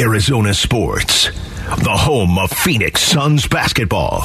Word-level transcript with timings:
Arizona 0.00 0.54
Sports, 0.54 1.26
the 1.82 1.94
home 1.94 2.38
of 2.38 2.50
Phoenix 2.50 3.02
Suns 3.02 3.46
basketball. 3.46 4.22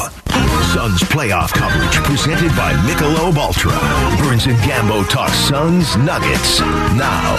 Suns 0.73 1.01
playoff 1.11 1.51
coverage 1.51 1.93
presented 1.97 2.47
by 2.55 2.71
Michelob 2.87 3.35
Ultra. 3.35 3.73
Burns 4.17 4.45
and 4.45 4.55
Gambo 4.59 5.05
talk 5.09 5.31
Suns 5.31 5.97
Nuggets 5.97 6.61
now. 6.61 7.35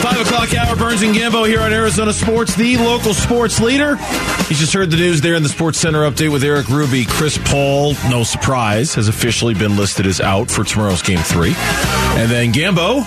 Five 0.00 0.22
o'clock 0.22 0.54
hour, 0.54 0.74
Burns 0.74 1.02
and 1.02 1.14
Gambo 1.14 1.46
here 1.46 1.60
on 1.60 1.70
Arizona 1.70 2.14
Sports, 2.14 2.54
the 2.54 2.78
local 2.78 3.12
sports 3.12 3.60
leader. 3.60 3.98
You 4.48 4.56
just 4.56 4.72
heard 4.72 4.90
the 4.90 4.96
news 4.96 5.20
there 5.20 5.34
in 5.34 5.42
the 5.42 5.50
Sports 5.50 5.78
Center 5.78 6.10
update 6.10 6.32
with 6.32 6.42
Eric 6.44 6.68
Ruby. 6.70 7.04
Chris 7.04 7.38
Paul, 7.44 7.92
no 8.08 8.24
surprise, 8.24 8.94
has 8.94 9.06
officially 9.06 9.52
been 9.52 9.76
listed 9.76 10.06
as 10.06 10.18
out 10.18 10.50
for 10.50 10.64
tomorrow's 10.64 11.02
game 11.02 11.18
three. 11.18 11.52
And 12.16 12.30
then 12.30 12.54
Gambo, 12.54 13.04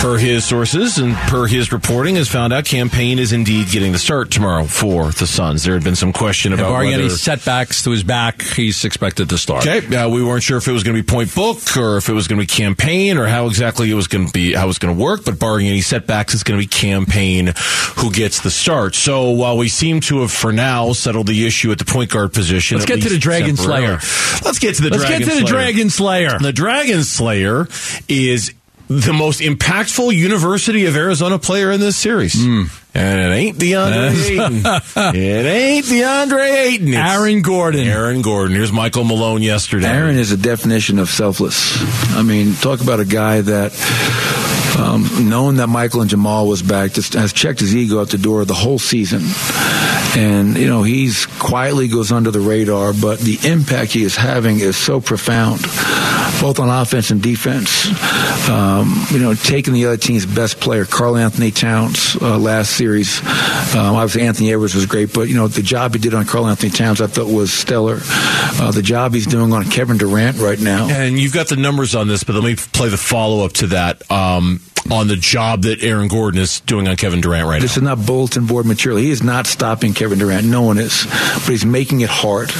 per 0.00 0.18
his 0.18 0.44
sources 0.44 0.98
and 0.98 1.14
per 1.14 1.46
his 1.46 1.72
reporting, 1.72 2.16
has 2.16 2.28
found 2.28 2.52
out 2.52 2.64
Cam 2.64 2.90
Payne 2.90 3.18
is 3.18 3.32
indeed 3.32 3.68
getting 3.68 3.92
the 3.92 3.98
start 3.98 4.30
tomorrow 4.30 4.64
for 4.64 5.10
the 5.10 5.26
Suns. 5.26 5.64
There 5.64 5.74
had 5.74 5.84
been 5.84 5.96
some 5.96 6.12
question 6.12 6.52
about 6.52 6.70
barring 6.70 6.90
whether... 6.90 7.02
any 7.04 7.10
setbacks 7.10 7.82
to 7.84 7.90
his 7.90 8.02
back, 8.02 8.42
he's 8.42 8.84
expected 8.84 9.30
to 9.30 9.38
start. 9.38 9.66
Okay, 9.66 9.96
uh, 9.96 10.08
we 10.08 10.22
weren't 10.22 10.42
sure 10.42 10.58
if 10.58 10.68
it 10.68 10.72
was 10.72 10.82
going 10.82 10.96
to 10.96 11.02
be 11.02 11.06
point 11.06 11.34
book 11.34 11.76
or 11.76 11.96
if 11.96 12.08
it 12.08 12.12
was 12.12 12.28
going 12.28 12.38
to 12.38 12.42
be 12.42 12.46
Cam 12.46 12.76
Payne 12.76 13.18
or 13.18 13.26
how 13.26 13.46
exactly 13.46 13.90
it 13.90 13.94
was 13.94 14.06
going 14.06 14.26
to 14.26 14.32
be 14.32 14.52
how 14.52 14.64
it 14.64 14.68
was 14.68 14.78
going 14.78 14.96
to 14.96 15.02
work. 15.02 15.24
But 15.24 15.38
barring 15.38 15.66
any 15.66 15.80
setbacks, 15.80 16.34
it's 16.34 16.42
going 16.42 16.60
to 16.60 16.64
be 16.64 16.68
Cam 16.68 17.06
Payne 17.06 17.52
who 17.96 18.12
gets 18.12 18.40
the 18.40 18.50
start. 18.50 18.94
So 18.94 19.30
while 19.30 19.56
we 19.56 19.68
seem 19.68 20.00
to 20.02 20.20
have 20.20 20.32
for 20.32 20.52
now 20.52 20.92
settled 20.92 21.26
the 21.26 21.46
issue 21.46 21.72
at 21.72 21.78
the 21.78 21.84
point 21.84 22.10
guard 22.10 22.32
position, 22.32 22.76
let's 22.76 22.86
get 22.86 23.02
to 23.02 23.08
the 23.08 23.18
Dragon 23.18 23.56
Slayer. 23.56 23.98
Let's 24.44 24.58
get 24.58 24.76
to 24.76 24.82
the 24.82 24.90
Let's 24.90 25.04
Dragon 25.04 25.26
get 25.26 25.34
to 25.34 25.40
the 25.40 25.46
Slayer. 25.46 25.62
Dragon 25.62 25.90
Slayer. 25.90 26.38
The 26.38 26.52
Dragon 26.52 27.02
Slayer 27.02 27.66
is 28.08 28.52
the 28.88 29.12
most 29.12 29.40
impactful 29.40 30.14
University 30.14 30.86
of 30.86 30.96
Arizona 30.96 31.38
player 31.38 31.72
in 31.72 31.80
this 31.80 31.96
series. 31.96 32.34
Hmm. 32.34 32.64
And 32.94 33.20
it 33.20 33.34
ain't 33.34 33.58
DeAndre 33.58 34.30
Ayton. 34.30 35.14
it 35.14 35.46
ain't 35.46 35.86
DeAndre 35.86 36.66
Ayton. 36.66 36.88
It's 36.88 36.96
Aaron 36.96 37.42
Gordon. 37.42 37.86
Aaron 37.86 38.22
Gordon. 38.22 38.56
Here's 38.56 38.72
Michael 38.72 39.04
Malone 39.04 39.42
yesterday. 39.42 39.88
Aaron 39.88 40.16
is 40.16 40.32
a 40.32 40.36
definition 40.36 40.98
of 40.98 41.10
selfless. 41.10 41.76
I 42.16 42.22
mean, 42.22 42.54
talk 42.54 42.80
about 42.80 43.00
a 43.00 43.04
guy 43.04 43.42
that, 43.42 43.72
um, 44.76 45.28
knowing 45.28 45.56
that 45.56 45.68
Michael 45.68 46.02
and 46.02 46.10
Jamal 46.10 46.46
was 46.46 46.62
back, 46.62 46.92
just 46.92 47.14
has 47.14 47.32
checked 47.32 47.60
his 47.60 47.74
ego 47.74 48.02
at 48.02 48.10
the 48.10 48.18
door 48.18 48.44
the 48.44 48.54
whole 48.54 48.78
season. 48.78 49.22
And, 50.16 50.56
you 50.56 50.66
know, 50.66 50.82
he's 50.82 51.26
quietly 51.26 51.88
goes 51.88 52.10
under 52.10 52.30
the 52.30 52.40
radar, 52.40 52.92
but 52.94 53.18
the 53.18 53.38
impact 53.44 53.92
he 53.92 54.02
is 54.02 54.16
having 54.16 54.60
is 54.60 54.76
so 54.76 55.00
profound, 55.00 55.60
both 56.40 56.58
on 56.58 56.70
offense 56.70 57.10
and 57.10 57.22
defense. 57.22 57.86
Um, 58.48 58.94
you 59.10 59.18
know, 59.18 59.34
taking 59.34 59.74
the 59.74 59.86
other 59.86 59.96
team's 59.98 60.24
best 60.24 60.58
player, 60.58 60.84
Karl-Anthony 60.86 61.50
Towns, 61.50 62.16
uh, 62.22 62.38
last 62.38 62.70
series. 62.76 63.20
Um, 63.74 63.96
obviously, 63.96 64.22
Anthony 64.22 64.52
Edwards 64.52 64.74
was 64.74 64.86
great, 64.86 65.12
but, 65.12 65.28
you 65.28 65.34
know, 65.34 65.48
the 65.48 65.62
job 65.62 65.92
he 65.92 66.00
did 66.00 66.14
on 66.14 66.24
Karl-Anthony 66.24 66.70
Towns 66.70 67.00
I 67.00 67.08
thought 67.08 67.30
was 67.30 67.52
stellar. 67.52 67.98
Uh, 68.02 68.70
the 68.70 68.82
job 68.82 69.12
he's 69.12 69.26
doing 69.26 69.52
on 69.52 69.64
Kevin 69.64 69.98
Durant 69.98 70.38
right 70.38 70.60
now. 70.60 70.88
And 70.88 71.18
you've 71.18 71.34
got 71.34 71.48
the 71.48 71.56
numbers 71.56 71.94
on 71.94 72.08
this, 72.08 72.24
but 72.24 72.34
let 72.36 72.44
me 72.44 72.56
play 72.56 72.88
the 72.88 72.96
follow 72.96 73.44
up 73.44 73.52
to 73.54 73.66
that 73.68 74.10
um, 74.10 74.62
on 74.92 75.08
the 75.08 75.16
job 75.16 75.62
that 75.62 75.82
Aaron 75.82 76.08
Gordon 76.08 76.40
is 76.40 76.60
doing 76.60 76.88
on 76.88 76.96
Kevin 76.96 77.20
Durant 77.20 77.46
right 77.46 77.60
This 77.60 77.76
now. 77.76 77.82
This 77.82 77.94
is 77.94 77.98
not 77.98 78.06
bulletin 78.06 78.46
board 78.46 78.66
material. 78.66 79.00
He 79.00 79.10
is 79.10 79.22
not 79.22 79.46
stopping 79.46 79.94
Kevin 79.94 80.18
Durant. 80.18 80.46
No 80.46 80.62
one 80.62 80.78
is, 80.78 81.06
but 81.06 81.48
he's 81.48 81.64
making 81.64 82.00
it 82.00 82.10
hard. 82.10 82.50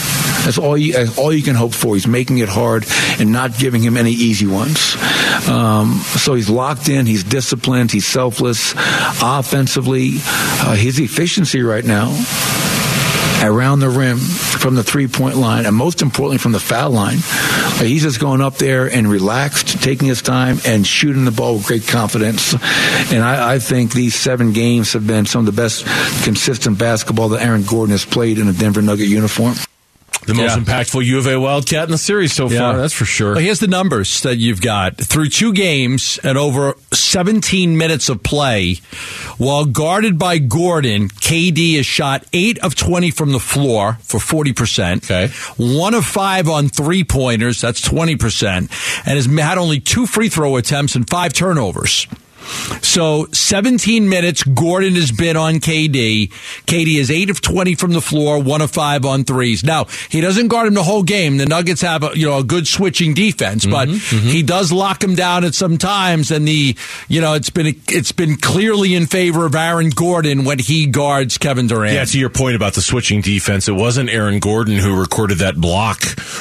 That's 0.44 0.58
all 0.58 0.76
you 0.76 0.92
that's 0.92 1.18
all 1.18 1.32
you 1.32 1.42
can 1.42 1.54
hope 1.54 1.74
for. 1.74 1.94
He's 1.94 2.06
making 2.06 2.38
it 2.38 2.48
hard 2.48 2.84
and 3.18 3.32
not 3.32 3.58
giving 3.58 3.82
him 3.82 3.96
any 3.96 4.12
easy 4.12 4.46
ones. 4.46 4.96
Um, 5.48 5.94
so 6.16 6.34
he's 6.34 6.48
locked 6.48 6.88
in. 6.88 7.06
He's 7.06 7.24
disciplined. 7.24 7.92
He's 7.92 8.06
selfless. 8.06 8.74
Offensively, 9.22 10.14
uh, 10.18 10.74
his 10.76 10.98
efficiency 10.98 11.62
right 11.62 11.84
now 11.84 12.14
around 13.42 13.80
the 13.80 13.88
rim 13.88 14.18
from 14.18 14.74
the 14.74 14.82
three 14.82 15.08
point 15.08 15.36
line, 15.36 15.66
and 15.66 15.74
most 15.74 16.02
importantly 16.02 16.38
from 16.38 16.52
the 16.52 16.60
foul 16.60 16.90
line. 16.90 17.18
He's 17.78 18.02
just 18.02 18.20
going 18.20 18.40
up 18.40 18.56
there 18.56 18.90
and 18.90 19.08
relaxed, 19.08 19.82
taking 19.82 20.08
his 20.08 20.22
time 20.22 20.58
and 20.66 20.86
shooting 20.86 21.24
the 21.24 21.30
ball 21.30 21.56
with 21.56 21.66
great 21.66 21.86
confidence. 21.86 22.54
And 23.12 23.22
I, 23.22 23.54
I 23.54 23.58
think 23.58 23.92
these 23.92 24.14
seven 24.14 24.52
games 24.52 24.92
have 24.94 25.06
been 25.06 25.26
some 25.26 25.40
of 25.40 25.46
the 25.46 25.60
best 25.60 25.84
consistent 26.24 26.78
basketball 26.78 27.30
that 27.30 27.42
Aaron 27.42 27.64
Gordon 27.64 27.92
has 27.92 28.04
played 28.04 28.38
in 28.38 28.48
a 28.48 28.52
Denver 28.52 28.82
Nugget 28.82 29.08
uniform. 29.08 29.56
The 30.26 30.34
most 30.34 30.56
Yeah. 30.56 30.62
impactful 30.62 31.04
U 31.04 31.18
of 31.18 31.26
A 31.26 31.38
Wildcat 31.38 31.84
in 31.84 31.92
the 31.92 31.98
series 31.98 32.32
so 32.32 32.48
far, 32.48 32.76
that's 32.76 32.92
for 32.92 33.04
sure. 33.04 33.32
Well, 33.34 33.42
here's 33.44 33.60
the 33.60 33.68
numbers 33.68 34.20
that 34.22 34.38
you've 34.38 34.60
got 34.60 34.96
through 34.98 35.28
two 35.28 35.52
games 35.52 36.18
and 36.24 36.36
over 36.36 36.76
17 36.92 37.76
minutes 37.78 38.08
of 38.08 38.22
play. 38.24 38.80
While 39.38 39.66
guarded 39.66 40.18
by 40.18 40.38
Gordon, 40.38 41.08
KD 41.08 41.76
has 41.76 41.86
shot 41.86 42.24
eight 42.32 42.58
of 42.58 42.74
20 42.74 43.10
from 43.12 43.32
the 43.32 43.38
floor 43.40 43.98
for 44.02 44.18
40%. 44.18 45.04
Okay. 45.04 45.32
One 45.56 45.94
of 45.94 46.04
five 46.04 46.48
on 46.48 46.68
three 46.68 47.04
pointers, 47.04 47.60
that's 47.60 47.80
20%, 47.80 48.68
and 49.06 49.16
has 49.16 49.26
had 49.26 49.58
only 49.58 49.78
two 49.80 50.06
free 50.06 50.28
throw 50.28 50.56
attempts 50.56 50.96
and 50.96 51.08
five 51.08 51.32
turnovers. 51.32 52.06
So 52.82 53.26
17 53.32 54.08
minutes, 54.08 54.42
Gordon 54.42 54.94
has 54.94 55.12
been 55.12 55.36
on 55.36 55.54
KD. 55.54 56.30
KD 56.66 56.96
is 56.96 57.10
8 57.10 57.30
of 57.30 57.40
20 57.40 57.74
from 57.74 57.92
the 57.92 58.00
floor, 58.00 58.42
1 58.42 58.60
of 58.62 58.70
5 58.70 59.04
on 59.04 59.24
threes. 59.24 59.64
Now, 59.64 59.86
he 60.08 60.20
doesn't 60.20 60.48
guard 60.48 60.68
him 60.68 60.74
the 60.74 60.82
whole 60.82 61.02
game. 61.02 61.36
The 61.36 61.46
Nuggets 61.46 61.82
have 61.82 62.02
a, 62.02 62.10
you 62.14 62.26
know, 62.26 62.38
a 62.38 62.44
good 62.44 62.66
switching 62.66 63.14
defense, 63.14 63.64
mm-hmm, 63.64 63.72
but 63.72 63.88
mm-hmm. 63.88 64.28
he 64.28 64.42
does 64.42 64.72
lock 64.72 65.02
him 65.02 65.14
down 65.14 65.44
at 65.44 65.54
some 65.54 65.78
times 65.78 66.30
and 66.30 66.46
the, 66.46 66.76
you 67.08 67.20
know, 67.20 67.34
it's 67.34 67.50
been 67.50 67.80
it's 67.88 68.12
been 68.12 68.36
clearly 68.36 68.94
in 68.94 69.06
favor 69.06 69.46
of 69.46 69.54
Aaron 69.54 69.90
Gordon 69.90 70.44
when 70.44 70.58
he 70.58 70.86
guards 70.86 71.38
Kevin 71.38 71.66
Durant. 71.66 71.94
Yeah, 71.94 72.04
to 72.04 72.18
your 72.18 72.30
point 72.30 72.56
about 72.56 72.74
the 72.74 72.82
switching 72.82 73.20
defense, 73.20 73.68
it 73.68 73.72
wasn't 73.72 74.10
Aaron 74.10 74.38
Gordon 74.38 74.78
who 74.78 74.98
recorded 74.98 75.38
that 75.38 75.56
block 75.56 76.00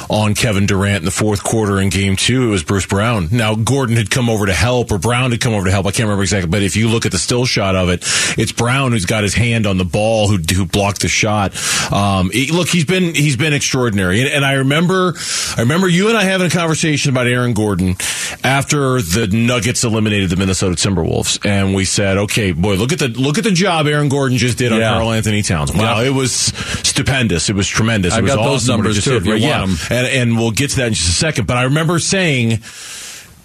on 0.09 0.35
Kevin 0.35 0.66
Durant 0.66 0.99
in 0.99 1.05
the 1.05 1.11
fourth 1.11 1.43
quarter 1.43 1.79
in 1.79 1.89
game 1.89 2.16
two. 2.16 2.47
It 2.47 2.51
was 2.51 2.63
Bruce 2.63 2.85
Brown. 2.85 3.29
Now, 3.31 3.55
Gordon 3.55 3.95
had 3.95 4.09
come 4.09 4.29
over 4.29 4.45
to 4.45 4.53
help, 4.53 4.91
or 4.91 4.97
Brown 4.97 5.31
had 5.31 5.41
come 5.41 5.53
over 5.53 5.66
to 5.66 5.72
help. 5.72 5.85
I 5.85 5.91
can't 5.95 6.07
remember 6.07 6.23
exactly, 6.23 6.50
but 6.50 6.61
if 6.61 6.75
you 6.75 6.89
look 6.89 7.06
at 7.06 7.11
the 7.11 7.17
still 7.17 7.45
shot 7.45 7.75
of 7.75 7.89
it, 7.89 8.03
it's 8.38 8.51
Brown 8.51 8.91
who's 8.91 9.06
got 9.06 9.23
his 9.23 9.33
hand 9.33 9.66
on 9.66 9.78
the 9.78 9.85
ball 9.85 10.28
who, 10.28 10.38
who 10.53 10.66
blocked 10.66 11.01
the 11.01 11.07
shot. 11.07 11.53
Um, 11.91 12.29
he- 12.31 12.51
look, 12.51 12.67
he's 12.69 12.85
been, 12.85 13.16
he's 13.16 13.35
been 13.38 13.53
extraordinary. 13.53 14.22
And, 14.22 14.29
and 14.29 14.45
I 14.45 14.53
remember, 14.53 15.13
I 15.57 15.61
remember 15.61 15.88
you 15.88 16.09
and 16.09 16.17
I 16.17 16.23
having 16.23 16.47
a 16.47 16.50
conversation 16.50 17.09
about 17.11 17.28
Aaron 17.28 17.53
Gordon 17.53 17.95
after 18.44 19.01
the 19.01 19.28
Nuggets 19.31 19.84
eliminated 19.84 20.29
the 20.29 20.35
Minnesota 20.35 20.75
Timberwolves. 20.75 21.45
And 21.45 21.73
we 21.73 21.85
said, 21.85 22.17
okay, 22.17 22.51
boy, 22.51 22.75
look 22.75 22.91
at 22.91 23.00
the, 23.00 23.07
look 23.09 23.38
at 23.38 23.44
the 23.44 23.51
job 23.51 23.88
Aaron 23.88 24.09
Gordon 24.09 24.38
just 24.38 24.57
did 24.57 24.72
on 24.72 24.79
Yeah. 24.79 24.94
Karl-Anthony 24.94 25.41
Towns. 25.41 25.73
Wow, 25.73 26.01
Yeah. 26.01 26.07
it 26.09 26.13
was 26.13 26.31
stupendous. 26.31 27.50
It 27.50 27.55
was 27.55 27.67
tremendous. 27.67 28.13
I've 28.13 28.19
it 28.19 28.23
was 28.23 28.35
got 28.35 28.44
those 28.44 28.63
awesome 28.69 28.72
he 28.73 28.78
numbers, 28.84 29.03
too, 29.03 29.11
did. 29.11 29.22
if 29.22 29.25
you 29.28 29.34
Right, 29.34 29.41
want 29.61 29.89
yeah. 29.89 29.97
And, 29.97 30.07
and 30.07 30.38
we'll 30.38 30.51
get 30.51 30.72
to 30.72 30.75
that 30.78 30.88
in 30.88 30.94
just 30.94 31.09
a 31.09 31.13
second. 31.13 31.47
But 31.47 31.57
I 31.57 31.63
remember 31.63 32.00
saying, 32.00 32.59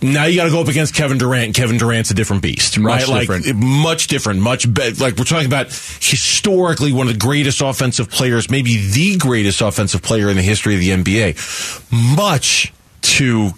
now 0.02 0.24
you 0.24 0.36
got 0.36 0.44
to 0.44 0.50
go 0.50 0.60
up 0.60 0.68
against 0.68 0.94
Kevin 0.94 1.18
Durant. 1.18 1.54
Kevin 1.54 1.76
Durant's 1.78 2.10
a 2.10 2.14
different 2.14 2.42
beast, 2.42 2.78
Much 2.78 3.00
right? 3.02 3.08
Like 3.08 3.28
different. 3.42 3.56
much 3.56 4.06
different, 4.06 4.40
much 4.40 4.72
be- 4.72 4.92
like 4.92 5.16
we're 5.16 5.24
talking 5.24 5.46
about 5.46 5.66
historically 5.66 6.92
one 6.92 7.06
of 7.06 7.12
the 7.12 7.18
greatest 7.18 7.60
offensive 7.60 8.10
players, 8.10 8.50
maybe 8.50 8.76
the 8.90 9.16
greatest 9.18 9.60
offensive 9.60 10.02
player 10.02 10.28
in 10.30 10.36
the 10.36 10.42
history 10.42 10.74
of 10.74 10.80
the 10.80 10.90
NBA. 10.90 12.16
Much 12.16 12.72
to 13.02 13.50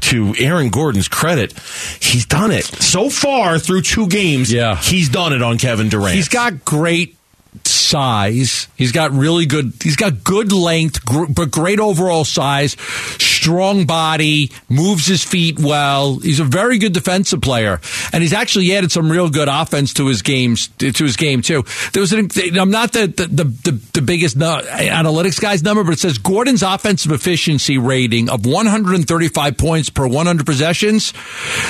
to 0.00 0.34
Aaron 0.38 0.70
Gordon's 0.70 1.08
credit, 1.08 1.52
he's 2.00 2.26
done 2.26 2.50
it 2.50 2.64
so 2.64 3.10
far 3.10 3.58
through 3.58 3.82
two 3.82 4.06
games. 4.08 4.52
Yeah. 4.52 4.76
he's 4.76 5.08
done 5.08 5.32
it 5.32 5.42
on 5.42 5.58
Kevin 5.58 5.88
Durant. 5.88 6.14
He's 6.14 6.28
got 6.28 6.64
great 6.64 7.16
size. 7.64 8.68
He's 8.76 8.92
got 8.92 9.12
really 9.12 9.46
good. 9.46 9.72
He's 9.82 9.96
got 9.96 10.22
good 10.22 10.52
length, 10.52 11.04
gr- 11.04 11.26
but 11.26 11.50
great 11.50 11.80
overall 11.80 12.24
size. 12.24 12.76
Strong 13.18 13.86
body, 13.86 14.52
moves 14.68 15.06
his 15.06 15.24
feet 15.24 15.58
well. 15.58 16.18
He's 16.18 16.40
a 16.40 16.44
very 16.44 16.78
good 16.78 16.92
defensive 16.92 17.40
player, 17.40 17.80
and 18.12 18.22
he's 18.22 18.32
actually 18.32 18.74
added 18.74 18.92
some 18.92 19.10
real 19.10 19.30
good 19.30 19.48
offense 19.48 19.94
to 19.94 20.06
his 20.06 20.22
games 20.22 20.68
to 20.78 20.92
his 20.92 21.16
game 21.16 21.42
too. 21.42 21.64
There 21.92 22.00
was 22.00 22.12
an. 22.12 22.28
I'm 22.58 22.70
not 22.70 22.92
the 22.92 23.06
the 23.06 23.44
the, 23.44 23.72
the, 23.92 24.02
biggest 24.02 24.38
analytics 24.38 25.40
guy's 25.40 25.62
number, 25.62 25.84
but 25.84 25.92
it 25.94 25.98
says 25.98 26.18
Gordon's 26.18 26.62
offensive 26.62 27.12
efficiency 27.12 27.78
rating 27.78 28.30
of 28.30 28.46
135 28.46 29.56
points 29.58 29.90
per 29.90 30.06
100 30.06 30.46
possessions 30.46 31.12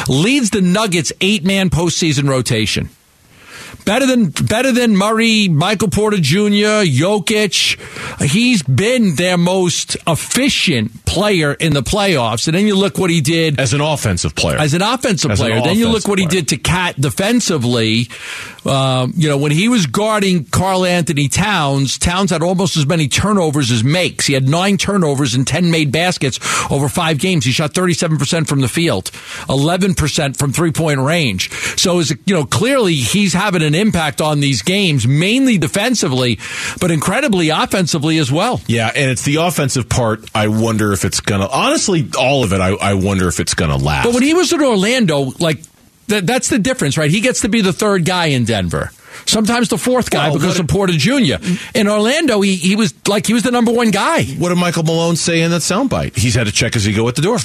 leads 0.09 0.51
the 0.51 0.61
Nuggets 0.61 1.13
eight 1.21 1.45
man 1.45 1.71
postseason 1.71 2.29
rotation. 2.29 2.91
Better 3.85 4.07
than 4.07 4.31
better 4.31 4.73
than 4.73 4.97
Murray, 4.97 5.49
Michael 5.49 5.89
Porter 5.89 6.19
Jr., 6.19 6.85
Jokic. 6.85 7.79
He's 8.23 8.63
been 8.63 9.15
their 9.15 9.39
most 9.39 9.97
efficient 10.07 11.05
player 11.05 11.55
in 11.55 11.73
the 11.73 11.83
playoffs. 11.83 12.49
And 12.49 12.57
then 12.57 12.67
you 12.67 12.77
look 12.77 12.99
what 12.99 13.11
he 13.11 13.21
did 13.21 13.59
as 13.59 13.73
an 13.73 13.81
offensive 13.81 14.35
player. 14.35 14.59
As 14.59 14.75
an 14.75 14.83
offensive 14.83 15.31
As 15.31 15.41
an 15.41 15.47
player. 15.47 15.63
then 15.63 15.79
you 15.79 15.89
look 15.89 16.07
what 16.07 16.19
he 16.19 16.27
did 16.27 16.49
to 16.49 16.57
KAT 16.57 17.01
defensively. 17.01 18.09
Um, 18.69 19.13
you 19.17 19.29
know, 19.29 19.39
when 19.39 19.53
he 19.53 19.69
was 19.69 19.87
guarding 19.87 20.45
Karl-Anthony 20.45 21.29
Towns, 21.29 21.99
Towns 21.99 22.31
had 22.31 22.43
almost 22.43 22.77
as 22.77 22.87
many 22.87 23.09
turnovers 23.09 23.71
as 23.71 23.83
makes. 23.83 24.27
He 24.27 24.35
had 24.35 24.49
nine 24.49 24.77
turnovers 24.77 25.35
and 25.35 25.47
10 25.47 25.71
made 25.71 25.91
baskets 25.91 26.39
over 26.71 26.89
five 26.89 27.19
games. 27.19 27.45
He 27.45 27.53
shot 27.53 27.73
37% 27.73 28.47
from 28.47 28.61
the 28.61 28.69
field, 28.69 29.11
11% 29.49 30.37
from 30.37 30.53
three 30.53 30.73
point 30.73 31.01
range. 31.01 31.51
So, 31.79 31.99
is 31.99 32.11
you 32.27 32.35
know, 32.35 32.45
clearly 32.45 32.95
he's 32.95 33.33
having 33.33 33.63
an 33.63 33.75
impact 33.75 34.21
on 34.21 34.41
these 34.41 34.63
games, 34.63 35.07
mainly 35.07 35.59
defensively, 35.59 36.39
but 36.81 36.91
incredibly 36.91 37.49
offensively 37.49 38.19
as 38.19 38.31
well. 38.31 38.61
Yeah, 38.67 38.91
and 38.95 39.11
it's 39.11 39.23
the 39.23 39.37
offensive 39.37 39.89
part. 39.89 40.29
I 40.35 40.49
wonder 40.49 40.93
if 40.93 41.05
it's 41.05 41.21
gonna. 41.21 41.47
Honestly, 41.47 42.09
all 42.19 42.45
of 42.45 42.53
it. 42.53 42.61
I, 42.61 42.71
I 42.75 42.95
wonder 42.95 43.29
if 43.29 43.41
it's 43.41 43.55
gonna 43.55 43.77
last. 43.77 44.05
But 44.05 44.15
when 44.15 44.23
he 44.23 44.35
was 44.35 44.53
in 44.53 44.63
Orlando, 44.63 45.33
like 45.39 45.63
that, 46.09 46.27
that's 46.27 46.49
the 46.49 46.59
difference, 46.59 46.99
right? 46.99 47.11
He 47.11 47.21
gets 47.21 47.43
to 47.43 47.49
be 47.49 47.61
the 47.61 47.73
third 47.73 48.05
guy 48.05 48.27
in 48.27 48.45
Denver. 48.45 48.91
Sometimes 49.27 49.69
the 49.69 49.79
fourth 49.79 50.11
guy 50.11 50.29
Well, 50.29 50.39
because 50.39 50.59
of 50.59 50.69
Porter 50.69 50.93
Jr. 50.95 51.37
In 51.75 51.89
Orlando, 51.89 52.41
he, 52.41 52.57
he 52.57 52.77
was 52.77 52.95
like 53.07 53.27
he 53.27 53.35
was 53.35 53.43
the 53.43 53.51
number 53.51 53.73
one 53.73 53.91
guy. 53.91 54.25
What 54.25 54.51
did 54.51 54.59
Michael 54.59 54.83
Malone 54.85 55.17
say 55.17 55.41
in 55.43 55.51
that 55.51 55.61
soundbite? 55.63 56.17
He's 56.17 56.35
had 56.35 56.47
to 56.47 56.53
check 56.53 56.77
as 56.77 56.85
he 56.85 56.93
go 56.93 57.09
at 57.09 57.15
the 57.17 57.23
door. 57.23 57.39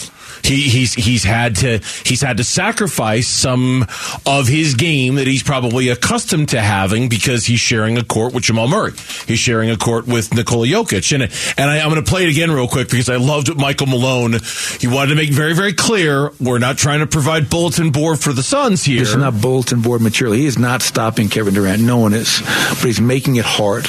He, 0.43 0.63
he's 0.63 0.93
he's 0.93 1.23
had 1.23 1.55
to 1.57 1.79
he's 2.05 2.21
had 2.21 2.37
to 2.37 2.43
sacrifice 2.43 3.27
some 3.27 3.85
of 4.25 4.47
his 4.47 4.75
game 4.75 5.15
that 5.15 5.27
he's 5.27 5.43
probably 5.43 5.89
accustomed 5.89 6.49
to 6.49 6.61
having 6.61 7.07
because 7.09 7.45
he's 7.45 7.59
sharing 7.59 7.97
a 7.97 8.03
court 8.03 8.33
with 8.33 8.43
Jamal 8.43 8.67
Murray. 8.67 8.91
He's 9.27 9.39
sharing 9.39 9.69
a 9.69 9.77
court 9.77 10.05
with 10.05 10.33
Nikola 10.33 10.67
Jokic, 10.67 11.13
and 11.13 11.23
and 11.57 11.71
I, 11.71 11.79
I'm 11.79 11.89
going 11.89 12.03
to 12.03 12.09
play 12.09 12.23
it 12.23 12.29
again 12.29 12.51
real 12.51 12.67
quick 12.67 12.89
because 12.89 13.09
I 13.09 13.15
loved 13.15 13.49
what 13.49 13.57
Michael 13.57 13.87
Malone. 13.87 14.33
He 14.79 14.87
wanted 14.87 15.09
to 15.09 15.15
make 15.15 15.31
very 15.31 15.53
very 15.53 15.73
clear 15.73 16.31
we're 16.41 16.59
not 16.59 16.77
trying 16.77 16.99
to 16.99 17.07
provide 17.07 17.49
bulletin 17.49 17.91
board 17.91 18.19
for 18.19 18.33
the 18.33 18.43
Suns 18.43 18.83
here. 18.83 18.99
This 18.99 19.09
is 19.09 19.15
not 19.17 19.39
bulletin 19.39 19.81
board 19.81 20.01
material. 20.01 20.35
He 20.35 20.45
is 20.45 20.59
not 20.59 20.81
stopping 20.81 21.29
Kevin 21.29 21.53
Durant. 21.53 21.62
No 21.79 21.97
one 21.97 22.13
is, 22.13 22.41
but 22.41 22.83
he's 22.83 23.01
making 23.01 23.37
it 23.37 23.45
hard. 23.45 23.85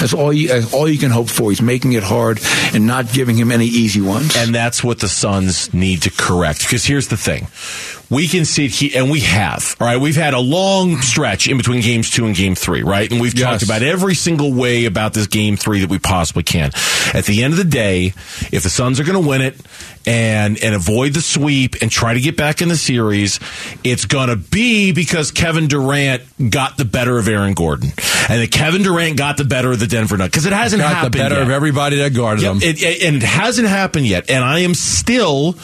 That's 0.00 0.14
all 0.14 0.32
you. 0.32 0.48
That's 0.48 0.72
all 0.74 0.88
you 0.88 0.98
can 0.98 1.10
hope 1.10 1.28
for. 1.28 1.50
He's 1.50 1.62
making 1.62 1.92
it 1.92 2.02
hard 2.02 2.40
and 2.74 2.86
not 2.86 3.12
giving 3.12 3.36
him 3.36 3.52
any 3.52 3.66
easy 3.66 4.00
ones. 4.00 4.36
And 4.36 4.54
that's 4.54 4.82
what 4.82 4.98
the 4.98 5.08
Suns 5.08 5.72
need 5.72 6.02
to 6.02 6.10
correct. 6.10 6.62
Because 6.62 6.84
here's 6.84 7.08
the 7.08 7.16
thing. 7.16 7.46
We 8.12 8.28
can 8.28 8.44
sit 8.44 8.70
here, 8.72 8.90
and 8.96 9.10
we 9.10 9.20
have, 9.20 9.74
all 9.80 9.86
right? 9.86 9.96
We've 9.96 10.14
had 10.16 10.34
a 10.34 10.38
long 10.38 11.00
stretch 11.00 11.48
in 11.48 11.56
between 11.56 11.80
games 11.80 12.10
two 12.10 12.26
and 12.26 12.36
game 12.36 12.54
three, 12.54 12.82
right? 12.82 13.10
And 13.10 13.20
we've 13.22 13.34
talked 13.34 13.62
about 13.62 13.82
every 13.82 14.14
single 14.14 14.52
way 14.52 14.84
about 14.84 15.14
this 15.14 15.26
game 15.26 15.56
three 15.56 15.80
that 15.80 15.88
we 15.88 15.98
possibly 15.98 16.42
can. 16.42 16.72
At 17.14 17.24
the 17.24 17.42
end 17.42 17.54
of 17.54 17.58
the 17.58 17.64
day, 17.64 18.08
if 18.52 18.62
the 18.64 18.68
Suns 18.70 19.00
are 19.00 19.04
going 19.04 19.20
to 19.22 19.26
win 19.26 19.40
it 19.40 19.56
and, 20.04 20.62
and 20.62 20.74
avoid 20.74 21.14
the 21.14 21.22
sweep 21.22 21.76
and 21.80 21.90
try 21.90 22.12
to 22.12 22.20
get 22.20 22.36
back 22.36 22.60
in 22.60 22.68
the 22.68 22.76
series, 22.76 23.40
it's 23.82 24.04
going 24.04 24.28
to 24.28 24.36
be 24.36 24.92
because 24.92 25.30
Kevin 25.30 25.66
Durant 25.68 26.50
got 26.50 26.76
the 26.76 26.84
better 26.84 27.16
of 27.18 27.28
Aaron 27.28 27.54
Gordon. 27.54 27.92
And 28.28 28.42
that 28.42 28.50
Kevin 28.52 28.82
Durant 28.82 29.16
got 29.16 29.38
the 29.38 29.44
better 29.44 29.72
of 29.72 29.80
the 29.80 29.86
Denver 29.86 30.18
Nuggets. 30.18 30.32
Because 30.34 30.46
it 30.46 30.52
hasn't 30.52 30.82
Got 30.82 30.94
happened 30.96 31.14
the 31.14 31.18
better 31.18 31.34
yet. 31.36 31.42
of 31.44 31.50
everybody 31.50 31.96
that 31.96 32.12
guarded 32.14 32.42
Yep, 32.42 32.52
him. 32.56 32.62
it, 32.62 32.82
it- 32.82 33.02
and 33.04 33.16
it 33.16 33.22
hasn't 33.22 33.68
happened 33.68 34.06
yet. 34.06 34.28
And 34.28 34.44
I 34.44 34.58
am 34.60 34.74
still 34.74 35.56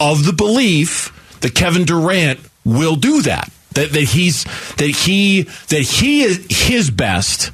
of 0.00 0.24
the 0.24 0.32
belief 0.36 1.12
that 1.46 1.54
Kevin 1.54 1.84
Durant 1.84 2.40
will 2.64 2.96
do 2.96 3.22
that. 3.22 3.52
That, 3.74 3.92
that 3.92 4.02
he's 4.02 4.44
that 4.76 4.88
he 4.88 5.42
that 5.42 5.82
he 5.82 6.22
is 6.22 6.44
his 6.50 6.90
best 6.90 7.52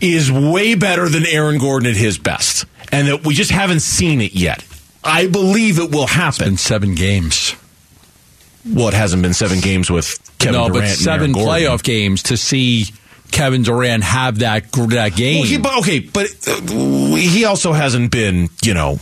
is 0.00 0.32
way 0.32 0.74
better 0.74 1.08
than 1.08 1.26
Aaron 1.26 1.58
Gordon 1.58 1.90
at 1.90 1.96
his 1.96 2.18
best, 2.18 2.64
and 2.92 3.08
that 3.08 3.26
we 3.26 3.34
just 3.34 3.50
haven't 3.50 3.80
seen 3.80 4.20
it 4.22 4.34
yet. 4.34 4.64
I 5.04 5.26
believe 5.26 5.78
it 5.78 5.90
will 5.90 6.06
happen. 6.06 6.48
in 6.48 6.56
seven 6.56 6.94
games. 6.94 7.54
well, 8.64 8.88
it 8.88 8.94
hasn't 8.94 9.22
been 9.22 9.34
seven 9.34 9.60
games 9.60 9.90
with 9.90 10.18
Kevin 10.38 10.60
no, 10.60 10.68
Durant. 10.68 10.84
but 10.84 10.88
seven 10.88 11.32
playoff 11.34 11.82
games 11.82 12.22
to 12.24 12.36
see 12.36 12.86
Kevin 13.32 13.64
Durant 13.64 14.04
have 14.04 14.38
that 14.38 14.70
that 14.72 15.16
game. 15.16 15.40
Well, 15.40 15.48
he, 15.48 15.58
but 15.58 15.78
okay, 15.80 15.98
but 15.98 16.26
uh, 16.46 17.16
he 17.16 17.44
also 17.44 17.72
hasn't 17.72 18.12
been, 18.12 18.48
you 18.64 18.72
know, 18.72 18.98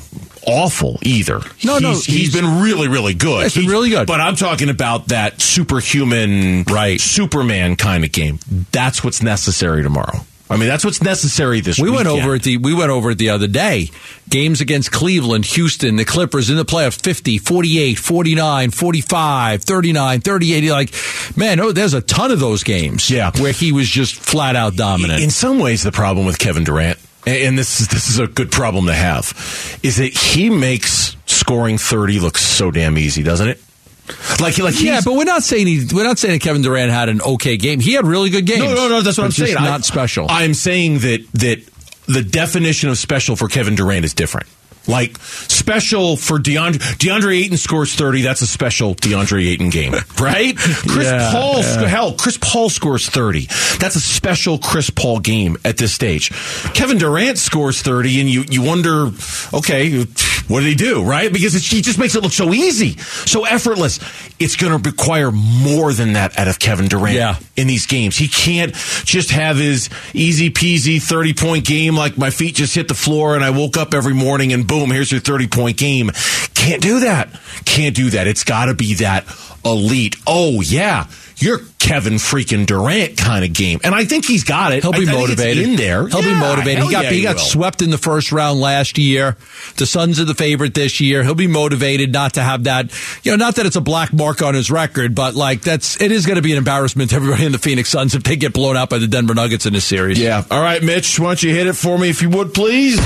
awful 0.46 0.99
either. 1.02 1.41
No, 1.64 1.79
no, 1.79 1.91
he's, 1.91 2.05
he's 2.06 2.17
he's- 2.17 2.35
been 2.35 2.62
really, 2.62 2.88
really 2.88 3.14
good. 3.14 3.44
He's 3.44 3.55
been 3.55 3.67
really 3.70 3.91
good. 3.91 4.06
But 4.06 4.20
I'm 4.20 4.37
talking 4.37 4.69
about 4.69 5.08
that 5.08 5.41
superhuman, 5.41 6.64
Right. 6.64 7.00
Superman 7.00 7.76
kind 7.76 8.05
of 8.05 8.12
game. 8.12 8.38
That's 8.73 9.02
what's 9.05 9.23
necessary 9.23 9.82
tomorrow. 9.82 10.20
I 10.50 10.58
mean, 10.58 10.69
that's 10.69 10.85
what's 10.85 11.02
necessary 11.02 11.61
this 11.61 11.79
we 11.79 11.88
weekend. 11.88 12.08
went 12.11 12.23
over 12.23 12.35
it 12.35 12.43
the 12.43 12.58
we 12.58 12.75
went 12.75 12.91
over 12.91 13.12
it 13.12 13.19
the 13.19 13.31
other 13.31 13.46
day. 13.46 13.88
Games 14.29 14.61
against 14.61 14.93
Cleveland, 14.93 15.46
Houston, 15.46 15.96
the 15.96 16.05
Clippers 16.05 16.50
in 16.50 16.56
the 16.56 16.67
playoffs 16.67 17.02
50, 17.02 17.38
48, 17.38 17.99
49, 17.99 18.70
45, 18.70 19.64
39, 19.64 20.20
38 20.20 20.70
like 20.70 20.94
man, 21.37 21.61
oh, 21.61 21.73
there's 21.73 21.94
a 21.94 22.02
ton 22.02 22.31
of 22.31 22.40
those 22.40 22.62
games 22.62 23.08
Yeah. 23.11 23.31
where 23.40 23.52
he 23.52 23.73
was 23.73 23.88
just 23.88 24.17
flat 24.17 24.55
out 24.55 24.76
dominant. 24.76 25.23
In 25.23 25.31
some 25.31 25.58
ways, 25.58 25.82
the 25.82 25.93
problem 25.93 26.26
with 26.26 26.38
Kevin 26.38 26.64
Durant, 26.64 26.99
and 27.26 27.59
this 27.59 27.81
is 27.81 27.88
this 27.88 28.09
is 28.09 28.19
a 28.19 28.26
good 28.26 28.50
problem 28.53 28.87
to 28.87 28.94
have, 28.94 29.79
is 29.82 29.97
that 29.97 30.12
he 30.12 30.50
makes 30.50 31.17
scoring 31.26 31.79
30 31.79 32.21
look 32.21 32.37
so 32.38 32.71
damn 32.71 32.99
easy, 32.99 33.23
doesn't 33.23 33.49
it? 33.49 33.61
Like, 34.41 34.59
like 34.59 34.79
yeah, 34.81 35.00
but 35.03 35.15
we're 35.15 35.25
not 35.25 35.43
saying 35.43 35.67
he, 35.67 35.87
we're 35.93 36.05
not 36.05 36.19
saying 36.19 36.35
that 36.35 36.43
Kevin 36.43 36.61
Durant 36.61 36.91
had 36.91 37.09
an 37.09 37.23
okay 37.23 37.56
game. 37.56 37.81
He 37.81 37.94
had 37.94 38.06
really 38.06 38.29
good 38.29 38.44
games. 38.44 38.61
No, 38.61 38.75
no, 38.75 38.88
no. 38.88 39.00
That's 39.00 39.17
what 39.17 39.25
I'm 39.25 39.31
saying. 39.31 39.56
I- 39.56 39.65
Not 39.65 39.85
special. 39.85 40.26
I'm 40.29 40.53
saying 40.53 40.99
that 40.99 41.26
that 41.35 41.65
the 42.06 42.23
definition 42.23 42.91
of 42.91 42.99
special 42.99 43.35
for 43.35 43.49
Kevin 43.49 43.75
Durant 43.76 44.05
is 44.05 44.12
different. 44.12 44.47
Like 44.86 45.16
special 45.19 46.16
for 46.16 46.38
DeAndre 46.38 46.78
DeAndre 46.98 47.38
Ayton 47.40 47.56
scores 47.56 47.94
30. 47.94 48.22
That's 48.22 48.42
a 48.42 48.46
special 48.46 48.94
DeAndre 48.94 49.46
Ayton 49.48 49.70
game, 49.70 49.92
right? 50.20 50.56
Chris 50.56 51.06
Yeah, 51.06 51.31
Paul, 51.32 51.58
yeah. 51.60 51.86
hell, 51.86 52.12
Chris 52.14 52.38
Paul 52.40 52.69
scores 52.69 53.08
30. 53.08 53.46
That's 53.78 53.96
a 53.96 54.00
special 54.00 54.58
Chris 54.58 54.90
Paul 54.90 55.20
game 55.20 55.56
at 55.64 55.76
this 55.78 55.92
stage. 55.92 56.31
Kevin 56.75 56.98
Durant 56.98 57.38
scores 57.38 57.81
30, 57.82 58.20
and 58.20 58.28
you 58.28 58.44
you 58.50 58.62
wonder, 58.62 59.10
okay, 59.54 60.04
what 60.48 60.60
did 60.60 60.69
he 60.69 60.75
do, 60.75 61.02
right? 61.02 61.32
Because 61.32 61.54
it's, 61.54 61.70
he 61.70 61.80
just 61.80 61.98
makes 61.98 62.14
it 62.14 62.22
look 62.22 62.32
so 62.32 62.52
easy, 62.52 62.98
so 62.98 63.44
effortless. 63.46 63.98
It's 64.38 64.56
going 64.56 64.80
to 64.82 64.90
require 64.90 65.30
more 65.32 65.92
than 65.92 66.12
that 66.14 66.38
out 66.38 66.48
of 66.48 66.58
Kevin 66.58 66.88
Durant 66.88 67.14
Yeah. 67.16 67.37
in 67.56 67.66
these 67.66 67.87
games. 67.87 68.16
He 68.19 68.28
can't 68.28 68.75
just 69.04 69.30
have 69.30 69.56
his 69.56 69.88
easy 70.12 70.50
peasy 70.50 71.00
30 71.00 71.32
point 71.34 71.64
game 71.64 71.96
like 71.96 72.19
my 72.19 72.30
feet 72.30 72.54
just 72.56 72.75
hit 72.75 72.88
the 72.88 72.94
floor 72.94 73.34
and 73.34 73.44
I 73.44 73.50
woke 73.50 73.76
up 73.76 73.94
every 73.94 74.12
morning 74.14 74.52
and 74.52 74.66
boom, 74.75 74.91
here's 74.91 75.12
your 75.12 75.21
30 75.21 75.47
point 75.47 75.76
game. 75.76 76.11
Can't 76.64 76.82
do 76.82 77.00
that. 77.00 77.28
Can't 77.64 77.94
do 77.94 78.11
that. 78.11 78.26
It's 78.26 78.44
got 78.44 78.66
to 78.66 78.75
be 78.75 78.94
that 78.94 79.25
elite. 79.64 80.16
Oh, 80.26 80.61
yeah. 80.62 81.06
You're 81.37 81.61
Kevin 81.81 82.14
freaking 82.14 82.64
Durant 82.64 83.19
kind 83.19 83.44
of 83.44 83.52
game. 83.52 83.81
And 83.84 83.93
I 83.94 84.05
think 84.06 84.25
he's 84.25 84.44
got 84.44 84.72
it. 84.72 84.82
He'll 84.82 84.93
be 84.93 84.99
I- 84.99 85.02
I 85.02 85.05
think 85.05 85.11
it's 85.19 85.28
motivated. 85.31 85.69
in 85.69 85.76
there. 85.76 86.06
He'll 86.08 86.22
be 86.22 86.32
motivated. 86.32 86.84
He 86.84 86.90
got 86.90 87.05
yeah, 87.05 87.11
he 87.11 87.22
got 87.22 87.34
will. 87.37 87.43
swept 87.43 87.82
in 87.82 87.90
the 87.90 87.99
first 87.99 88.31
round 88.32 88.61
last 88.61 88.96
year. 88.96 89.37
The 89.76 89.84
Suns 89.84 90.19
are 90.20 90.25
the 90.25 90.34
favorite 90.34 90.72
this 90.75 91.00
year. 91.00 91.22
He'll 91.25 91.34
be 91.34 91.49
motivated 91.49 92.12
not 92.12 92.34
to 92.34 92.43
have 92.43 92.64
that. 92.64 92.90
You 93.25 93.32
know, 93.32 93.37
not 93.37 93.56
that 93.56 93.66
it's 93.66 93.76
a 93.76 93.81
black 93.82 94.12
mark 94.12 94.40
on 94.43 94.55
his 94.55 94.70
record, 94.70 95.14
but 95.14 95.34
like 95.34 95.61
that's 95.62 96.00
it 96.00 96.12
is 96.12 96.25
going 96.25 96.37
to 96.37 96.43
be 96.43 96.52
an 96.52 96.58
embarrassment 96.58 97.11
to 97.11 97.16
everybody 97.16 97.44
in 97.44 97.52
the 97.52 97.58
Phoenix 97.58 97.90
Suns 97.90 98.14
if 98.14 98.22
they 98.22 98.37
get 98.37 98.55
blown 98.55 98.76
out 98.76 98.88
by 98.88 98.99
the 98.99 99.08
Denver 99.08 99.34
Nuggets 99.34 99.66
in 99.66 99.72
this 99.75 99.84
series. 99.84 100.19
Yeah. 100.19 100.44
All 100.50 100.62
right, 100.62 100.82
Mitch, 100.82 101.18
why 101.18 101.26
don't 101.30 101.42
you 101.42 101.52
hit 101.54 101.66
it 101.66 101.75
for 101.75 101.99
me 101.99 102.09
if 102.11 102.23
you 102.23 102.30
would, 102.30 102.54
please? 102.54 102.99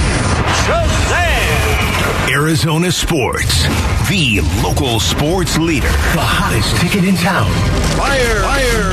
Arizona 2.31 2.93
Sports, 2.93 3.63
the 4.09 4.41
local 4.63 5.01
sports 5.01 5.57
leader. 5.57 5.89
The 5.89 6.21
hottest 6.21 6.77
ticket 6.77 7.09
in 7.09 7.17
town. 7.17 7.51
Fire! 7.97 8.43
Fire! 8.43 8.91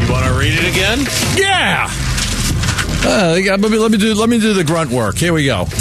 You 0.00 0.12
want 0.12 0.26
to 0.26 0.32
read 0.38 0.54
it 0.54 0.70
again? 0.70 1.00
Yeah. 1.36 1.88
Uh, 3.04 3.40
let 3.58 3.60
me 3.60 3.76
let 3.76 3.90
me 3.90 3.98
do 3.98 4.14
let 4.14 4.28
me 4.28 4.38
do 4.38 4.52
the 4.52 4.62
grunt 4.62 4.90
work. 4.90 5.16
Here 5.16 5.32
we 5.32 5.46
go. 5.46 5.66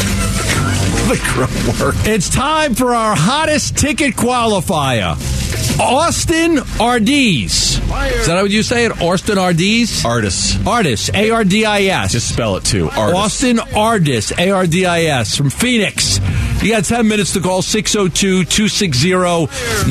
The 1.01 1.19
grunt 1.33 1.79
work. 1.79 1.95
It's 2.07 2.29
time 2.29 2.73
for 2.73 2.95
our 2.95 3.15
hottest 3.15 3.75
ticket 3.77 4.13
qualifier. 4.15 5.17
Austin 5.79 6.57
Is 7.91 8.27
that 8.27 8.37
how 8.37 8.43
you 8.43 8.63
say 8.63 8.85
it? 8.85 9.01
Austin 9.01 9.37
Ardis? 9.37 10.05
Artists. 10.05 10.57
Artis. 10.65 11.09
A 11.13 11.31
R 11.31 11.43
D 11.43 11.65
I 11.65 11.83
S. 11.83 12.11
Just 12.11 12.29
spell 12.33 12.55
it 12.55 12.63
too. 12.63 12.89
Artists. 12.89 13.15
Austin 13.15 13.57
Ardis, 13.57 14.37
A 14.37 14.51
R 14.51 14.67
D 14.67 14.85
I 14.85 15.03
S, 15.03 15.35
from 15.35 15.49
Phoenix. 15.49 16.19
You 16.61 16.69
got 16.69 16.85
10 16.85 17.07
minutes 17.07 17.33
to 17.33 17.39
call 17.39 17.63
602 17.63 18.45
260 18.45 19.09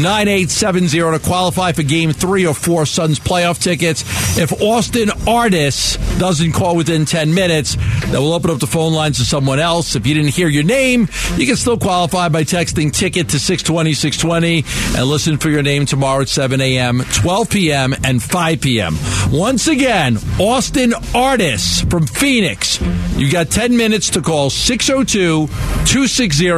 9870 0.00 1.18
to 1.18 1.18
qualify 1.18 1.72
for 1.72 1.82
game 1.82 2.12
three 2.12 2.46
or 2.46 2.54
four 2.54 2.86
Suns 2.86 3.18
playoff 3.18 3.60
tickets. 3.60 4.04
If 4.38 4.52
Austin 4.62 5.08
Ardis 5.08 5.98
doesn't 6.20 6.52
call 6.52 6.76
within 6.76 7.06
10 7.06 7.34
minutes, 7.34 7.74
then 7.74 8.12
we'll 8.12 8.34
open 8.34 8.50
up 8.50 8.60
the 8.60 8.68
phone 8.68 8.92
lines 8.92 9.18
to 9.18 9.24
someone 9.24 9.58
else. 9.58 9.96
If 9.96 10.06
you 10.06 10.14
didn't 10.14 10.30
hear 10.30 10.46
your 10.46 10.62
name, 10.62 11.08
you 11.36 11.44
can 11.44 11.56
still 11.56 11.76
qualify 11.76 12.28
by 12.28 12.44
texting 12.44 12.92
ticket 12.92 13.30
to 13.30 13.40
620 13.40 13.92
620 13.92 14.96
and 14.96 15.10
listen 15.10 15.38
for 15.38 15.50
your 15.50 15.64
name 15.64 15.86
tomorrow 15.86 16.22
at 16.22 16.28
7 16.28 16.60
a.m., 16.60 17.00
12 17.14 17.50
p.m., 17.50 17.89
and 18.04 18.22
5 18.22 18.60
p.m. 18.60 18.96
Once 19.30 19.68
again, 19.68 20.16
Austin 20.38 20.90
Ardis 20.90 21.88
from 21.90 22.06
Phoenix. 22.06 22.80
You 23.16 23.30
got 23.30 23.50
10 23.50 23.76
minutes 23.76 24.10
to 24.10 24.22
call 24.22 24.50
602 24.50 25.46
260 25.46 26.48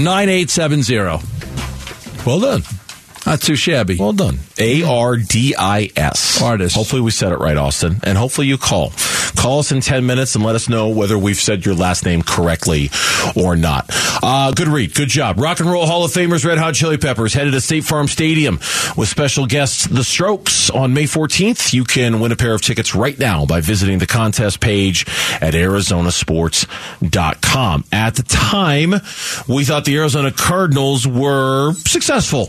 9870. 0.00 1.24
Well 2.26 2.40
done. 2.40 2.62
Not 3.26 3.40
too 3.40 3.56
shabby. 3.56 3.96
Well 3.96 4.12
done. 4.12 4.38
A 4.58 4.82
R 4.82 5.16
D 5.16 5.54
I 5.58 5.90
S. 5.96 6.42
Artist. 6.42 6.76
Hopefully 6.76 7.00
we 7.00 7.10
said 7.10 7.32
it 7.32 7.38
right, 7.38 7.56
Austin. 7.56 8.00
And 8.02 8.18
hopefully 8.18 8.46
you 8.46 8.58
call. 8.58 8.92
Call 9.44 9.58
us 9.58 9.72
in 9.72 9.82
10 9.82 10.06
minutes 10.06 10.34
and 10.36 10.42
let 10.42 10.54
us 10.54 10.70
know 10.70 10.88
whether 10.88 11.18
we've 11.18 11.36
said 11.36 11.66
your 11.66 11.74
last 11.74 12.06
name 12.06 12.22
correctly 12.22 12.88
or 13.36 13.56
not. 13.56 13.90
Uh, 14.22 14.52
good 14.52 14.68
read. 14.68 14.94
Good 14.94 15.10
job. 15.10 15.38
Rock 15.38 15.60
and 15.60 15.70
Roll 15.70 15.84
Hall 15.84 16.02
of 16.02 16.12
Famers 16.12 16.46
Red 16.46 16.56
Hot 16.56 16.72
Chili 16.72 16.96
Peppers 16.96 17.34
headed 17.34 17.52
to 17.52 17.60
State 17.60 17.84
Farm 17.84 18.08
Stadium 18.08 18.54
with 18.96 19.06
special 19.06 19.44
guests 19.44 19.86
The 19.86 20.02
Strokes 20.02 20.70
on 20.70 20.94
May 20.94 21.02
14th. 21.02 21.74
You 21.74 21.84
can 21.84 22.20
win 22.20 22.32
a 22.32 22.36
pair 22.36 22.54
of 22.54 22.62
tickets 22.62 22.94
right 22.94 23.18
now 23.18 23.44
by 23.44 23.60
visiting 23.60 23.98
the 23.98 24.06
contest 24.06 24.60
page 24.60 25.04
at 25.42 25.52
arizonasports.com. 25.52 27.84
At 27.92 28.14
the 28.14 28.22
time, 28.22 28.94
we 29.46 29.66
thought 29.66 29.84
the 29.84 29.98
Arizona 29.98 30.32
Cardinals 30.32 31.06
were 31.06 31.74
successful 31.74 32.44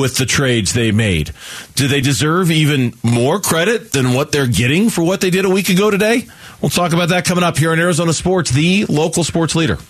with 0.00 0.16
the 0.16 0.26
trades 0.26 0.74
they 0.74 0.92
made. 0.92 1.32
Do 1.74 1.88
they 1.88 2.00
deserve 2.00 2.52
even 2.52 2.94
more 3.02 3.40
credit 3.40 3.90
than 3.90 4.12
what 4.12 4.30
they're 4.30 4.46
getting 4.46 4.90
for 4.90 5.02
what 5.02 5.20
they 5.20 5.30
did 5.30 5.44
a 5.44 5.50
week 5.50 5.70
ago 5.70 5.90
today? 5.90 6.28
We'll 6.66 6.70
talk 6.72 6.92
about 6.92 7.10
that 7.10 7.24
coming 7.24 7.44
up 7.44 7.56
here 7.56 7.70
on 7.70 7.78
Arizona 7.78 8.12
Sports, 8.12 8.50
the 8.50 8.86
local 8.86 9.22
sports 9.22 9.54
leader. 9.54 9.76
Burns 9.76 9.86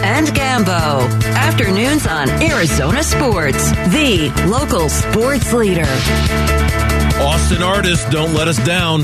and 0.00 0.26
Gambo. 0.28 1.10
Afternoons 1.34 2.06
on 2.06 2.30
Arizona 2.42 3.02
Sports, 3.02 3.70
the 3.92 4.32
local 4.48 4.88
sports 4.88 5.52
leader. 5.52 5.84
Austin 7.20 7.62
artists 7.62 8.08
don't 8.08 8.32
let 8.32 8.48
us 8.48 8.56
down. 8.64 9.02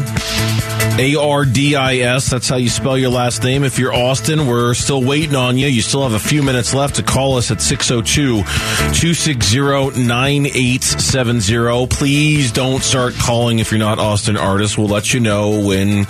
A 0.99 1.15
R 1.15 1.45
D 1.45 1.77
I 1.77 1.97
S. 1.97 2.31
That's 2.31 2.49
how 2.49 2.57
you 2.57 2.71
spell 2.71 2.97
your 2.97 3.11
last 3.11 3.43
name. 3.43 3.65
If 3.65 3.79
you're 3.79 3.93
Austin, 3.93 4.47
we're 4.47 4.73
still 4.73 5.05
waiting 5.05 5.37
on 5.37 5.59
you. 5.59 5.67
You 5.67 5.83
still 5.83 6.03
have 6.05 6.15
a 6.15 6.19
few 6.19 6.43
minutes 6.43 6.73
left 6.73 6.95
to 6.97 7.03
call 7.03 7.37
us 7.37 7.51
at 7.51 7.61
602 7.61 8.43
260 8.43 10.01
9870. 10.07 11.87
Please 11.89 12.51
don't 12.51 12.83
start 12.83 13.13
calling 13.15 13.59
if 13.59 13.71
you're 13.71 13.79
not 13.79 13.99
Austin 13.99 14.39
Artist. 14.39 14.79
We'll 14.79 14.89
let 14.89 15.13
you 15.13 15.21
know 15.21 15.67
when 15.67 16.07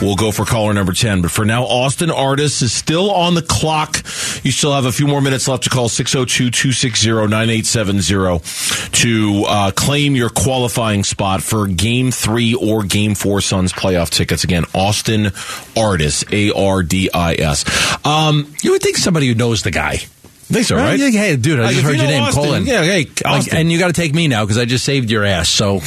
we'll 0.00 0.14
go 0.14 0.30
for 0.30 0.44
caller 0.44 0.72
number 0.72 0.92
10. 0.92 1.22
But 1.22 1.32
for 1.32 1.44
now, 1.44 1.64
Austin 1.64 2.12
Artist 2.12 2.62
is 2.62 2.72
still 2.72 3.10
on 3.10 3.34
the 3.34 3.42
clock. 3.42 3.96
You 4.44 4.52
still 4.52 4.72
have 4.72 4.84
a 4.84 4.92
few 4.92 5.08
more 5.08 5.20
minutes 5.20 5.48
left 5.48 5.64
to 5.64 5.70
call 5.70 5.88
602 5.88 6.50
260 6.50 7.08
9870 7.10 8.88
to 8.92 9.44
uh, 9.48 9.70
claim 9.72 10.14
your 10.14 10.30
qualifying 10.30 11.02
spot 11.02 11.42
for 11.42 11.66
game 11.66 12.12
three 12.12 12.54
or 12.54 12.84
game 12.84 13.16
four 13.16 13.40
Suns 13.40 13.72
playoff 13.72 14.10
tickets. 14.28 14.44
Again, 14.44 14.64
Austin 14.74 15.32
Artis, 15.76 16.24
A 16.30 16.52
R 16.52 16.82
D 16.82 17.10
I 17.12 17.34
S. 17.34 17.64
Um, 18.06 18.52
You 18.62 18.72
would 18.72 18.82
think 18.82 18.96
somebody 18.96 19.26
who 19.28 19.34
knows 19.34 19.62
the 19.62 19.70
guy. 19.70 19.96
think 19.96 20.64
so, 20.66 20.76
right? 20.76 20.98
Yeah, 20.98 21.10
Hey, 21.10 21.36
dude, 21.36 21.60
I 21.60 21.64
Like, 21.64 21.72
just 21.74 21.84
heard 21.84 21.92
you 21.96 22.02
your 22.02 22.06
name. 22.10 22.22
Austin, 22.22 22.42
Call 22.42 22.54
in. 22.54 22.66
Yeah, 22.66 22.82
hey, 22.82 23.06
Like, 23.24 23.52
and 23.52 23.70
you 23.72 23.78
got 23.78 23.88
to 23.88 23.92
take 23.92 24.14
me 24.14 24.28
now 24.28 24.44
because 24.44 24.56
I 24.58 24.64
just 24.64 24.84
saved 24.84 25.10
your 25.10 25.24
ass. 25.24 25.48
So 25.48 25.80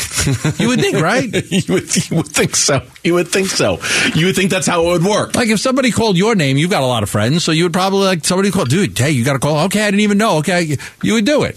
you 0.60 0.68
would 0.70 0.80
think, 0.82 0.98
right? 0.98 1.24
you, 1.52 1.74
would, 1.74 2.10
you 2.10 2.18
would 2.18 2.28
think 2.28 2.56
so. 2.56 2.82
You 3.04 3.14
would 3.16 3.28
think 3.28 3.48
so. 3.48 3.80
You 4.16 4.28
would 4.28 4.36
think 4.36 4.52
that's 4.52 4.68
how 4.68 4.84
it 4.84 4.88
would 4.88 5.04
work. 5.04 5.36
Like 5.36 5.50
if 5.50 5.60
somebody 5.60 5.92
called 5.92 6.18
your 6.18 6.36
name, 6.36 6.58
you've 6.58 6.70
got 6.72 6.84
a 6.84 6.88
lot 6.88 7.04
of 7.04 7.10
friends, 7.10 7.44
so 7.44 7.52
you 7.52 7.64
would 7.64 7.74
probably 7.74 8.06
like 8.06 8.26
somebody 8.26 8.52
call, 8.52 8.66
dude. 8.66 8.98
Hey, 8.98 9.12
you 9.12 9.24
got 9.26 9.34
to 9.34 9.40
call. 9.40 9.66
Okay, 9.66 9.82
I 9.82 9.86
didn't 9.92 10.02
even 10.02 10.18
know. 10.18 10.38
Okay, 10.40 10.78
you 11.04 11.14
would 11.14 11.26
do 11.26 11.44
it. 11.44 11.56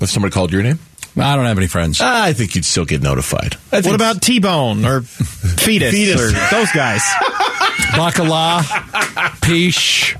If 0.00 0.10
somebody 0.10 0.32
called 0.32 0.52
your 0.52 0.62
name, 0.62 0.78
I 1.20 1.36
don't 1.36 1.44
have 1.46 1.58
any 1.58 1.66
friends. 1.66 2.00
I 2.00 2.32
think 2.32 2.54
you'd 2.54 2.64
still 2.64 2.84
get 2.84 3.02
notified. 3.02 3.56
I 3.72 3.80
What 3.80 3.94
about 3.94 4.22
T 4.22 4.38
Bone 4.40 4.84
or 4.84 5.00
Fetus, 5.02 5.92
Fetus. 5.92 6.20
or 6.20 6.30
those 6.54 6.72
guys? 6.72 7.02
Bacala, 7.92 8.62
Peach. 9.42 10.16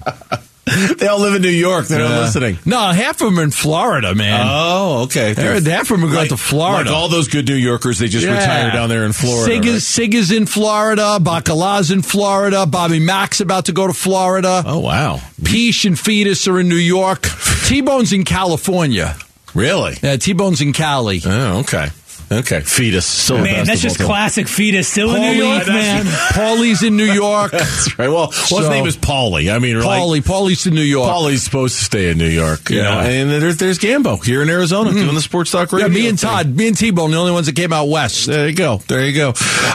they 0.99 1.07
all 1.07 1.21
live 1.21 1.35
in 1.35 1.43
New 1.43 1.49
York? 1.49 1.87
They're 1.87 1.99
not 2.00 2.11
Uh, 2.12 2.21
listening. 2.23 2.59
No, 2.67 2.78
half 2.90 3.21
of 3.21 3.26
them 3.31 3.38
are 3.38 3.43
in 3.43 3.50
Florida, 3.50 4.14
man. 4.14 4.47
Oh, 4.49 5.02
okay. 5.05 5.33
They're- 5.33 5.61
half 5.61 5.90
of 5.90 6.00
them 6.00 6.05
are 6.09 6.12
going 6.12 6.28
to 6.28 6.37
Florida. 6.37 6.90
Like 6.90 6.99
all 6.99 7.09
those 7.09 7.28
good 7.28 7.47
New 7.49 7.55
Yorkers, 7.55 7.99
they 7.99 8.09
just 8.09 8.26
Yeah. 8.26 8.38
retire 8.38 8.71
down 8.71 8.88
there 8.88 9.05
in 9.05 9.12
Florida. 9.12 9.55
Sig 9.55 9.64
is, 9.67 9.73
right? 9.75 9.83
Sig 9.83 10.14
is 10.14 10.31
in 10.31 10.47
Florida. 10.47 11.19
Bacala's 11.21 11.90
in 11.90 12.02
Florida. 12.02 12.67
Bobby 12.67 13.00
Mack's 13.00 13.40
about 13.40 13.67
to 13.67 13.73
go 13.73 13.87
to 13.87 13.95
Florida. 13.95 14.62
Oh, 14.67 14.78
wow. 14.81 15.21
Peach 15.45 15.85
and 15.85 15.99
Fetus 15.99 16.47
are 16.49 16.59
in 16.61 16.69
New 16.69 16.75
York. 16.76 17.28
T-Bone's 17.67 18.12
in 18.12 18.25
California. 18.25 19.17
Really? 19.59 19.97
Yeah, 20.03 20.17
T-Bone's 20.17 20.61
in 20.61 20.73
Cali. 20.73 21.21
Oh, 21.27 21.61
okay. 21.61 21.88
Okay. 22.31 22.61
Fetus. 22.61 23.07
Still 23.07 23.43
Man, 23.43 23.65
that's 23.65 23.81
just 23.81 23.99
classic 23.99 24.49
fetus. 24.49 24.87
Still 24.87 25.15
in 25.15 25.23
New 25.23 25.43
York, 25.45 25.67
man. 25.67 26.05
Paulie's 26.35 26.83
in 26.83 26.95
New 26.97 27.11
York. 27.11 27.53
That's 27.53 27.99
right. 27.99 28.09
Well, 28.09 28.27
well 28.29 28.33
So- 28.33 28.59
his 28.59 28.69
name 28.69 28.85
is 28.87 28.99
Paulie. 28.99 29.50
I 29.55 29.59
mean, 29.59 29.81
like, 29.81 30.03
Paulie. 30.03 30.21
Paulie's 30.21 30.67
in 30.67 30.75
New 30.75 30.83
York. 30.83 31.11
Paulie's 31.11 31.43
supposed 31.43 31.79
to 31.79 31.85
stay 31.85 32.11
in 32.11 32.19
New 32.19 32.29
York. 32.29 32.69
You 32.69 32.79
Yeah. 32.79 32.83
know? 32.83 33.00
And 33.00 33.31
there's, 33.31 33.57
there's 33.57 33.79
Gambo 33.79 34.23
here 34.23 34.43
in 34.43 34.50
Arizona 34.50 34.93
doing 34.93 35.15
the 35.15 35.23
Sports 35.23 35.50
Talk 35.53 35.73
radio. 35.73 35.88
Yeah, 35.88 35.95
me 35.95 36.07
and 36.09 36.21
thing. 36.21 36.29
Todd, 36.29 36.55
me 36.55 36.69
and 36.69 36.77
T-Bone, 36.77 37.11
the 37.12 37.17
only 37.17 37.33
ones 37.33 37.47
that 37.47 37.57
came 37.57 37.73
out 37.73 37.88
west. 37.88 38.27
There 38.27 38.47
you 38.47 38.55
go. 38.55 38.77
There 38.88 39.07
you 39.07 39.15
go. 39.15 39.33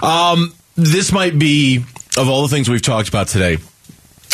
Um, 0.07 0.53
this 0.75 1.11
might 1.11 1.39
be, 1.39 1.77
of 2.17 2.29
all 2.29 2.43
the 2.43 2.49
things 2.49 2.69
we've 2.69 2.81
talked 2.83 3.09
about 3.09 3.29
today, 3.29 3.57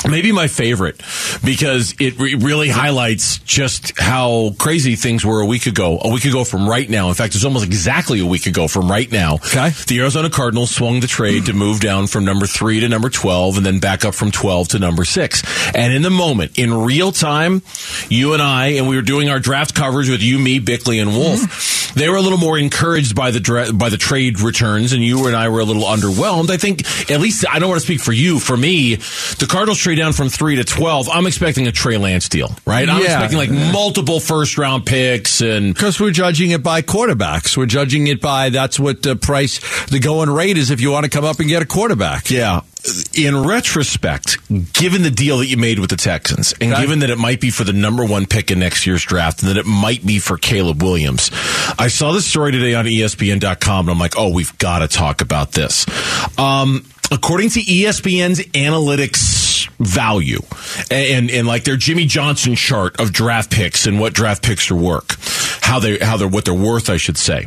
maybe 0.08 0.32
my 0.32 0.48
favorite 0.48 1.02
because 1.44 1.96
it 2.00 2.18
re- 2.20 2.36
really 2.36 2.70
highlights 2.70 3.40
just 3.40 4.00
how 4.00 4.52
crazy 4.60 4.96
things 4.96 5.26
were 5.26 5.42
a 5.42 5.46
week 5.46 5.66
ago. 5.66 6.00
A 6.02 6.10
week 6.10 6.26
ago 6.26 6.44
from 6.44 6.68
right 6.70 6.90
now. 6.90 7.10
In 7.10 7.16
fact, 7.16 7.36
it's 7.36 7.46
almost 7.46 7.66
exactly 7.66 8.20
a 8.20 8.26
week 8.26 8.46
ago 8.46 8.68
from 8.68 8.90
right 8.90 9.12
now. 9.12 9.36
Okay. 9.36 9.70
The 9.88 10.00
Arizona 10.00 10.30
Cardinals 10.30 10.74
swung 10.74 11.00
the 11.00 11.08
trade 11.08 11.46
to 11.48 11.54
move 11.54 11.80
down 11.80 12.08
from 12.08 12.26
number 12.26 12.46
three 12.46 12.80
to 12.82 12.90
number 12.90 13.10
12 13.10 13.58
and 13.58 13.66
then 13.66 13.80
back 13.80 14.06
up 14.06 14.16
from 14.16 14.32
12 14.32 14.70
to 14.70 14.80
number 14.80 15.06
six. 15.06 15.44
And 15.76 15.94
in 15.94 16.02
the 16.02 16.10
moment, 16.10 16.58
in 16.58 16.74
real 16.74 17.12
time, 17.12 17.62
you 18.10 18.34
and 18.34 18.42
I, 18.42 18.68
and 18.74 18.88
we 18.88 18.96
were 18.96 19.02
doing 19.02 19.30
our 19.30 19.40
draft 19.40 19.76
coverage 19.76 20.10
with 20.10 20.22
you, 20.22 20.40
me, 20.40 20.60
Bickley, 20.60 21.00
and 21.00 21.12
Wolf. 21.12 21.94
They 21.96 22.08
were 22.08 22.18
a 22.18 22.22
little 22.22 22.38
more 22.38 22.58
encouraged 22.58 23.16
by 23.16 23.32
the 23.32 23.40
dra- 23.40 23.74
by 23.74 23.90
the 23.90 23.98
trade 23.98 24.42
returns, 24.42 24.94
and 24.94 25.04
you 25.04 25.26
and 25.28 25.36
I 25.36 25.50
were 25.50 25.60
a 25.60 25.64
little 25.66 25.84
underwhelmed. 25.84 26.50
I 26.52 26.58
think, 26.58 26.82
at 27.10 27.20
least, 27.20 27.46
I 27.50 27.58
don't 27.60 27.70
want 27.70 27.82
to 27.82 27.86
speak 27.86 28.00
for 28.00 28.14
you. 28.14 28.40
For 28.40 28.56
me, 28.56 28.96
the 28.96 29.48
Cardinals 29.50 29.80
trade 29.90 30.02
down 30.02 30.14
from 30.14 30.30
three 30.30 30.56
to 30.58 30.64
12. 30.64 31.10
I'm 31.10 31.26
expecting 31.26 31.66
a 31.68 31.72
Trey 31.72 31.98
Lance 31.98 32.30
deal, 32.30 32.56
right? 32.66 32.88
I'm 32.88 33.02
Yeah. 33.02 33.06
expecting 33.24 33.38
like 33.40 33.50
multiple 33.74 34.20
first 34.20 34.58
round 34.58 34.86
picks 34.86 35.42
and 35.42 35.74
Because 35.74 36.00
we're 36.00 36.12
judging 36.12 36.52
it 36.52 36.62
by 36.62 36.82
quarterbacks. 36.84 37.58
We're 37.58 37.66
judging 37.66 38.06
it 38.08 38.22
by 38.22 38.50
that's 38.50 38.80
what 38.80 39.02
the 39.02 39.16
price, 39.16 39.60
the 39.90 39.98
going 40.00 40.30
rate 40.30 40.58
is 40.58 40.70
if 40.70 40.80
you 40.80 40.92
want 40.92 41.06
to 41.06 41.10
come 41.10 41.26
up 41.26 41.40
and 41.40 41.50
get 41.50 41.62
a 41.64 41.66
quarterback. 41.66 42.30
Yeah. 42.30 42.62
In 43.16 43.44
retrospect, 43.44 44.38
given 44.74 45.02
the 45.02 45.10
deal 45.12 45.40
that 45.40 45.48
you 45.48 45.58
made 45.58 45.80
with 45.80 45.90
the 45.90 45.98
Texans, 45.98 46.54
and 46.62 46.72
Okay. 46.72 46.82
given 46.84 47.00
that 47.00 47.10
it 47.10 47.18
might 47.18 47.42
be 47.42 47.50
for 47.50 47.64
the 47.66 47.74
number 47.74 48.06
one 48.06 48.26
pick 48.26 48.52
in 48.52 48.60
next 48.60 48.86
year's 48.88 49.04
draft, 49.04 49.42
and 49.42 49.50
that 49.50 49.58
it 49.58 49.66
might 49.66 50.06
be 50.06 50.18
for 50.20 50.38
Caleb 50.38 50.82
Williams, 50.82 51.30
I 51.78 51.88
saw 51.90 52.14
this 52.14 52.26
story 52.26 52.52
today 52.54 52.76
on 52.76 52.86
ESPN.com, 52.88 53.88
and 53.88 53.90
I'm 53.92 54.00
like, 54.00 54.18
oh, 54.18 54.30
we've 54.30 54.56
got 54.60 54.80
to 54.80 54.88
talk 54.88 55.20
about 55.22 55.52
this. 55.52 55.86
Um, 56.38 56.86
according 57.12 57.50
to 57.52 57.60
ESPN's 57.62 58.40
analytics 58.54 59.49
value, 59.80 60.40
and, 60.90 61.30
and 61.30 61.48
like 61.48 61.64
their 61.64 61.78
Jimmy 61.78 62.06
Johnson 62.06 62.56
chart 62.56 63.00
of 63.00 63.12
draft 63.12 63.52
picks 63.52 63.86
and 63.86 64.00
what 64.00 64.14
draft 64.14 64.44
picks 64.44 64.72
are 64.72 64.76
worth, 64.76 65.64
how 65.64 65.80
they 65.80 65.98
how 66.00 66.18
they're 66.18 66.28
what 66.28 66.46
they're 66.46 66.54
worth, 66.54 66.90
I 66.90 66.98
should 66.98 67.18
say. 67.18 67.46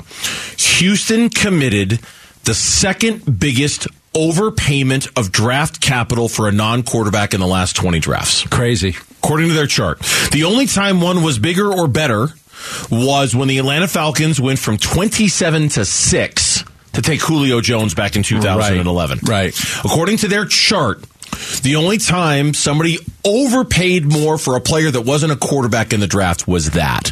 Houston 0.56 1.28
committed 1.28 2.00
the 2.44 2.54
second 2.54 3.38
biggest 3.38 3.86
overpayment 4.14 5.10
of 5.18 5.32
draft 5.32 5.80
capital 5.80 6.28
for 6.28 6.48
a 6.48 6.52
non-quarterback 6.52 7.34
in 7.34 7.40
the 7.40 7.46
last 7.46 7.76
20 7.76 7.98
drafts. 7.98 8.46
Crazy. 8.48 8.94
According 9.22 9.48
to 9.48 9.54
their 9.54 9.66
chart. 9.66 10.00
The 10.32 10.44
only 10.44 10.66
time 10.66 11.00
one 11.00 11.22
was 11.22 11.38
bigger 11.38 11.72
or 11.72 11.88
better 11.88 12.28
was 12.90 13.34
when 13.34 13.48
the 13.48 13.58
Atlanta 13.58 13.88
Falcons 13.88 14.40
went 14.40 14.58
from 14.58 14.76
27 14.76 15.70
to 15.70 15.84
6 15.84 16.64
to 16.92 17.02
take 17.02 17.20
Julio 17.22 17.60
Jones 17.60 17.94
back 17.94 18.16
in 18.16 18.22
2011. 18.22 19.20
Right. 19.22 19.58
According 19.84 20.18
to 20.18 20.28
their 20.28 20.44
chart, 20.44 21.04
the 21.62 21.76
only 21.76 21.98
time 21.98 22.54
somebody 22.54 22.98
overpaid 23.24 24.04
more 24.04 24.38
for 24.38 24.56
a 24.56 24.60
player 24.60 24.90
that 24.90 25.02
wasn't 25.02 25.32
a 25.32 25.36
quarterback 25.36 25.92
in 25.92 26.00
the 26.00 26.06
draft 26.06 26.48
was 26.48 26.70
that. 26.70 27.08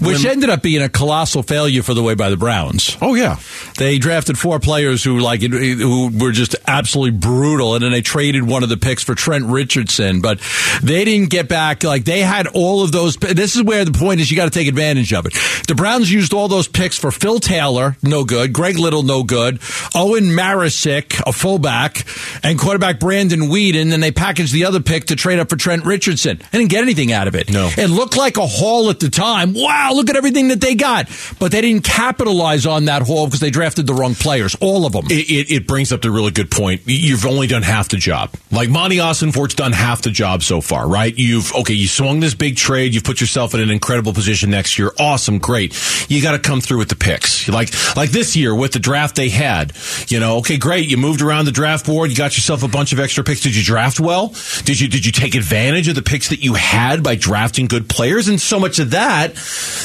Which 0.00 0.18
When- 0.24 0.26
ended 0.26 0.50
up 0.50 0.62
being 0.62 0.82
a 0.82 0.88
colossal 0.88 1.42
failure 1.42 1.82
for 1.82 1.94
the 1.94 2.02
way 2.02 2.14
by 2.14 2.28
the 2.30 2.36
Browns. 2.36 2.96
Oh 3.00 3.14
yeah. 3.14 3.36
They 3.78 3.98
drafted 3.98 4.38
four 4.38 4.58
players 4.60 5.02
who 5.04 5.18
like 5.20 5.40
who 5.42 6.10
were 6.12 6.32
just 6.32 6.56
absolutely 6.66 7.18
brutal, 7.18 7.74
and 7.74 7.82
then 7.84 7.92
they 7.92 8.02
traded 8.02 8.42
one 8.42 8.62
of 8.62 8.68
the 8.68 8.76
picks 8.76 9.02
for 9.02 9.14
Trent 9.14 9.44
Richardson. 9.46 10.20
But 10.20 10.40
they 10.82 11.04
didn't 11.04 11.30
get 11.30 11.48
back 11.48 11.82
like 11.84 12.04
they 12.04 12.20
had 12.20 12.46
all 12.48 12.82
of 12.82 12.92
those. 12.92 13.16
This 13.16 13.56
is 13.56 13.62
where 13.62 13.84
the 13.84 13.92
point 13.92 14.20
is: 14.20 14.30
you 14.30 14.36
got 14.36 14.44
to 14.44 14.50
take 14.50 14.68
advantage 14.68 15.12
of 15.12 15.26
it. 15.26 15.34
The 15.66 15.74
Browns 15.74 16.12
used 16.12 16.32
all 16.34 16.48
those 16.48 16.68
picks 16.68 16.98
for 16.98 17.10
Phil 17.10 17.38
Taylor, 17.38 17.96
no 18.02 18.24
good. 18.24 18.52
Greg 18.52 18.78
Little, 18.78 19.02
no 19.02 19.22
good. 19.22 19.60
Owen 19.94 20.24
Marecic, 20.34 21.20
a 21.26 21.32
fullback, 21.32 22.04
and 22.42 22.58
quarterback 22.58 22.98
Brandon 23.00 23.42
Weeden. 23.42 23.82
And 23.82 23.92
then 23.92 24.00
they 24.00 24.12
packaged 24.12 24.52
the 24.52 24.64
other 24.64 24.80
pick 24.80 25.06
to 25.06 25.16
trade 25.16 25.35
up 25.40 25.48
for 25.50 25.56
Trent 25.56 25.84
Richardson. 25.84 26.38
They 26.50 26.58
didn't 26.58 26.70
get 26.70 26.82
anything 26.82 27.12
out 27.12 27.28
of 27.28 27.34
it. 27.34 27.50
No. 27.50 27.70
it 27.76 27.88
looked 27.88 28.16
like 28.16 28.36
a 28.36 28.46
haul 28.46 28.90
at 28.90 29.00
the 29.00 29.10
time. 29.10 29.54
Wow, 29.54 29.92
look 29.94 30.10
at 30.10 30.16
everything 30.16 30.48
that 30.48 30.60
they 30.60 30.74
got. 30.74 31.08
But 31.38 31.52
they 31.52 31.60
didn't 31.60 31.84
capitalize 31.84 32.66
on 32.66 32.86
that 32.86 33.02
haul 33.02 33.26
because 33.26 33.40
they 33.40 33.50
drafted 33.50 33.86
the 33.86 33.94
wrong 33.94 34.14
players, 34.14 34.54
all 34.60 34.86
of 34.86 34.92
them. 34.92 35.06
It, 35.06 35.30
it, 35.30 35.50
it 35.52 35.66
brings 35.66 35.92
up 35.92 36.02
the 36.02 36.10
really 36.10 36.30
good 36.30 36.50
point. 36.50 36.82
You've 36.86 37.26
only 37.26 37.46
done 37.46 37.62
half 37.62 37.88
the 37.88 37.96
job. 37.96 38.30
Like 38.50 38.68
Monti 38.68 38.96
Ossenfort's 38.96 39.54
done 39.54 39.72
half 39.72 40.02
the 40.02 40.10
job 40.10 40.42
so 40.42 40.60
far, 40.60 40.88
right? 40.88 41.16
You've 41.16 41.54
okay, 41.54 41.74
you 41.74 41.88
swung 41.88 42.20
this 42.20 42.34
big 42.34 42.56
trade. 42.56 42.94
You've 42.94 43.04
put 43.04 43.20
yourself 43.20 43.54
in 43.54 43.60
an 43.60 43.70
incredible 43.70 44.12
position 44.12 44.50
next 44.50 44.78
year. 44.78 44.92
Awesome, 44.98 45.38
great. 45.38 45.74
You 46.08 46.22
got 46.22 46.32
to 46.32 46.38
come 46.38 46.60
through 46.60 46.78
with 46.78 46.88
the 46.88 46.96
picks. 46.96 47.48
Like 47.48 47.70
like 47.96 48.10
this 48.10 48.36
year 48.36 48.54
with 48.54 48.72
the 48.72 48.78
draft 48.78 49.16
they 49.16 49.28
had. 49.28 49.72
You 50.08 50.20
know, 50.20 50.38
okay, 50.38 50.58
great. 50.58 50.88
You 50.88 50.96
moved 50.96 51.22
around 51.22 51.46
the 51.46 51.52
draft 51.52 51.86
board. 51.86 52.10
You 52.10 52.16
got 52.16 52.36
yourself 52.36 52.62
a 52.62 52.68
bunch 52.68 52.92
of 52.92 53.00
extra 53.00 53.24
picks. 53.24 53.40
Did 53.40 53.56
you 53.56 53.62
draft 53.62 53.98
well? 54.00 54.34
Did 54.64 54.80
you 54.80 54.88
did 54.88 55.04
you 55.06 55.12
take 55.12 55.25
advantage 55.34 55.88
of 55.88 55.94
the 55.94 56.02
picks 56.02 56.28
that 56.28 56.40
you 56.42 56.54
had 56.54 57.02
by 57.02 57.14
drafting 57.16 57.66
good 57.66 57.88
players? 57.88 58.28
And 58.28 58.40
so 58.40 58.60
much 58.60 58.78
of 58.78 58.90
that 58.92 59.34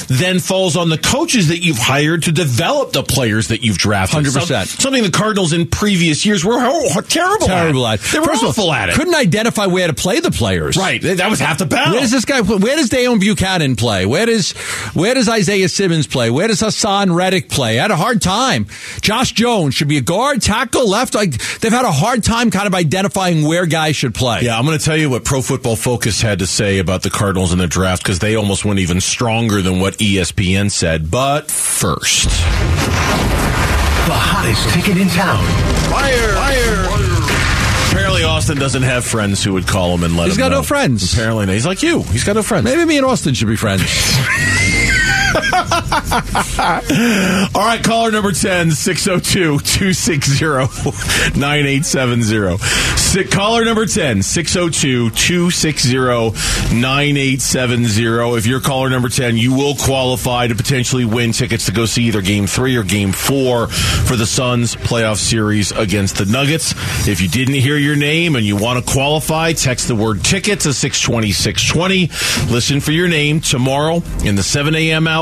then 0.08 0.38
falls 0.38 0.76
on 0.76 0.88
the 0.88 0.98
coaches 0.98 1.48
that 1.48 1.58
you've 1.58 1.78
hired 1.78 2.22
to 2.24 2.32
develop 2.32 2.92
the 2.92 3.02
players 3.02 3.48
that 3.48 3.62
you've 3.62 3.78
drafted. 3.78 4.24
100%. 4.24 4.46
Some- 4.46 4.66
something 4.80 5.02
the 5.02 5.10
Cardinals 5.10 5.52
in 5.52 5.66
previous 5.66 6.24
years 6.24 6.44
were 6.44 6.58
terrible, 7.08 7.46
Terrible 7.46 7.86
at. 7.86 8.00
at. 8.00 8.12
They 8.12 8.18
were 8.20 8.26
First 8.26 8.42
of 8.42 8.44
all, 8.44 8.50
awful 8.50 8.72
at 8.72 8.88
it. 8.90 8.94
Couldn't 8.94 9.14
identify 9.14 9.66
where 9.66 9.86
to 9.86 9.94
play 9.94 10.20
the 10.20 10.30
players. 10.30 10.76
Right, 10.76 11.00
that 11.02 11.28
was 11.30 11.40
half 11.40 11.58
the 11.58 11.66
battle. 11.66 11.92
Where 11.94 12.00
does 12.00 12.10
this 12.10 12.24
guy? 12.24 12.40
Where 12.40 12.76
does 12.76 12.88
Dayon 12.88 13.20
Buchanan 13.20 13.76
play? 13.76 14.06
Where 14.06 14.26
does 14.26 14.52
Where 14.94 15.14
does 15.14 15.28
Isaiah 15.28 15.68
Simmons 15.68 16.06
play? 16.06 16.30
Where 16.30 16.48
does 16.48 16.60
Haason 16.60 17.14
Reddick 17.14 17.48
play? 17.48 17.78
I 17.78 17.82
had 17.82 17.90
a 17.90 17.96
hard 17.96 18.20
time. 18.22 18.66
Josh 19.00 19.32
Jones 19.32 19.74
should 19.74 19.88
be 19.88 19.96
a 19.98 20.02
guard, 20.02 20.42
tackle, 20.42 20.88
left. 20.88 21.14
Like 21.14 21.32
they've 21.60 21.72
had 21.72 21.84
a 21.84 21.92
hard 21.92 22.24
time 22.24 22.50
kind 22.50 22.66
of 22.66 22.74
identifying 22.74 23.44
where 23.44 23.66
guys 23.66 23.96
should 23.96 24.14
play. 24.14 24.40
Yeah, 24.42 24.58
I'm 24.58 24.64
going 24.64 24.78
to 24.78 24.84
tell 24.84 24.96
you 24.96 25.10
what 25.10 25.24
Pro 25.32 25.40
Football 25.40 25.76
Focus 25.76 26.20
had 26.20 26.40
to 26.40 26.46
say 26.46 26.78
about 26.78 27.02
the 27.02 27.08
Cardinals 27.08 27.54
in 27.54 27.58
the 27.58 27.66
draft 27.66 28.02
because 28.02 28.18
they 28.18 28.36
almost 28.36 28.66
went 28.66 28.78
even 28.80 29.00
stronger 29.00 29.62
than 29.62 29.80
what 29.80 29.94
ESPN 29.94 30.70
said. 30.70 31.10
But 31.10 31.50
first, 31.50 32.24
The 32.24 34.12
hottest 34.12 34.68
ticket 34.74 35.00
in 35.00 35.08
town. 35.08 35.42
Fire! 35.90 36.34
Fire! 36.34 36.84
Fire. 36.84 37.90
apparently 37.92 38.24
Austin 38.24 38.58
doesn't 38.58 38.82
have 38.82 39.06
friends 39.06 39.42
who 39.42 39.54
would 39.54 39.66
call 39.66 39.94
him 39.94 40.04
and 40.04 40.18
let 40.18 40.24
He's 40.26 40.34
him 40.36 40.40
He's 40.42 40.48
got 40.48 40.50
know. 40.50 40.58
no 40.58 40.62
friends. 40.64 41.14
Apparently, 41.14 41.46
not. 41.46 41.52
he's 41.52 41.64
like 41.64 41.82
you. 41.82 42.02
He's 42.02 42.24
got 42.24 42.36
no 42.36 42.42
friends. 42.42 42.66
Maybe 42.66 42.84
me 42.84 42.98
and 42.98 43.06
Austin 43.06 43.32
should 43.32 43.48
be 43.48 43.56
friends. 43.56 43.84
All 47.54 47.62
right, 47.62 47.80
caller 47.82 48.10
number 48.10 48.32
10, 48.32 48.72
602 48.72 49.60
260 49.60 50.44
9870. 51.38 52.58
Caller 53.30 53.64
number 53.64 53.84
10, 53.84 54.22
602 54.22 55.10
260 55.10 55.94
9870. 56.80 58.38
If 58.38 58.46
you're 58.46 58.60
caller 58.60 58.88
number 58.88 59.10
10, 59.10 59.36
you 59.36 59.52
will 59.54 59.74
qualify 59.76 60.46
to 60.46 60.54
potentially 60.54 61.04
win 61.04 61.32
tickets 61.32 61.66
to 61.66 61.72
go 61.72 61.84
see 61.84 62.04
either 62.04 62.22
game 62.22 62.46
three 62.46 62.76
or 62.76 62.82
game 62.82 63.12
four 63.12 63.66
for 63.68 64.16
the 64.16 64.26
Suns 64.26 64.74
playoff 64.76 65.18
series 65.18 65.72
against 65.72 66.16
the 66.16 66.24
Nuggets. 66.24 66.72
If 67.06 67.20
you 67.20 67.28
didn't 67.28 67.54
hear 67.54 67.76
your 67.76 67.96
name 67.96 68.36
and 68.36 68.46
you 68.46 68.56
want 68.56 68.84
to 68.84 68.92
qualify, 68.92 69.52
text 69.52 69.88
the 69.88 69.94
word 69.94 70.24
ticket 70.24 70.60
to 70.60 70.72
620 70.72 71.32
620. 71.32 72.50
Listen 72.52 72.80
for 72.80 72.92
your 72.92 73.08
name 73.08 73.40
tomorrow 73.40 74.02
in 74.24 74.36
the 74.36 74.42
7 74.42 74.74
a.m. 74.74 75.06
hour, 75.06 75.21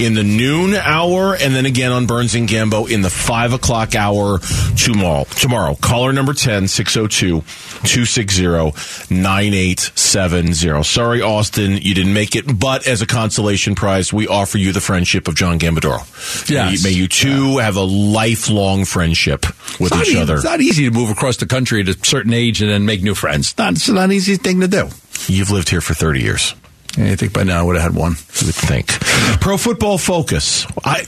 in 0.00 0.14
the 0.14 0.22
noon 0.24 0.74
hour, 0.74 1.34
and 1.34 1.54
then 1.54 1.66
again 1.66 1.92
on 1.92 2.06
Burns 2.06 2.34
and 2.34 2.48
Gambo 2.48 2.90
in 2.90 3.02
the 3.02 3.10
5 3.10 3.52
o'clock 3.52 3.94
hour 3.94 4.38
tomorrow. 4.76 5.24
Tomorrow, 5.24 5.76
caller 5.76 6.12
number 6.12 6.32
10, 6.32 6.68
602 6.68 7.40
260 7.86 8.46
9870. 9.14 10.82
Sorry, 10.82 11.22
Austin, 11.22 11.72
you 11.80 11.94
didn't 11.94 12.12
make 12.14 12.34
it, 12.36 12.58
but 12.58 12.86
as 12.86 13.02
a 13.02 13.06
consolation 13.06 13.74
prize, 13.74 14.12
we 14.12 14.26
offer 14.26 14.58
you 14.58 14.72
the 14.72 14.80
friendship 14.80 15.28
of 15.28 15.34
John 15.34 15.58
Gambadoro. 15.58 16.00
Yes. 16.48 16.82
May, 16.82 16.90
may 16.90 16.96
you 16.96 17.08
two 17.08 17.58
have 17.58 17.76
a 17.76 17.82
lifelong 17.82 18.84
friendship 18.84 19.46
with 19.80 19.94
each 19.94 20.10
e- 20.14 20.18
other. 20.18 20.34
It's 20.34 20.44
not 20.44 20.60
easy 20.60 20.84
to 20.84 20.90
move 20.90 21.10
across 21.10 21.36
the 21.36 21.46
country 21.46 21.80
at 21.80 21.88
a 21.88 21.98
certain 22.04 22.32
age 22.32 22.62
and 22.62 22.70
then 22.70 22.84
make 22.86 23.02
new 23.02 23.14
friends. 23.14 23.56
Not, 23.58 23.72
it's 23.74 23.88
not 23.88 24.04
an 24.04 24.12
easy 24.12 24.36
thing 24.36 24.60
to 24.60 24.68
do. 24.68 24.88
You've 25.28 25.50
lived 25.50 25.68
here 25.68 25.80
for 25.80 25.94
30 25.94 26.20
years. 26.20 26.54
I 26.98 27.14
think 27.16 27.32
by 27.32 27.42
now 27.42 27.60
I 27.60 27.62
would 27.62 27.76
have 27.76 27.92
had 27.92 27.94
one. 27.94 28.12
You 28.40 28.46
would 28.46 28.54
think. 28.54 28.88
Pro 29.40 29.56
Football 29.56 29.98
Focus. 29.98 30.66
I 30.84 31.04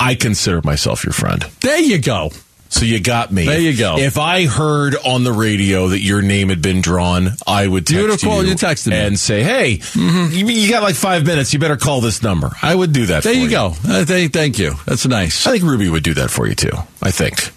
I 0.00 0.14
consider 0.14 0.60
myself 0.62 1.04
your 1.04 1.12
friend. 1.12 1.42
There 1.60 1.78
you 1.80 1.98
go. 1.98 2.30
So 2.70 2.86
you 2.86 3.00
got 3.00 3.30
me. 3.30 3.44
There 3.44 3.60
you 3.60 3.76
go. 3.76 3.98
If 3.98 4.16
I 4.16 4.46
heard 4.46 4.96
on 5.04 5.24
the 5.24 5.32
radio 5.32 5.88
that 5.88 6.00
your 6.00 6.22
name 6.22 6.48
had 6.48 6.62
been 6.62 6.80
drawn, 6.80 7.28
I 7.46 7.68
would 7.68 7.86
text 7.86 7.94
You 7.96 8.00
would 8.02 8.10
have 8.12 8.20
called- 8.22 8.46
you 8.46 8.54
texted 8.54 8.88
me. 8.88 8.96
and 8.96 9.20
say, 9.20 9.42
"Hey, 9.42 9.80
you, 9.94 10.46
you 10.48 10.70
got 10.70 10.82
like 10.82 10.94
five 10.94 11.26
minutes. 11.26 11.52
You 11.52 11.58
better 11.58 11.76
call 11.76 12.00
this 12.00 12.22
number." 12.22 12.50
I 12.62 12.74
would 12.74 12.92
do 12.94 13.06
that. 13.06 13.24
There 13.24 13.34
for 13.34 13.38
you 13.38 13.50
go. 13.50 13.74
Uh, 13.86 14.04
thank 14.06 14.58
you. 14.58 14.74
That's 14.86 15.06
nice. 15.06 15.46
I 15.46 15.50
think 15.52 15.64
Ruby 15.64 15.90
would 15.90 16.02
do 16.02 16.14
that 16.14 16.30
for 16.30 16.46
you 16.48 16.54
too. 16.54 16.72
I 17.02 17.10
think. 17.10 17.50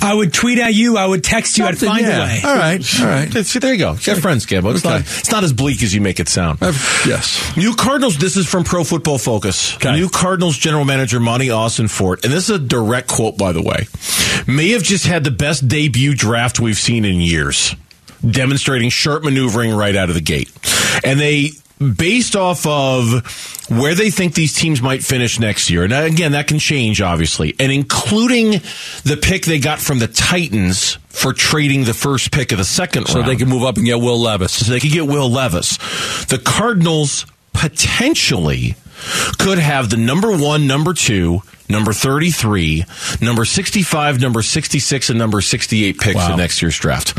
I 0.00 0.14
would 0.14 0.32
tweet 0.32 0.58
at 0.58 0.74
you. 0.74 0.96
I 0.96 1.06
would 1.06 1.24
text 1.24 1.58
you. 1.58 1.64
I'd 1.64 1.78
find 1.78 2.02
yeah. 2.02 2.18
a 2.18 2.26
way. 2.26 2.40
All 2.44 2.54
right. 2.54 3.00
All 3.00 3.06
right. 3.06 3.32
See, 3.44 3.58
there 3.58 3.72
you 3.72 3.78
go. 3.78 3.92
You 3.92 3.98
got 4.14 4.18
friends, 4.18 4.46
Gambo. 4.46 4.74
It's 4.74 4.84
not, 4.84 5.00
it's 5.00 5.30
not 5.30 5.44
as 5.44 5.52
bleak 5.52 5.82
as 5.82 5.94
you 5.94 6.00
make 6.00 6.20
it 6.20 6.28
sound. 6.28 6.58
I've- 6.62 7.08
yes. 7.08 7.56
New 7.56 7.74
Cardinals, 7.74 8.16
this 8.18 8.36
is 8.36 8.46
from 8.46 8.64
Pro 8.64 8.84
Football 8.84 9.18
Focus. 9.18 9.74
Okay. 9.76 9.92
New 9.92 10.08
Cardinals 10.08 10.56
general 10.56 10.84
manager 10.84 11.20
Monti 11.20 11.48
Ossenfort, 11.48 12.24
and 12.24 12.32
this 12.32 12.48
is 12.48 12.56
a 12.56 12.58
direct 12.58 13.08
quote, 13.08 13.36
by 13.36 13.52
the 13.52 13.62
way, 13.62 13.86
may 14.46 14.70
have 14.70 14.82
just 14.82 15.06
had 15.06 15.24
the 15.24 15.30
best 15.30 15.66
debut 15.68 16.14
draft 16.14 16.60
we've 16.60 16.78
seen 16.78 17.04
in 17.04 17.20
years, 17.20 17.74
demonstrating 18.28 18.90
sharp 18.90 19.24
maneuvering 19.24 19.74
right 19.74 19.96
out 19.96 20.08
of 20.08 20.14
the 20.14 20.20
gate. 20.20 20.50
And 21.04 21.18
they, 21.20 21.50
based 21.78 22.34
off 22.36 22.66
of 22.66 23.66
where 23.68 23.94
they 23.94 24.10
think 24.10 24.34
these 24.34 24.52
teams 24.54 24.82
might 24.82 25.02
finish 25.02 25.38
next 25.38 25.70
year, 25.70 25.84
and 25.84 25.92
again, 25.92 26.32
that 26.32 26.46
can 26.46 26.58
change, 26.58 27.00
obviously, 27.00 27.54
and 27.60 27.70
including 27.70 28.60
the 29.04 29.18
pick 29.20 29.44
they 29.44 29.58
got 29.58 29.78
from 29.78 29.98
the 29.98 30.08
Titans 30.08 30.98
for 31.08 31.32
trading 31.32 31.84
the 31.84 31.94
first 31.94 32.32
pick 32.32 32.52
of 32.52 32.58
the 32.58 32.64
second 32.64 33.06
So 33.06 33.20
round 33.20 33.28
they 33.30 33.36
can 33.36 33.48
move 33.48 33.64
up 33.64 33.76
and 33.76 33.84
get 33.84 33.98
Will 33.98 34.20
Levis. 34.20 34.52
so 34.66 34.72
they 34.72 34.80
could 34.80 34.92
get 34.92 35.06
Will 35.06 35.30
Levis. 35.30 35.76
The 36.26 36.38
Cardinals 36.38 37.26
potentially 37.52 38.76
could 39.38 39.58
have 39.58 39.90
the 39.90 39.96
number 39.96 40.36
one, 40.36 40.66
number 40.66 40.94
two, 40.94 41.42
number 41.68 41.92
33, 41.92 42.84
number 43.20 43.44
65, 43.44 44.20
number 44.20 44.42
66, 44.42 45.10
and 45.10 45.18
number 45.18 45.40
68 45.40 45.98
picks 45.98 46.16
Wow. 46.16 46.32
in 46.32 46.38
next 46.38 46.62
year's 46.62 46.78
draft. 46.78 47.18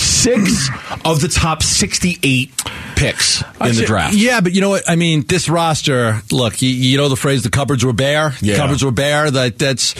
Six 0.00 0.68
of 1.04 1.20
the 1.20 1.28
top 1.28 1.62
68 1.62 2.50
picks 2.96 3.42
in 3.60 3.74
the 3.76 3.84
draft. 3.86 4.14
Yeah, 4.14 4.40
but 4.40 4.52
you 4.54 4.60
know 4.60 4.70
what? 4.70 4.88
I 4.88 4.96
mean, 4.96 5.24
this 5.26 5.48
roster. 5.48 6.20
Look, 6.32 6.60
you, 6.62 6.68
you 6.68 6.96
know 6.96 7.08
the 7.08 7.16
phrase 7.16 7.42
"the 7.42 7.50
cupboards 7.50 7.84
were 7.84 7.92
bare." 7.92 8.32
Yeah. 8.40 8.54
The 8.54 8.58
cupboards 8.58 8.84
were 8.84 8.90
bare. 8.90 9.30
That 9.30 9.58
that's, 9.58 9.94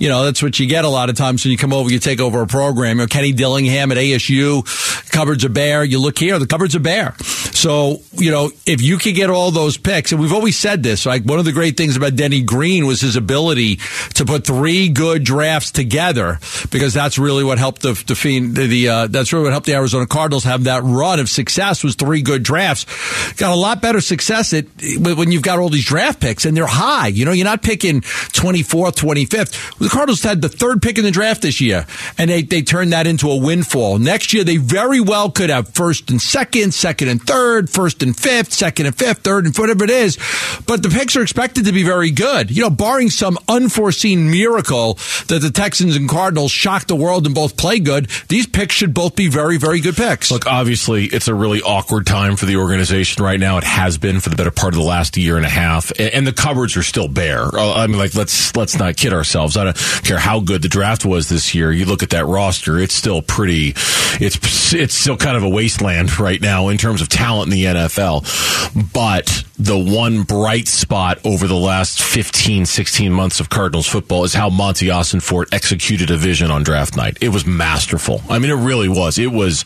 you 0.00 0.08
know, 0.08 0.24
that's 0.24 0.42
what 0.42 0.58
you 0.60 0.66
get 0.66 0.84
a 0.84 0.88
lot 0.88 1.10
of 1.10 1.16
times 1.16 1.44
when 1.44 1.52
you 1.52 1.58
come 1.58 1.72
over. 1.72 1.90
You 1.90 1.98
take 1.98 2.20
over 2.20 2.42
a 2.42 2.46
program. 2.46 2.98
You 2.98 3.04
know, 3.04 3.06
Kenny 3.08 3.32
Dillingham 3.32 3.90
at 3.92 3.98
ASU, 3.98 5.10
cupboards 5.10 5.44
are 5.44 5.48
bare. 5.48 5.82
You 5.84 5.98
look 6.00 6.18
here, 6.18 6.38
the 6.38 6.46
cupboards 6.46 6.76
are 6.76 6.80
bare. 6.80 7.16
So 7.52 8.02
you 8.12 8.30
know, 8.30 8.50
if 8.66 8.82
you 8.82 8.98
could 8.98 9.14
get 9.14 9.30
all 9.30 9.50
those 9.50 9.76
picks, 9.76 10.12
and 10.12 10.20
we've 10.20 10.32
always 10.32 10.56
said 10.58 10.82
this, 10.82 11.06
like 11.06 11.22
one 11.24 11.38
of 11.38 11.44
the 11.44 11.52
great 11.52 11.76
things 11.76 11.96
about 11.96 12.14
Denny 12.16 12.42
Green 12.42 12.63
was 12.64 13.00
his 13.00 13.16
ability 13.16 13.76
to 14.14 14.24
put 14.24 14.46
three 14.46 14.88
good 14.88 15.24
drafts 15.24 15.70
together, 15.70 16.38
because 16.70 16.94
that's 16.94 17.18
really 17.18 17.44
what 17.44 17.58
helped 17.58 17.82
the 17.82 17.92
the, 18.06 18.14
the, 18.40 18.66
the 18.66 18.88
uh, 18.88 19.06
that's 19.06 19.32
really 19.32 19.44
what 19.44 19.52
helped 19.52 19.66
the 19.66 19.74
Arizona 19.74 20.06
Cardinals 20.06 20.44
have 20.44 20.64
that 20.64 20.82
run 20.82 21.20
of 21.20 21.28
success 21.28 21.84
was 21.84 21.94
three 21.94 22.22
good 22.22 22.42
drafts. 22.42 22.86
Got 23.34 23.52
a 23.52 23.56
lot 23.56 23.80
better 23.82 24.00
success 24.00 24.52
at 24.52 24.66
when 24.98 25.30
you've 25.30 25.42
got 25.42 25.58
all 25.58 25.68
these 25.68 25.84
draft 25.84 26.20
picks 26.20 26.44
and 26.44 26.56
they're 26.56 26.66
high. 26.66 27.08
You 27.08 27.24
know, 27.24 27.32
you're 27.32 27.44
not 27.44 27.62
picking 27.62 28.00
24th, 28.00 28.96
25th. 28.96 29.78
The 29.78 29.88
Cardinals 29.88 30.22
had 30.22 30.42
the 30.42 30.48
third 30.48 30.82
pick 30.82 30.98
in 30.98 31.04
the 31.04 31.10
draft 31.10 31.42
this 31.42 31.60
year, 31.60 31.86
and 32.18 32.30
they 32.30 32.42
they 32.42 32.62
turned 32.62 32.92
that 32.92 33.06
into 33.06 33.30
a 33.30 33.36
windfall. 33.36 33.98
Next 33.98 34.32
year, 34.32 34.44
they 34.44 34.56
very 34.56 35.00
well 35.00 35.30
could 35.30 35.50
have 35.50 35.68
first 35.68 36.10
and 36.10 36.20
second, 36.20 36.74
second 36.74 37.08
and 37.08 37.22
third, 37.22 37.70
first 37.70 38.02
and 38.02 38.16
fifth, 38.16 38.52
second 38.52 38.86
and 38.86 38.96
fifth, 38.96 39.18
third 39.18 39.46
and 39.46 39.56
whatever 39.56 39.84
it 39.84 39.90
is. 39.90 40.18
But 40.66 40.82
the 40.82 40.88
picks 40.88 41.16
are 41.16 41.22
expected 41.22 41.64
to 41.66 41.72
be 41.72 41.82
very 41.82 42.10
good. 42.10 42.50
You 42.54 42.62
know, 42.62 42.70
barring 42.70 43.10
some 43.10 43.38
unforeseen 43.48 44.30
miracle 44.30 44.94
that 45.28 45.40
the 45.42 45.50
Texans 45.50 45.96
and 45.96 46.08
Cardinals 46.08 46.52
shock 46.52 46.86
the 46.86 46.96
world 46.96 47.26
and 47.26 47.34
both 47.34 47.56
play 47.56 47.80
good, 47.80 48.08
these 48.28 48.46
picks 48.46 48.74
should 48.74 48.94
both 48.94 49.16
be 49.16 49.28
very, 49.28 49.56
very 49.58 49.80
good 49.80 49.96
picks. 49.96 50.30
Look, 50.30 50.46
obviously, 50.46 51.06
it's 51.06 51.28
a 51.28 51.34
really 51.34 51.60
awkward 51.62 52.06
time 52.06 52.36
for 52.36 52.46
the 52.46 52.56
organization 52.56 53.24
right 53.24 53.40
now. 53.40 53.58
It 53.58 53.64
has 53.64 53.98
been 53.98 54.20
for 54.20 54.30
the 54.30 54.36
better 54.36 54.50
part 54.50 54.74
of 54.74 54.78
the 54.78 54.86
last 54.86 55.16
year 55.16 55.36
and 55.36 55.44
a 55.44 55.50
half, 55.50 55.92
and 55.98 56.26
the 56.26 56.32
cupboards 56.32 56.76
are 56.76 56.82
still 56.82 57.08
bare. 57.08 57.44
Uh, 57.44 57.74
I 57.74 57.86
mean, 57.86 57.98
like 57.98 58.14
let's 58.14 58.54
let's 58.56 58.78
not 58.78 58.96
kid 58.96 59.12
ourselves. 59.12 59.56
I 59.56 59.64
don't 59.64 59.76
care 60.04 60.18
how 60.18 60.40
good 60.40 60.62
the 60.62 60.68
draft 60.68 61.04
was 61.04 61.28
this 61.28 61.54
year. 61.54 61.72
You 61.72 61.86
look 61.86 62.02
at 62.02 62.10
that 62.10 62.26
roster; 62.26 62.78
it's 62.78 62.94
still 62.94 63.20
pretty. 63.20 63.74
It's 64.20 64.72
it's 64.72 64.94
still 64.94 65.16
kind 65.16 65.36
of 65.36 65.42
a 65.42 65.48
wasteland 65.48 66.18
right 66.20 66.40
now 66.40 66.68
in 66.68 66.78
terms 66.78 67.02
of 67.02 67.08
talent 67.08 67.52
in 67.52 67.58
the 67.58 67.64
NFL. 67.64 68.92
But 68.92 69.44
the 69.58 69.78
one 69.78 70.22
bright 70.22 70.66
spot 70.66 71.18
over 71.24 71.46
the 71.46 71.54
last 71.56 72.02
15, 72.02 72.66
16 72.66 73.12
months 73.12 73.38
of 73.40 73.48
Cardinals 73.50 73.86
football 73.86 74.24
is 74.24 74.34
how 74.34 74.50
Monti 74.50 74.86
Ossenfort 74.86 75.52
executed 75.52 76.10
a 76.10 76.16
vision 76.16 76.50
on 76.50 76.62
draft 76.64 76.96
night. 76.96 77.18
It 77.20 77.28
was 77.28 77.46
masterful. 77.46 78.20
I 78.28 78.38
mean, 78.38 78.50
it 78.50 78.54
really 78.64 78.88
was. 78.88 79.18
It 79.18 79.30
was 79.30 79.64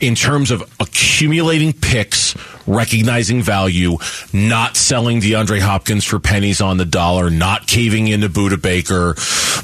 in 0.00 0.14
terms 0.14 0.52
of 0.52 0.62
accumulating 0.78 1.72
picks, 1.72 2.36
recognizing 2.68 3.42
value, 3.42 3.96
not 4.32 4.76
selling 4.76 5.20
DeAndre 5.20 5.58
Hopkins 5.60 6.04
for 6.04 6.20
pennies 6.20 6.60
on 6.60 6.76
the 6.76 6.84
dollar, 6.84 7.30
not 7.30 7.66
caving 7.66 8.06
into 8.06 8.28
Budda 8.28 8.62
Baker. 8.62 9.16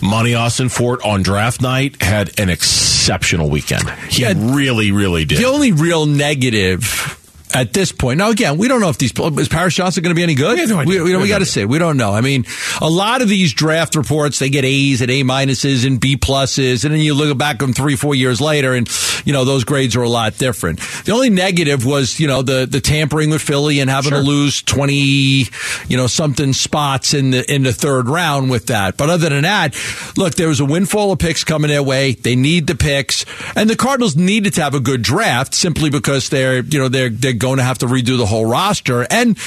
Monti 0.04 0.32
Ossenfort 0.32 1.04
on 1.06 1.22
draft 1.22 1.62
night 1.62 2.02
had 2.02 2.38
an 2.40 2.48
exceptional 2.50 3.48
weekend. 3.48 3.88
He 4.10 4.22
Yeah. 4.22 4.34
really, 4.36 4.90
really 4.90 5.24
did. 5.24 5.38
The 5.38 5.44
only 5.44 5.70
real 5.70 6.06
negative 6.06 7.20
at 7.54 7.72
this 7.72 7.92
point. 7.92 8.18
Now, 8.18 8.30
again, 8.30 8.58
we 8.58 8.66
don't 8.66 8.80
know 8.80 8.88
if 8.88 8.98
these 8.98 9.12
is 9.12 9.48
Paris 9.48 9.74
Johnson 9.74 10.02
going 10.02 10.10
to 10.10 10.18
be 10.18 10.24
any 10.24 10.34
good. 10.34 10.58
We 10.58 10.66
no. 10.66 10.84
We, 10.84 11.00
we, 11.00 11.16
We 11.16 11.28
got 11.28 11.38
to 11.38 11.46
see. 11.46 11.64
We 11.64 11.78
don't 11.78 11.96
know. 11.96 12.12
I 12.12 12.20
mean, 12.20 12.44
a 12.82 12.90
lot 12.90 13.22
of 13.22 13.28
these 13.28 13.54
draft 13.54 13.94
reports 13.94 14.40
they 14.40 14.50
get 14.50 14.64
A's 14.64 15.00
and 15.00 15.10
A 15.10 15.22
minuses 15.22 15.86
and 15.86 16.00
B 16.00 16.16
pluses, 16.16 16.84
and 16.84 16.92
then 16.92 17.00
you 17.00 17.14
look 17.14 17.38
back 17.38 17.62
on 17.62 17.72
three, 17.72 17.94
four 17.94 18.14
years 18.14 18.40
later, 18.40 18.74
and 18.74 18.88
you 19.24 19.32
know 19.32 19.44
those 19.44 19.62
grades 19.62 19.94
are 19.94 20.02
a 20.02 20.08
lot 20.08 20.36
different. 20.36 20.80
The 21.04 21.12
only 21.12 21.30
negative 21.30 21.86
was 21.86 22.18
you 22.18 22.26
know 22.26 22.42
the 22.42 22.66
the 22.66 22.80
tampering 22.80 23.30
with 23.30 23.40
Philly 23.40 23.78
and 23.78 23.88
having 23.88 24.10
to 24.10 24.18
lose 24.18 24.60
twenty, 24.62 25.46
you 25.88 25.96
know, 25.96 26.08
something 26.08 26.52
spots 26.52 27.14
in 27.14 27.30
the 27.30 27.52
in 27.52 27.62
the 27.62 27.72
third 27.72 28.08
round 28.08 28.50
with 28.50 28.66
that. 28.66 28.96
But 28.96 29.10
other 29.10 29.28
than 29.28 29.42
that, 29.42 29.76
look, 30.16 30.34
there 30.34 30.48
was 30.48 30.58
a 30.58 30.64
windfall 30.64 31.12
of 31.12 31.20
picks 31.20 31.44
coming 31.44 31.68
their 31.68 31.82
way. 31.82 32.12
They 32.14 32.34
need 32.34 32.66
the 32.66 32.74
picks, 32.74 33.24
and 33.54 33.70
the 33.70 33.76
Cardinals 33.76 34.16
needed 34.16 34.54
to 34.54 34.62
have 34.62 34.74
a 34.74 34.80
good 34.80 35.02
draft 35.02 35.54
simply 35.54 35.88
because 35.88 36.30
they're 36.30 36.60
you 36.60 36.80
know 36.80 36.88
they're 36.88 37.10
they're 37.10 37.32
going 37.44 37.58
to 37.58 37.64
have 37.64 37.78
to 37.78 37.86
redo 37.86 38.16
the 38.16 38.26
whole 38.26 38.46
roster 38.46 39.06
and. 39.10 39.38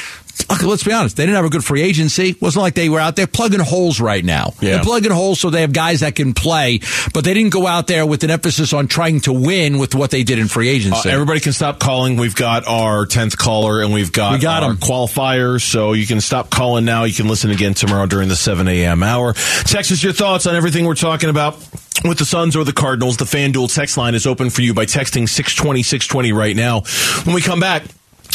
Look, 0.52 0.62
let's 0.62 0.84
be 0.84 0.92
honest. 0.94 1.18
They 1.18 1.24
didn't 1.26 1.38
have 1.38 1.46
a 1.46 1.50
good 1.50 1.64
free 1.66 1.82
agency. 1.82 2.30
It 2.30 2.42
wasn't 2.44 2.62
like 2.62 2.76
they 2.76 2.90
were 2.90 3.00
out 3.00 3.16
there 3.16 3.26
plugging 3.26 3.60
holes 3.60 4.00
right 4.00 4.24
now. 4.24 4.54
Yeah. 4.62 4.76
They're 4.76 4.84
plugging 4.84 5.12
holes 5.12 5.40
so 5.40 5.50
they 5.50 5.62
have 5.62 5.74
guys 5.74 6.02
that 6.02 6.14
can 6.16 6.36
play, 6.36 6.80
but 7.12 7.24
they 7.24 7.34
didn't 7.34 7.52
go 7.52 7.66
out 7.66 7.88
there 7.88 8.06
with 8.06 8.24
an 8.24 8.30
emphasis 8.30 8.72
on 8.72 8.88
trying 8.88 9.22
to 9.22 9.34
win 9.34 9.80
with 9.80 9.96
what 9.96 10.12
they 10.12 10.22
did 10.22 10.38
in 10.38 10.48
free 10.48 10.70
Uh, 10.70 10.74
agency. 10.74 11.10
everybody 11.10 11.40
can 11.40 11.54
stop 11.54 11.80
calling. 11.80 12.18
We've 12.18 12.36
got 12.36 12.68
our 12.68 13.08
10th 13.08 13.36
caller 13.36 13.82
and 13.82 13.92
we've 13.92 14.12
got, 14.12 14.34
We 14.34 14.38
got 14.38 14.62
our 14.62 14.70
'em. 14.70 14.78
qualifiers. 14.78 15.62
So 15.64 15.94
you 15.94 16.06
can 16.06 16.22
stop 16.22 16.52
calling 16.52 16.86
now. 16.86 17.06
You 17.06 17.16
can 17.16 17.28
listen 17.28 17.50
again 17.50 17.74
tomorrow 17.74 18.06
during 18.06 18.30
the 18.30 18.36
7 18.36 18.68
a.m. 18.68 19.02
hour. 19.02 19.34
Text 19.64 19.92
us 19.92 20.04
your 20.04 20.14
thoughts 20.14 20.46
on 20.46 20.56
everything 20.56 20.86
we're 20.86 20.94
talking 20.94 21.30
about 21.32 21.58
with 22.04 22.18
the 22.18 22.26
Suns 22.26 22.56
or 22.56 22.64
the 22.64 22.74
Cardinals. 22.74 23.18
The 23.18 23.26
FanDuel 23.26 23.74
text 23.74 23.98
line 23.98 24.16
is 24.16 24.28
open 24.28 24.50
for 24.50 24.62
you 24.62 24.74
by 24.74 24.86
texting 24.86 25.28
620 25.28 25.84
620 25.84 26.32
right 26.32 26.56
now. 26.56 26.82
When 27.24 27.36
we 27.36 27.42
come 27.42 27.60
back, 27.60 27.84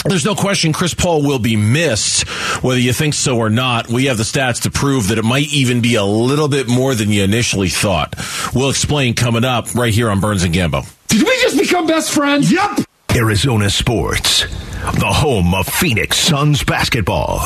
there's 0.04 0.24
no 0.24 0.34
question 0.34 0.72
Chris 0.72 0.94
Paul 0.94 1.22
will 1.22 1.38
be 1.38 1.56
missed, 1.56 2.26
whether 2.62 2.80
you 2.80 2.92
think 2.92 3.14
so 3.14 3.38
or 3.38 3.50
not. 3.50 3.88
We 3.88 4.06
have 4.06 4.16
the 4.16 4.24
stats 4.24 4.62
to 4.62 4.70
prove 4.70 5.08
that 5.08 5.18
it 5.18 5.24
might 5.24 5.52
even 5.52 5.80
be 5.80 5.94
a 5.94 6.04
little 6.04 6.48
bit 6.48 6.68
more 6.68 6.94
than 6.94 7.10
you 7.10 7.22
initially 7.22 7.68
thought. 7.68 8.14
We'll 8.54 8.70
explain 8.70 9.14
coming 9.14 9.44
up 9.44 9.74
right 9.74 9.92
here 9.94 10.10
on 10.10 10.18
Burns 10.20 10.42
and 10.42 10.52
Gambo. 10.54 10.90
Did 11.08 11.22
we 11.22 11.36
just 11.42 11.58
become 11.58 11.86
best 11.86 12.12
friends? 12.12 12.50
Yep. 12.50 12.80
Arizona 13.14 13.68
Sports, 13.68 14.44
the 14.90 15.06
home 15.06 15.54
of 15.54 15.66
Phoenix 15.66 16.18
Suns 16.18 16.64
basketball. 16.64 17.38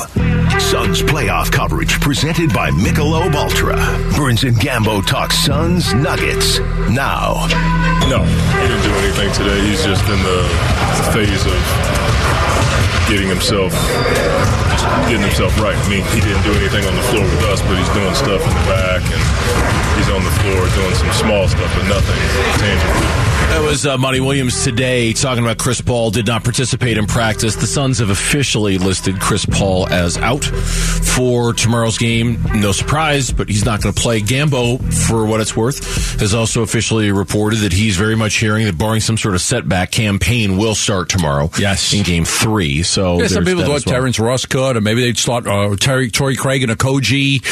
Suns 0.59 1.03
playoff 1.03 1.53
coverage 1.53 2.01
presented 2.01 2.53
by 2.53 2.70
Michelob 2.70 3.35
Ultra. 3.35 3.77
Burns 4.16 4.44
and 4.44 4.57
Gambo 4.57 5.05
talk 5.07 5.33
Suns 5.33 5.92
Nuggets 5.94 6.59
now. 6.88 7.46
No, 8.09 8.25
he 8.25 8.66
didn't 8.66 8.83
do 8.83 8.94
anything 9.05 9.33
today. 9.33 9.61
He's 9.68 9.85
just 9.85 10.05
in 10.09 10.22
the 10.25 10.42
phase 11.12 11.44
of 11.44 11.61
getting 13.09 13.29
himself 13.29 13.72
getting 15.07 15.22
himself 15.22 15.53
right. 15.61 15.77
I 15.77 15.88
mean, 15.88 16.05
he 16.16 16.20
didn't 16.20 16.42
do 16.42 16.53
anything 16.57 16.85
on 16.87 16.94
the 16.96 17.07
floor 17.12 17.22
with 17.25 17.42
us, 17.53 17.61
but 17.62 17.77
he's 17.77 17.92
doing 17.94 18.14
stuff 18.14 18.40
in 18.40 18.55
the 18.55 18.66
back 18.66 19.03
and 19.05 19.22
he's 20.01 20.11
on 20.11 20.25
the 20.25 20.35
floor 20.40 20.61
doing 20.72 20.94
some 20.96 21.12
small 21.12 21.49
stuff, 21.49 21.70
but 21.77 21.87
nothing 21.88 22.18
tangible. 22.59 23.27
That 23.46 23.62
was 23.62 23.87
uh, 23.87 23.96
Monty 23.96 24.20
Williams 24.20 24.64
today 24.64 25.12
talking 25.12 25.44
about 25.44 25.59
Chris 25.59 25.81
Paul 25.81 26.11
did 26.11 26.27
not 26.27 26.42
participate 26.42 26.99
in 26.99 27.07
practice. 27.07 27.26
The 27.35 27.67
Suns 27.67 27.99
have 27.99 28.09
officially 28.11 28.79
listed 28.79 29.21
Chris 29.21 29.45
Paul 29.45 29.89
as 29.89 30.17
out 30.17 30.45
for 30.45 31.53
tomorrow's 31.53 31.99
game. 31.99 32.41
No 32.55 32.71
surprise, 32.71 33.33
but 33.33 33.49
he's 33.49 33.65
not 33.65 33.83
going 33.83 33.93
to 33.93 34.01
play. 34.01 34.21
Gambo, 34.21 34.81
for 35.09 35.27
what 35.27 35.41
it's 35.41 35.57
worth, 35.57 36.21
has 36.21 36.35
also 36.35 36.62
officially 36.62 37.11
reported 37.11 37.57
that 37.61 37.73
he's 37.73 37.97
very 37.97 38.15
much 38.15 38.37
hearing 38.37 38.67
that 38.67 38.79
barring 38.79 39.01
some 39.01 39.17
sort 39.19 39.35
of 39.35 39.41
setback, 39.41 39.91
Cam 39.91 40.21
Payne 40.21 40.57
will 40.57 40.77
start 40.77 41.09
tomorrow. 41.09 41.51
Yes. 41.59 41.93
in 41.93 42.05
Game 42.05 42.25
Three. 42.25 42.85
So 42.85 43.21
Yeah, 43.21 43.27
some 43.27 43.45
people 43.45 43.62
thought 43.62 43.71
well. 43.71 43.81
Terrence 43.81 44.21
Ross 44.21 44.47
could, 44.47 44.77
or 44.77 44.81
maybe 44.81 45.03
they'd 45.03 45.19
start 45.19 45.49
uh, 45.49 45.75
Terry, 45.75 46.11
Torrey 46.11 46.37
Craig 46.37 46.62
and 46.62 46.71
Okogie. 46.71 47.43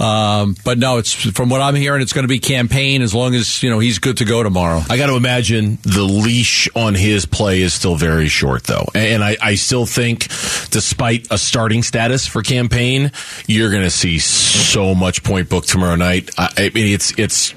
Um, 0.00 0.54
but 0.64 0.78
no, 0.78 0.98
it's 0.98 1.12
from 1.12 1.48
what 1.48 1.60
I'm 1.60 1.74
hearing, 1.74 2.02
it's 2.02 2.12
going 2.12 2.24
to 2.24 2.28
be 2.28 2.38
Cam 2.38 2.68
Payne 2.68 3.02
as 3.02 3.12
long 3.12 3.34
as 3.34 3.64
you 3.64 3.70
know 3.70 3.80
he's 3.80 3.98
good 3.98 4.18
to 4.18 4.24
go 4.24 4.44
tomorrow. 4.44 4.80
I 4.88 4.96
got 4.96 5.08
to 5.08 5.16
imagine 5.16 5.78
the 5.82 6.04
leash 6.04 6.68
on 6.76 6.94
his 6.94 7.26
play 7.26 7.62
is 7.62 7.74
still 7.74 7.96
very 7.96 8.28
short, 8.28 8.62
though. 8.64 8.86
And 8.94 9.23
I, 9.24 9.36
I 9.42 9.54
still 9.56 9.86
think, 9.86 10.28
despite 10.70 11.26
a 11.30 11.38
starting 11.38 11.82
status 11.82 12.26
for 12.26 12.42
Cam 12.42 12.68
Payne, 12.68 13.10
you're 13.46 13.70
going 13.70 13.82
to 13.82 13.90
see 13.90 14.18
so 14.18 14.94
much 14.94 15.22
point 15.22 15.48
book 15.48 15.64
tomorrow 15.66 15.96
night. 15.96 16.30
I, 16.38 16.48
I 16.56 16.70
mean, 16.74 16.94
it's 16.94 17.18
it's 17.18 17.54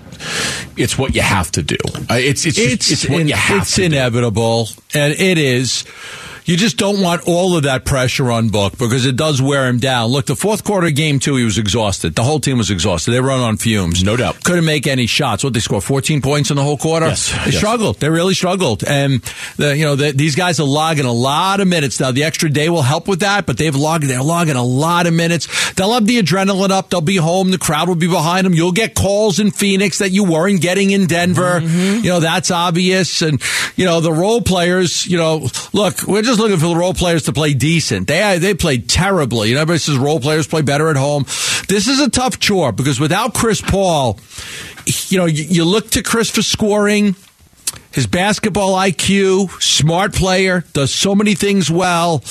it's 0.76 0.98
what 0.98 1.14
you 1.16 1.22
have 1.22 1.52
to 1.52 1.62
do. 1.62 1.78
It's 2.10 2.46
it's 2.46 2.58
it's, 2.58 2.92
it's 2.92 3.10
what 3.10 3.22
in- 3.22 3.28
you 3.28 3.36
have 3.36 3.62
it's 3.64 3.76
to 3.76 3.82
do. 3.82 3.86
inevitable, 3.96 4.70
and 4.94 5.14
it 5.14 5.38
is. 5.38 5.86
You 6.48 6.56
just 6.56 6.78
don't 6.78 7.02
want 7.02 7.28
all 7.28 7.58
of 7.58 7.64
that 7.64 7.84
pressure 7.84 8.32
on 8.32 8.48
Book 8.48 8.78
because 8.78 9.06
it 9.06 9.18
does 9.18 9.42
wear 9.42 9.68
him 9.68 9.80
down. 9.80 10.10
Look, 10.10 10.28
the 10.28 10.36
fourth 10.36 10.64
quarter 10.64 10.90
game 10.92 11.20
two, 11.20 11.36
he 11.36 11.44
was 11.44 11.58
exhausted. 11.58 12.16
The 12.16 12.24
whole 12.24 12.40
team 12.40 12.58
was 12.58 12.72
exhausted. 12.72 13.12
They 13.12 13.20
run 13.20 13.42
on 13.42 13.58
fumes. 13.58 14.02
No 14.02 14.16
doubt. 14.16 14.42
Couldn't 14.46 14.64
make 14.64 14.88
any 14.88 15.08
shots. 15.08 15.44
What 15.44 15.52
they 15.52 15.60
scored? 15.60 15.84
14 15.84 16.22
points 16.22 16.50
in 16.50 16.56
the 16.56 16.64
whole 16.64 16.78
quarter? 16.78 17.08
Yes, 17.08 17.32
They 17.32 17.52
yes. 17.52 17.58
struggled. 17.58 18.00
They 18.00 18.10
really 18.10 18.34
struggled. 18.34 18.86
And, 18.86 19.22
the, 19.58 19.76
you 19.76 19.84
know, 19.84 19.96
the, 19.98 20.12
these 20.14 20.36
guys 20.36 20.62
are 20.62 20.64
logging 20.68 21.04
a 21.06 21.12
lot 21.12 21.60
of 21.60 21.68
minutes. 21.68 22.00
Now, 22.00 22.12
the 22.12 22.24
extra 22.24 22.50
day 22.50 22.70
will 22.70 22.82
help 22.82 23.10
with 23.10 23.20
that, 23.20 23.46
but 23.46 23.58
they've 23.58 23.76
logged, 23.76 24.06
they're 24.06 24.24
logging 24.24 24.56
a 24.56 24.64
lot 24.64 25.06
of 25.06 25.14
minutes. 25.14 25.74
They'll 25.74 25.92
have 25.92 26.08
the 26.08 26.18
adrenaline 26.22 26.70
up. 26.70 26.90
They'll 26.90 27.02
be 27.02 27.18
home. 27.18 27.52
The 27.52 27.58
crowd 27.58 27.90
will 27.90 27.96
be 27.96 28.08
behind 28.08 28.46
them. 28.46 28.54
You'll 28.54 28.72
get 28.72 28.96
calls 28.96 29.40
in 29.42 29.52
Phoenix 29.52 29.98
that 29.98 30.12
you 30.12 30.24
weren't 30.24 30.62
getting 30.62 30.92
in 30.92 31.08
Denver. 31.08 31.60
Mm-hmm. 31.60 32.06
You 32.06 32.10
know, 32.12 32.20
that's 32.22 32.52
obvious. 32.52 33.22
And, 33.22 33.42
you 33.76 33.84
know, 33.84 34.00
the 34.00 34.14
role 34.14 34.42
players, 34.42 35.06
you 35.06 35.18
know, 35.18 35.48
look, 35.74 36.04
we're 36.08 36.22
just 36.22 36.37
looking 36.38 36.58
for 36.58 36.68
the 36.68 36.76
role 36.76 36.94
players 36.94 37.24
to 37.24 37.34
play 37.34 37.54
decent. 37.54 38.08
They, 38.08 38.22
uh, 38.22 38.40
they 38.40 38.54
played 38.54 38.90
terribly. 38.90 39.50
You 39.50 39.56
know, 39.56 39.62
everybody 39.62 39.80
says 39.80 39.98
role 39.98 40.20
players 40.20 40.48
play 40.48 40.62
better 40.62 40.90
at 40.90 40.96
home. 40.96 41.24
This 41.68 41.88
is 41.88 42.00
a 42.00 42.10
tough 42.10 42.40
chore 42.40 42.72
because 42.72 43.00
without 43.00 43.34
Chris 43.34 43.62
Paul, 43.62 44.20
you 45.10 45.18
know, 45.18 45.26
you, 45.26 45.44
you 45.44 45.66
look 45.66 45.90
to 45.92 46.04
Chris 46.04 46.30
for 46.30 46.42
scoring. 46.42 47.16
His 47.92 48.06
basketball 48.06 48.76
IQ, 48.76 49.62
smart 49.62 50.14
player, 50.14 50.64
does 50.74 50.94
so 50.94 51.16
many 51.16 51.34
things 51.34 51.72
well. 51.72 52.24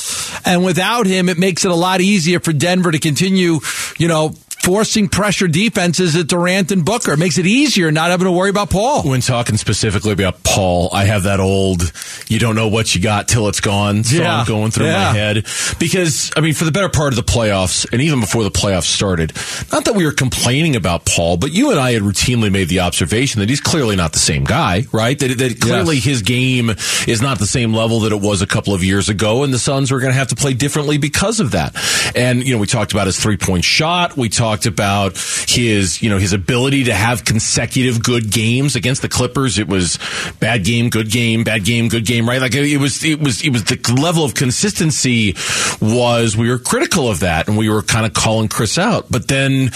And 0.44 0.64
without 0.64 1.06
him, 1.06 1.28
it 1.28 1.38
makes 1.38 1.64
it 1.64 1.70
a 1.70 1.74
lot 1.74 2.00
easier 2.00 2.38
for 2.38 2.52
Denver 2.52 2.92
to 2.92 3.00
continue, 3.00 3.58
you 3.98 4.06
know, 4.06 4.34
forcing 4.66 5.08
pressure 5.08 5.46
defenses 5.46 6.16
at 6.16 6.26
Durant 6.26 6.72
and 6.72 6.84
Booker. 6.84 7.12
It 7.12 7.18
makes 7.20 7.38
it 7.38 7.46
easier 7.46 7.92
not 7.92 8.10
having 8.10 8.24
to 8.24 8.32
worry 8.32 8.50
about 8.50 8.68
Paul. 8.68 9.04
When 9.04 9.20
talking 9.20 9.56
specifically 9.56 10.10
about 10.10 10.42
Paul, 10.42 10.88
I 10.92 11.04
have 11.04 11.22
that 11.22 11.38
old 11.38 11.92
"you 12.26 12.40
don't 12.40 12.56
know 12.56 12.66
what 12.66 12.92
you 12.92 13.00
got 13.00 13.28
till 13.28 13.46
it's 13.46 13.60
gone" 13.60 14.02
song 14.02 14.18
Yeah. 14.20 14.44
going 14.44 14.72
through 14.72 14.86
Yeah. 14.86 15.12
my 15.12 15.12
head 15.16 15.46
because 15.78 16.32
I 16.36 16.40
mean, 16.40 16.52
for 16.52 16.64
the 16.64 16.72
better 16.72 16.88
part 16.88 17.12
of 17.12 17.16
the 17.16 17.22
playoffs, 17.22 17.86
and 17.92 18.02
even 18.02 18.18
before 18.18 18.42
the 18.42 18.50
playoffs 18.50 18.86
started, 18.92 19.32
not 19.70 19.84
that 19.84 19.94
we 19.94 20.04
were 20.04 20.10
complaining 20.10 20.74
about 20.74 21.04
Paul, 21.06 21.36
but 21.36 21.52
you 21.52 21.70
and 21.70 21.78
I 21.78 21.92
had 21.92 22.02
routinely 22.02 22.50
made 22.50 22.68
the 22.68 22.80
observation 22.80 23.38
that 23.40 23.48
he's 23.48 23.60
clearly 23.60 23.94
not 23.94 24.14
the 24.14 24.18
same 24.18 24.42
guy, 24.42 24.86
right? 24.90 25.16
That, 25.16 25.38
that 25.38 25.60
clearly 25.60 25.96
Yes. 25.96 26.04
his 26.04 26.22
game 26.22 26.74
is 27.06 27.22
not 27.22 27.38
the 27.38 27.46
same 27.46 27.72
level 27.72 28.00
that 28.00 28.10
it 28.12 28.20
was 28.20 28.42
a 28.42 28.46
couple 28.46 28.74
of 28.74 28.82
years 28.82 29.08
ago, 29.08 29.44
and 29.44 29.54
the 29.54 29.60
Suns 29.60 29.92
were 29.92 30.00
going 30.00 30.12
to 30.12 30.18
have 30.18 30.28
to 30.28 30.34
play 30.36 30.54
differently 30.54 30.98
because 30.98 31.38
of 31.38 31.52
that. 31.52 31.72
And 32.16 32.44
you 32.44 32.52
know, 32.52 32.58
we 32.58 32.66
talked 32.66 32.90
about 32.90 33.06
his 33.06 33.16
three 33.16 33.36
point 33.36 33.64
shot. 33.64 34.16
We 34.16 34.28
talked 34.28 34.55
about 34.64 35.18
his, 35.46 36.02
you 36.02 36.08
know, 36.08 36.18
his 36.18 36.32
ability 36.32 36.84
to 36.84 36.94
have 36.94 37.24
consecutive 37.24 38.02
good 38.02 38.30
games 38.30 38.76
against 38.76 39.02
the 39.02 39.08
Clippers. 39.08 39.58
It 39.58 39.68
was 39.68 39.98
bad 40.40 40.64
game, 40.64 40.88
good 40.88 41.10
game, 41.10 41.44
bad 41.44 41.64
game, 41.64 41.88
good 41.88 42.06
game, 42.06 42.26
right? 42.26 42.40
Like 42.40 42.54
it 42.54 42.78
was, 42.78 43.04
it 43.04 43.20
was, 43.20 43.44
it 43.44 43.50
was 43.52 43.64
the 43.64 43.76
level 44.00 44.24
of 44.24 44.34
consistency 44.34 45.34
was 45.80 46.36
we 46.36 46.48
were 46.48 46.58
critical 46.58 47.10
of 47.10 47.20
that, 47.20 47.48
and 47.48 47.58
we 47.58 47.68
were 47.68 47.82
kind 47.82 48.06
of 48.06 48.14
calling 48.14 48.48
Chris 48.48 48.78
out. 48.78 49.06
But 49.10 49.28
then, 49.28 49.70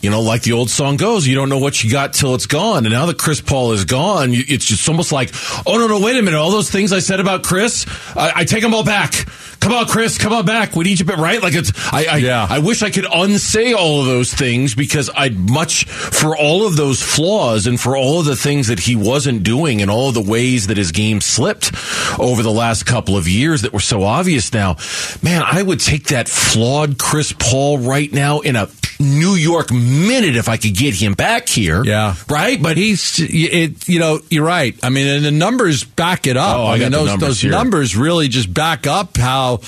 you 0.00 0.10
know, 0.10 0.20
like 0.22 0.42
the 0.42 0.52
old 0.52 0.70
song 0.70 0.96
goes, 0.96 1.26
you 1.26 1.34
don't 1.34 1.48
know 1.48 1.58
what 1.58 1.84
you 1.84 1.90
got 1.90 2.14
till 2.14 2.34
it's 2.34 2.46
gone. 2.46 2.86
And 2.86 2.92
now 2.92 3.06
that 3.06 3.18
Chris 3.18 3.40
Paul 3.40 3.72
is 3.72 3.84
gone, 3.84 4.30
it's 4.32 4.64
just 4.64 4.88
almost 4.88 5.12
like, 5.12 5.30
oh 5.66 5.76
no, 5.76 5.86
no, 5.86 6.00
wait 6.00 6.16
a 6.16 6.22
minute, 6.22 6.38
all 6.38 6.50
those 6.50 6.70
things 6.70 6.92
I 6.92 7.00
said 7.00 7.20
about 7.20 7.42
Chris, 7.42 7.86
I, 8.16 8.32
I 8.36 8.44
take 8.44 8.62
them 8.62 8.74
all 8.74 8.84
back. 8.84 9.12
Come 9.60 9.72
on, 9.72 9.86
Chris, 9.86 10.16
come 10.16 10.32
on 10.32 10.44
back. 10.46 10.76
We 10.76 10.84
need 10.84 11.00
you, 11.00 11.06
right? 11.06 11.42
Like 11.42 11.54
it's, 11.54 11.72
I, 11.92 12.06
I, 12.06 12.16
Yeah. 12.18 12.46
I 12.48 12.60
wish 12.60 12.82
I 12.82 12.90
could 12.90 13.06
unsay 13.12 13.72
all 13.72 14.00
of 14.00 14.06
those 14.06 14.15
things 14.24 14.74
because 14.74 15.10
I'd 15.14 15.38
much 15.38 15.86
for 15.86 16.36
all 16.36 16.66
of 16.66 16.76
those 16.76 17.02
flaws 17.02 17.66
and 17.66 17.80
for 17.80 17.96
all 17.96 18.20
of 18.20 18.26
the 18.26 18.36
things 18.36 18.68
that 18.68 18.80
he 18.80 18.96
wasn't 18.96 19.42
doing 19.42 19.82
and 19.82 19.90
all 19.90 20.08
of 20.08 20.14
the 20.14 20.22
ways 20.22 20.66
that 20.68 20.76
his 20.76 20.92
game 20.92 21.20
slipped 21.20 21.72
over 22.18 22.42
the 22.42 22.50
last 22.50 22.84
couple 22.84 23.16
of 23.16 23.28
years 23.28 23.62
that 23.62 23.72
were 23.72 23.80
so 23.80 24.02
obvious 24.02 24.52
now. 24.52 24.76
Man, 25.22 25.42
I 25.44 25.62
would 25.62 25.80
take 25.80 26.08
that 26.08 26.28
flawed 26.28 26.98
Chris 26.98 27.32
Paul 27.32 27.78
right 27.78 28.12
now 28.12 28.40
in 28.40 28.56
a 28.56 28.68
New 28.98 29.34
York 29.34 29.70
minute 29.72 30.36
if 30.36 30.48
I 30.48 30.56
could 30.56 30.74
get 30.74 30.94
him 30.94 31.14
back 31.14 31.48
here. 31.48 31.84
Yeah. 31.84 32.14
Right? 32.28 32.60
But 32.60 32.76
he's 32.76 33.18
it. 33.18 33.88
You 33.88 33.98
know, 33.98 34.20
you're 34.30 34.44
right. 34.44 34.78
I 34.82 34.88
mean, 34.88 35.06
and 35.06 35.24
the 35.24 35.30
numbers 35.30 35.84
back 35.84 36.26
it 36.26 36.36
up. 36.36 36.56
Oh, 36.56 36.64
I 36.64 36.72
I, 36.72 36.78
got 36.78 36.84
mean, 36.84 36.92
those 36.92 37.08
numbers 37.08 37.42
those 37.42 37.44
numbers 37.44 37.96
really 37.96 38.28
just 38.28 38.52
back 38.52 38.86
up 38.86 39.16
how 39.16 39.58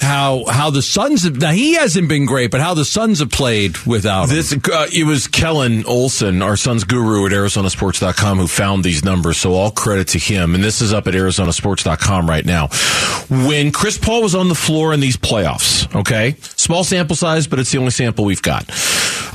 how 0.00 0.44
how 0.46 0.70
the 0.70 0.82
Suns. 0.82 1.24
Have, 1.24 1.36
now 1.36 1.50
he 1.50 1.74
hasn't 1.74 2.08
been 2.08 2.26
great, 2.26 2.50
but 2.50 2.60
how 2.60 2.74
the 2.74 2.84
Suns 2.84 3.18
have 3.18 3.30
played 3.30 3.76
without 3.78 4.24
him. 4.24 4.36
This 4.36 4.52
uh, 4.52 4.86
it 4.92 5.04
was 5.04 5.26
Kellen 5.26 5.84
Olson, 5.86 6.42
our 6.42 6.56
Suns 6.56 6.84
guru 6.84 7.26
at 7.26 7.32
ArizonaSports.com, 7.32 8.38
who 8.38 8.46
found 8.46 8.84
these 8.84 9.04
numbers. 9.04 9.38
So 9.38 9.54
all 9.54 9.70
credit 9.70 10.08
to 10.08 10.18
him. 10.18 10.54
And 10.54 10.62
this 10.62 10.80
is 10.80 10.92
up 10.92 11.06
at 11.06 11.14
ArizonaSports.com 11.14 12.28
right 12.28 12.44
now. 12.44 12.68
When 13.28 13.72
Chris 13.72 13.98
Paul 13.98 14.22
was 14.22 14.34
on 14.34 14.48
the 14.48 14.54
floor 14.54 14.92
in 14.92 15.00
these 15.00 15.16
playoffs, 15.16 15.94
okay, 15.94 16.36
small 16.40 16.84
sample 16.84 17.16
size, 17.16 17.46
but 17.46 17.58
it's 17.58 17.70
the 17.70 17.78
only 17.78 17.90
sample 17.90 18.24
we've 18.24 18.42
got. 18.42 18.68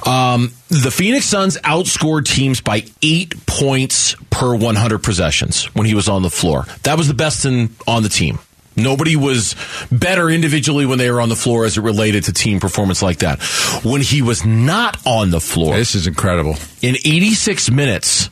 Um, 0.08 0.52
the 0.70 0.92
Phoenix 0.92 1.26
Suns 1.26 1.58
outscored 1.60 2.26
teams 2.26 2.62
by 2.62 2.84
eight 3.02 3.46
points 3.46 4.16
per 4.30 4.56
100 4.56 5.00
possessions 5.00 5.66
when 5.76 5.86
he 5.86 5.94
was 5.94 6.10
on 6.10 6.24
the 6.24 6.30
floor. 6.30 6.66
That 6.84 6.98
was 6.98 7.08
the 7.08 7.14
best 7.14 7.46
in 7.46 7.70
on 7.88 8.04
the 8.04 8.10
team. 8.10 8.40
Nobody 8.76 9.16
was 9.16 9.56
better 9.92 10.30
individually 10.30 10.86
when 10.86 10.98
they 10.98 11.12
were 11.12 11.22
on 11.22 11.30
the 11.30 11.36
floor 11.36 11.66
as 11.66 11.78
it 11.78 11.82
related 11.82 12.24
to 12.26 12.34
team 12.34 12.60
performance 12.60 13.02
like 13.02 13.20
that. 13.20 13.42
When 13.84 14.02
he 14.02 14.22
was 14.22 14.44
not 14.46 14.98
on 15.06 15.30
the 15.30 15.40
floor, 15.40 15.76
this 15.76 15.96
is 15.96 16.08
incredible. 16.08 16.56
in 16.82 16.96
86 17.06 17.70
minutes, 17.72 18.30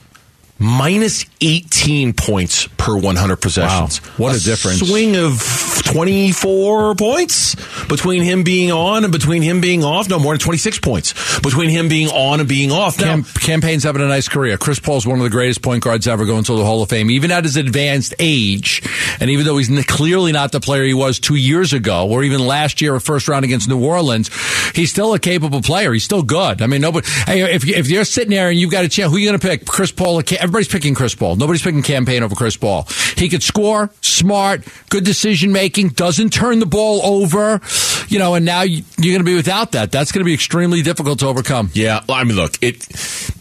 minus 0.58 1.26
18 1.42 2.14
points 2.14 2.68
per 2.78 2.98
100 2.98 3.38
possessions. 3.38 4.02
Wow. 4.02 4.14
What 4.18 4.36
a 4.36 4.44
difference. 4.44 4.80
Swing 4.88 5.16
of 5.16 5.42
24 5.84 6.96
points 6.96 7.56
between 7.88 8.24
him 8.24 8.44
being 8.44 8.72
on 8.72 9.04
and 9.04 9.12
between 9.12 9.42
him 9.42 9.62
being 9.62 9.84
off. 9.84 10.10
No, 10.10 10.20
more 10.20 10.34
than 10.34 10.40
26 10.40 10.80
points 10.80 11.40
between 11.40 11.70
him 11.70 11.88
being 11.90 12.08
on 12.10 12.40
and 12.40 12.48
being 12.50 12.72
off. 12.72 13.00
Now, 13.00 13.06
Cam- 13.16 13.24
campaign's 13.24 13.84
having 13.84 14.02
a 14.02 14.08
nice 14.08 14.28
career. 14.28 14.58
Chris 14.58 14.80
Paul's 14.80 15.06
one 15.06 15.18
of 15.20 15.24
the 15.24 15.30
greatest 15.30 15.62
point 15.62 15.84
guards 15.84 16.08
ever 16.08 16.26
going 16.26 16.44
to 16.46 16.56
the 16.56 16.66
Hall 16.66 16.82
of 16.82 16.90
Fame, 16.90 17.10
even 17.12 17.32
at 17.32 17.44
his 17.44 17.56
advanced 17.58 18.14
age. 18.20 18.82
And 19.20 19.30
even 19.30 19.46
though 19.46 19.58
he's 19.58 19.70
clearly 19.86 20.32
not 20.32 20.52
the 20.52 20.60
player 20.60 20.84
he 20.84 20.94
was 20.94 21.20
two 21.20 21.36
years 21.36 21.74
ago, 21.74 22.08
or 22.10 22.24
even 22.24 22.46
last 22.46 22.82
year, 22.82 22.96
a 22.96 23.02
first 23.02 23.28
round 23.28 23.46
against 23.46 23.68
New 23.70 23.84
Orleans, 23.84 24.30
he's 24.76 24.92
still 24.92 25.14
a 25.14 25.20
capable 25.20 25.62
player. 25.62 25.94
He's 25.94 26.04
still 26.04 26.24
good. 26.24 26.62
I 26.62 26.68
mean, 26.68 26.82
nobody. 26.82 27.08
Hey, 27.26 27.42
if, 27.54 27.68
if 27.68 27.90
you're 27.90 28.06
sitting 28.06 28.32
there 28.32 28.50
and 28.50 28.60
you've 28.60 28.72
got 28.72 28.86
a 28.86 28.90
chance, 28.90 29.10
who 29.12 29.18
are 29.18 29.20
you 29.20 29.30
going 29.30 29.40
to 29.40 29.48
pick? 29.48 29.66
Chris 29.66 29.92
Paul? 29.92 30.20
Or 30.20 30.24
Cam- 30.24 30.40
Everybody's 30.42 30.68
picking 30.68 30.96
Chris 30.96 31.16
Paul. 31.16 31.36
Nobody's 31.36 31.62
picking 31.62 31.84
Cam 31.84 32.06
Payne 32.06 32.24
over 32.24 32.36
Chris 32.36 32.58
Paul. 32.58 32.88
He 33.18 33.30
could 33.30 33.44
score, 33.44 33.90
smart, 34.02 34.64
good 34.90 35.04
decision 35.04 35.52
making, 35.52 35.71
doesn't 35.72 36.32
turn 36.32 36.60
the 36.60 36.66
ball 36.66 37.02
over. 37.04 37.60
You 38.08 38.20
know, 38.20 38.36
and 38.36 38.46
now 38.46 38.62
you- 38.64 38.84
you're 38.98 39.14
going 39.14 39.26
to 39.26 39.30
be 39.32 39.36
without 39.36 39.72
that. 39.72 39.92
That's 39.92 40.12
going 40.12 40.20
to 40.22 40.26
be 40.26 40.34
extremely 40.34 40.82
difficult 40.82 41.20
to 41.20 41.28
overcome. 41.28 41.70
Yeah, 41.74 42.02
I 42.10 42.24
mean, 42.26 42.36
look, 42.36 42.58
it, 42.62 42.86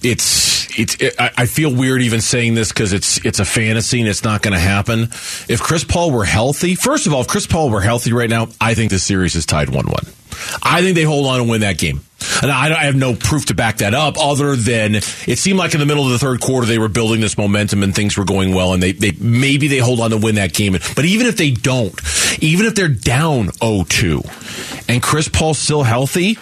it's, 0.03 0.79
it's. 0.79 0.97
It, 1.01 1.15
I 1.19 1.47
feel 1.47 1.75
weird 1.75 2.03
even 2.03 2.21
saying 2.21 2.55
this 2.55 2.69
because 2.69 2.93
it's, 2.93 3.25
it's 3.25 3.41
a 3.41 3.45
fantasy 3.45 4.01
and 4.01 4.09
it's 4.09 4.23
not 4.25 4.43
going 4.43 4.53
to 4.55 4.61
happen. 4.61 5.03
If 5.49 5.61
Chris 5.61 5.83
Paul 5.85 6.13
were 6.13 6.25
healthy, 6.25 6.75
first 6.77 7.07
of 7.07 7.13
all, 7.15 7.23
if 7.23 7.27
Chris 7.29 7.47
Paul 7.47 7.71
were 7.71 7.81
healthy 7.81 8.13
right 8.13 8.31
now, 8.31 8.49
I 8.61 8.75
think 8.75 8.91
this 8.91 9.03
series 9.03 9.35
is 9.35 9.45
tied 9.47 9.71
one-one. 9.71 10.05
I 10.63 10.81
think 10.83 10.95
they 10.95 11.03
hold 11.03 11.27
on 11.27 11.41
and 11.41 11.51
win 11.51 11.63
that 11.63 11.77
game. 11.79 12.01
And 12.43 12.51
I, 12.51 12.81
I 12.81 12.85
have 12.85 12.97
no 12.97 13.15
proof 13.15 13.47
to 13.47 13.55
back 13.55 13.79
that 13.79 13.95
up 13.95 14.17
other 14.19 14.57
than 14.57 14.95
it 14.97 15.39
seemed 15.39 15.59
like 15.59 15.75
in 15.75 15.81
the 15.81 15.87
middle 15.87 16.05
of 16.05 16.11
the 16.13 16.19
third 16.19 16.41
quarter 16.41 16.67
they 16.67 16.79
were 16.79 16.89
building 16.89 17.21
this 17.21 17.37
momentum 17.37 17.83
and 17.83 17.95
things 17.95 18.17
were 18.17 18.25
going 18.25 18.55
well 18.55 18.73
and 18.73 18.83
they, 18.83 18.93
they 18.93 19.13
maybe 19.13 19.69
they 19.69 19.79
hold 19.79 20.01
on 20.01 20.11
to 20.11 20.17
win 20.17 20.37
that 20.37 20.53
game. 20.53 20.73
But 20.73 21.05
even 21.05 21.27
if 21.27 21.37
they 21.37 21.51
don't, 21.51 21.99
even 22.43 22.67
if 22.67 22.75
they're 22.75 22.89
down 22.89 23.49
0-2 23.49 24.89
and 24.89 25.03
Chris 25.03 25.29
Paul's 25.29 25.59
still 25.59 25.83
healthy, 25.83 26.39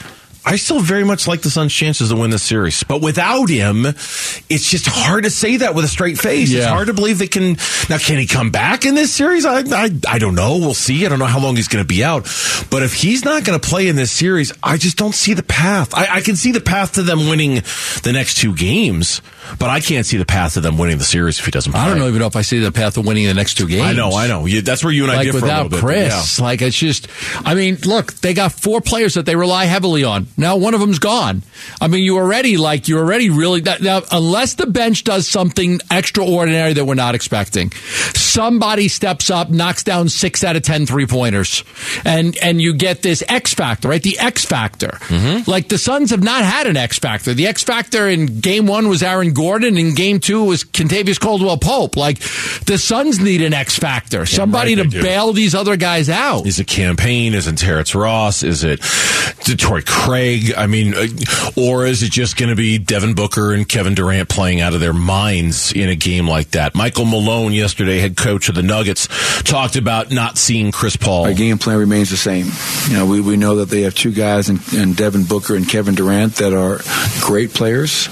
I 0.49 0.57
still 0.57 0.81
very 0.81 1.05
much 1.05 1.29
like 1.29 1.43
the 1.43 1.51
Suns' 1.51 1.75
chances 1.75 2.09
to 2.09 2.17
win 2.17 2.31
this 2.31 2.43
series. 2.43 2.83
But 2.83 3.03
without 3.03 3.51
him, 3.51 3.85
it's 3.85 4.71
just 4.71 4.87
hard 4.87 5.25
to 5.25 5.31
say 5.31 5.59
that 5.59 5.75
with 5.75 5.85
a 5.85 5.89
straight 5.89 6.19
face. 6.19 6.51
It's 6.51 6.65
hard 6.65 6.87
to 6.87 6.95
believe 6.95 7.19
they 7.19 7.27
can. 7.27 7.59
Now, 7.91 7.99
can 7.99 8.19
he 8.19 8.27
come 8.27 8.51
back 8.51 8.87
in 8.87 8.95
this 8.95 9.13
series? 9.13 9.45
I, 9.45 9.59
I, 9.59 9.91
I 10.09 10.19
don't 10.19 10.35
know. 10.35 10.57
We'll 10.57 10.73
see. 10.73 11.05
I 11.05 11.11
don't 11.11 11.19
know 11.19 11.27
how 11.27 11.39
long 11.39 11.57
he's 11.57 11.69
going 11.69 11.85
to 11.85 11.87
be 11.87 12.03
out. 12.03 12.23
But 12.71 12.83
if 12.83 12.95
he's 12.95 13.27
not 13.27 13.45
going 13.45 13.61
to 13.61 13.69
play 13.69 13.89
in 13.89 13.97
this 13.97 14.11
series, 14.11 14.51
I 14.63 14.79
just 14.79 14.97
don't 14.97 15.15
see 15.15 15.35
the 15.35 15.43
path. 15.43 15.95
I, 15.95 16.17
I 16.17 16.21
can 16.23 16.35
see 16.35 16.53
the 16.53 16.63
path 16.63 16.93
to 16.93 17.03
them 17.03 17.29
winning 17.29 17.57
the 18.03 18.13
next 18.15 18.39
two 18.39 18.55
games, 18.55 19.21
but 19.59 19.71
I 19.71 19.81
can't 19.81 20.07
see 20.07 20.17
the 20.17 20.25
path 20.25 20.55
to 20.55 20.61
them 20.61 20.79
winning 20.79 20.99
the 20.99 21.05
series 21.05 21.39
if 21.39 21.45
he 21.45 21.51
doesn't 21.51 21.73
play. 21.73 21.81
I 21.81 21.89
don't 21.89 22.07
even 22.07 22.19
know 22.19 22.27
if 22.27 22.37
I 22.37 22.43
see 22.43 22.59
the 22.59 22.73
path 22.73 22.97
of 22.97 23.07
winning 23.07 23.27
the 23.27 23.35
next 23.35 23.55
two 23.55 23.67
games. 23.67 23.83
I 23.83 23.93
know, 23.93 24.13
I 24.13 24.27
know. 24.27 24.47
You, 24.47 24.63
that's 24.63 24.83
where 24.85 24.93
you 24.93 25.05
and 25.05 25.13
I 25.13 25.17
Like 25.17 25.27
differ 25.27 25.39
a 25.39 25.41
without 25.43 25.71
little 25.71 25.79
bit. 25.79 25.81
Chris, 25.81 26.41
like 26.41 26.63
it's 26.63 26.77
just. 26.77 27.09
I 27.45 27.55
mean, 27.55 27.79
look, 27.85 28.15
they 28.15 28.35
got 28.35 28.53
four 28.53 28.81
players 28.81 29.15
that 29.15 29.27
they 29.27 29.37
rely 29.37 29.67
heavily 29.67 30.05
on. 30.05 30.27
Now 30.37 30.57
one 30.57 30.75
of 30.75 30.81
them's 30.81 30.99
gone. 30.99 31.43
I 31.81 31.89
mean, 31.89 32.03
you 32.03 32.17
already 32.19 32.57
like 32.57 32.89
you 32.89 32.99
already 32.99 33.31
really 33.31 33.61
that, 33.63 33.83
now 33.83 34.03
unless 34.11 34.55
the 34.55 34.67
bench 34.67 35.05
does 35.05 35.29
something 35.29 35.81
extraordinary 35.91 36.73
that 36.75 36.85
we're 36.85 36.95
not 36.95 37.15
expecting, 37.15 37.73
somebody 38.15 38.89
steps 38.89 39.31
up, 39.31 39.51
knocks 39.51 39.83
down 39.83 40.09
six 40.09 40.45
out 40.45 40.57
of 40.57 40.63
ten 40.63 40.87
three 40.87 41.07
pointers, 41.07 41.65
and 42.05 42.37
and 42.39 42.61
you 42.61 42.75
get 42.75 43.03
this 43.03 43.23
X 43.29 43.55
factor, 43.55 43.89
right? 43.89 44.03
The 44.03 44.19
X 44.19 44.45
factor. 44.45 44.89
Mm-hmm. 44.89 45.51
Like 45.51 45.69
the 45.69 45.79
Suns 45.79 46.11
have 46.11 46.23
not 46.23 46.45
had 46.45 46.67
an 46.67 46.77
X 46.77 46.99
factor. 46.99 47.35
The 47.35 47.47
X 47.47 47.63
factor 47.63 48.09
in 48.09 48.41
Game 48.41 48.67
One 48.67 48.89
was 48.89 49.03
Aaron 49.03 49.33
Gordon, 49.39 49.79
in 49.79 49.95
Game 49.95 50.19
Two 50.19 50.43
was 50.43 50.65
Kentavious 50.65 51.21
Caldwell 51.21 51.59
Pope. 51.59 51.97
Like 51.97 52.19
the 52.65 52.77
Suns 52.77 53.21
need 53.21 53.41
an 53.41 53.55
X 53.55 53.79
factor, 53.79 54.27
somebody 54.27 54.75
right, 54.75 54.83
to 54.83 54.89
do. 54.89 55.01
bail 55.01 55.33
these 55.33 55.55
other 55.55 55.77
guys 55.77 56.11
out. 56.11 56.45
Is 56.45 56.59
it 56.59 56.67
Cam 56.67 56.97
Payne? 56.97 57.35
Is 57.35 57.47
it 57.47 57.57
Terrence 57.57 57.95
Ross? 57.95 58.43
Is 58.43 58.65
it 58.65 58.81
Torrey 59.59 59.85
Craig? 59.87 60.55
I 60.57 60.67
mean, 60.67 60.93
uh, 60.93 61.07
or 61.57 61.87
is 61.87 62.03
it 62.03 62.11
just 62.11 62.37
going 62.37 62.49
to 62.49 62.57
be 62.57 62.79
Devin 62.79 63.15
Booker 63.15 63.53
and 63.53 63.69
Kevin 63.69 63.95
Durant 63.95 64.29
playing 64.29 64.61
out 64.61 64.75
of 64.75 64.81
their 64.81 64.93
minds 64.93 65.73
in 65.73 65.89
a 65.89 65.95
game 65.95 66.27
like 66.27 66.51
that? 66.51 66.75
Michael 66.75 67.05
Malone, 67.05 67.53
yesterday 67.53 68.01
head 68.01 68.17
coach 68.17 68.49
of 68.49 68.57
the 68.57 68.65
Nuggets, 68.65 69.07
talked 69.45 69.77
about 69.77 70.11
not 70.11 70.37
seeing 70.37 70.73
Chris 70.73 70.97
Paul. 70.97 71.27
Our 71.27 71.35
game 71.35 71.59
plan 71.59 71.79
remains 71.79 72.11
the 72.11 72.17
same. 72.17 72.47
You 72.89 72.99
know, 72.99 73.07
we, 73.07 73.21
we 73.21 73.37
know 73.37 73.55
that 73.57 73.69
they 73.69 73.83
have 73.83 73.95
two 73.95 74.11
guys 74.11 74.49
in, 74.49 74.59
in 74.77 74.95
Devin 74.95 75.27
Booker 75.27 75.55
and 75.55 75.69
Kevin 75.69 75.95
Durant 75.95 76.35
that 76.37 76.53
are 76.53 76.81
great 77.21 77.55
players, 77.55 78.09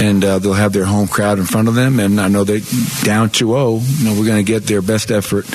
and 0.00 0.24
uh, 0.24 0.38
they'll 0.38 0.54
have 0.54 0.61
their 0.70 0.84
home 0.84 1.08
crowd 1.08 1.40
in 1.40 1.46
front 1.46 1.66
of 1.66 1.74
them. 1.74 1.98
And 1.98 2.20
I 2.20 2.28
know 2.28 2.44
that 2.44 2.62
down 3.02 3.30
2-0, 3.30 3.98
you 3.98 4.04
know, 4.04 4.18
we're 4.18 4.26
going 4.26 4.44
to 4.44 4.52
get 4.52 4.68
their 4.68 4.82
best 4.82 5.10
effort, 5.10 5.46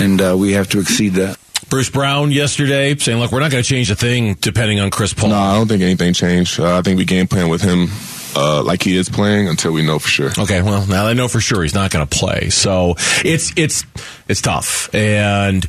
and 0.00 0.22
uh, 0.22 0.34
we 0.38 0.52
have 0.52 0.70
to 0.70 0.80
exceed 0.80 1.14
that. 1.14 1.38
Bruce 1.68 1.90
Brown 1.90 2.30
yesterday 2.30 2.96
saying, 2.96 3.18
"Look, 3.18 3.32
we're 3.32 3.40
not 3.40 3.50
going 3.50 3.62
to 3.62 3.68
change 3.68 3.90
a 3.90 3.96
thing 3.96 4.34
depending 4.34 4.78
on 4.78 4.90
Chris 4.90 5.12
Paul." 5.12 5.30
No, 5.30 5.36
I 5.36 5.54
don't 5.56 5.66
think 5.66 5.82
anything 5.82 6.12
changed. 6.12 6.60
Uh, 6.60 6.78
I 6.78 6.82
think 6.82 6.96
we 6.96 7.04
game 7.04 7.26
plan 7.26 7.48
with 7.48 7.60
him 7.60 7.88
uh, 8.36 8.62
like 8.62 8.82
he 8.82 8.96
is 8.96 9.08
playing 9.08 9.48
until 9.48 9.72
we 9.72 9.82
know 9.82 9.98
for 9.98 10.08
sure. 10.08 10.30
Okay, 10.38 10.62
well 10.62 10.86
now 10.86 11.06
they 11.06 11.14
know 11.14 11.26
for 11.26 11.40
sure 11.40 11.62
he's 11.62 11.74
not 11.74 11.90
going 11.90 12.06
to 12.06 12.18
play, 12.18 12.50
so 12.50 12.94
it's 13.24 13.52
it's 13.56 13.84
it's 14.28 14.40
tough. 14.40 14.92
And 14.94 15.66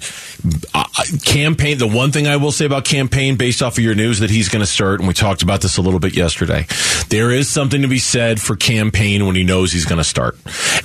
uh, 0.74 0.84
Cam 1.24 1.56
Payne. 1.56 1.78
The 1.78 1.88
one 1.88 2.12
thing 2.12 2.28
I 2.28 2.38
will 2.38 2.52
say 2.52 2.66
about 2.66 2.86
Cam 2.86 3.08
Payne, 3.10 3.36
based 3.36 3.62
off 3.62 3.78
of 3.78 3.84
your 3.84 3.96
news, 3.96 4.20
that 4.20 4.30
he's 4.30 4.50
going 4.50 4.62
to 4.62 4.66
start, 4.68 5.00
and 5.00 5.08
we 5.08 5.14
talked 5.14 5.44
about 5.44 5.62
this 5.62 5.78
a 5.78 5.82
little 5.82 6.00
bit 6.00 6.16
yesterday. 6.16 6.66
There 7.10 7.32
is 7.32 7.50
something 7.50 7.82
to 7.84 7.88
be 7.88 8.00
said 8.00 8.42
for 8.42 8.56
Cam 8.56 8.92
Payne 8.92 9.26
when 9.26 9.36
he 9.36 9.44
knows 9.44 9.72
he's 9.72 9.86
going 9.86 9.98
to 10.00 10.04
start, 10.04 10.38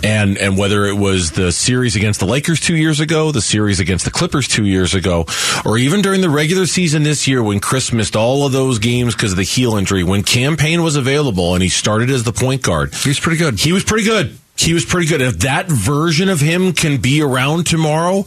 and 0.03 0.37
and 0.39 0.59
whether 0.59 0.85
it 0.87 0.97
was 0.97 1.33
the 1.33 1.51
series 1.53 1.97
against 1.97 2.21
the 2.21 2.27
Lakers 2.27 2.61
two 2.61 2.77
years 2.77 3.01
ago, 3.01 3.33
the 3.33 3.41
series 3.41 3.81
against 3.81 4.05
the 4.05 4.11
Clippers 4.11 4.49
two 4.49 4.67
years 4.67 4.95
ago, 4.95 5.27
or 5.65 5.79
even 5.79 6.03
during 6.03 6.21
the 6.21 6.31
regular 6.31 6.67
season 6.67 7.03
this 7.03 7.27
year 7.27 7.43
when 7.43 7.61
Chris 7.61 7.93
missed 7.93 8.17
all 8.17 8.45
of 8.47 8.53
those 8.53 8.79
games 8.79 9.15
because 9.15 9.33
of 9.33 9.39
the 9.39 9.45
heel 9.45 9.77
injury, 9.77 10.05
when 10.05 10.23
Cam 10.23 10.57
Payne 10.57 10.83
was 10.83 10.97
available 10.97 11.55
and 11.55 11.63
he 11.63 11.69
started 11.69 12.11
as 12.11 12.25
the 12.25 12.33
point 12.33 12.63
guard, 12.63 12.95
He's 12.95 13.19
pretty 13.21 13.39
good. 13.39 13.59
he 13.61 13.73
was 13.73 13.85
pretty 13.85 14.05
good. 14.05 14.39
He 14.57 14.75
was 14.75 14.85
pretty 14.85 15.09
good. 15.09 15.21
If 15.21 15.41
that 15.41 15.67
version 15.67 16.29
of 16.29 16.41
him 16.41 16.73
can 16.73 17.01
be 17.01 17.23
around 17.23 17.67
tomorrow, 17.67 18.25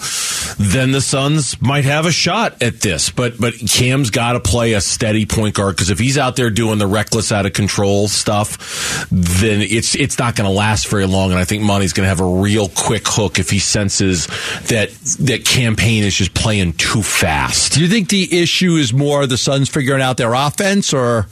then 0.57 0.91
the 0.91 0.99
Suns 0.99 1.61
might 1.61 1.85
have 1.85 2.05
a 2.05 2.11
shot 2.11 2.61
at 2.61 2.81
this. 2.81 3.09
But 3.09 3.39
but 3.39 3.53
Cam's 3.69 4.09
got 4.09 4.33
to 4.33 4.39
play 4.39 4.73
a 4.73 4.81
steady 4.81 5.25
point 5.25 5.55
guard 5.55 5.75
because 5.75 5.89
if 5.89 5.99
he's 5.99 6.17
out 6.17 6.35
there 6.35 6.49
doing 6.49 6.77
the 6.77 6.87
reckless, 6.87 7.31
out 7.31 7.45
of 7.45 7.53
control 7.53 8.07
stuff, 8.07 9.07
then 9.11 9.61
it's 9.61 9.95
it's 9.95 10.19
not 10.19 10.35
going 10.35 10.49
to 10.49 10.55
last 10.55 10.87
very 10.87 11.05
long. 11.05 11.31
And 11.31 11.39
I 11.39 11.45
think 11.45 11.63
Monty's 11.63 11.93
going 11.93 12.05
to 12.05 12.09
have 12.09 12.19
a 12.21 12.41
real 12.41 12.69
quick 12.69 13.03
hook 13.05 13.39
if 13.39 13.49
he 13.49 13.59
senses 13.59 14.27
that 14.67 14.89
that 15.19 15.45
Cam 15.45 15.75
Payne 15.75 16.03
is 16.03 16.15
just 16.15 16.33
playing 16.33 16.73
too 16.73 17.03
fast. 17.03 17.73
Do 17.73 17.81
you 17.81 17.87
think 17.87 18.09
the 18.09 18.41
issue 18.41 18.75
is 18.75 18.91
more 18.91 19.25
the 19.27 19.37
Suns 19.37 19.69
figuring 19.69 20.01
out 20.01 20.17
their 20.17 20.33
offense 20.33 20.93
or 20.93 21.27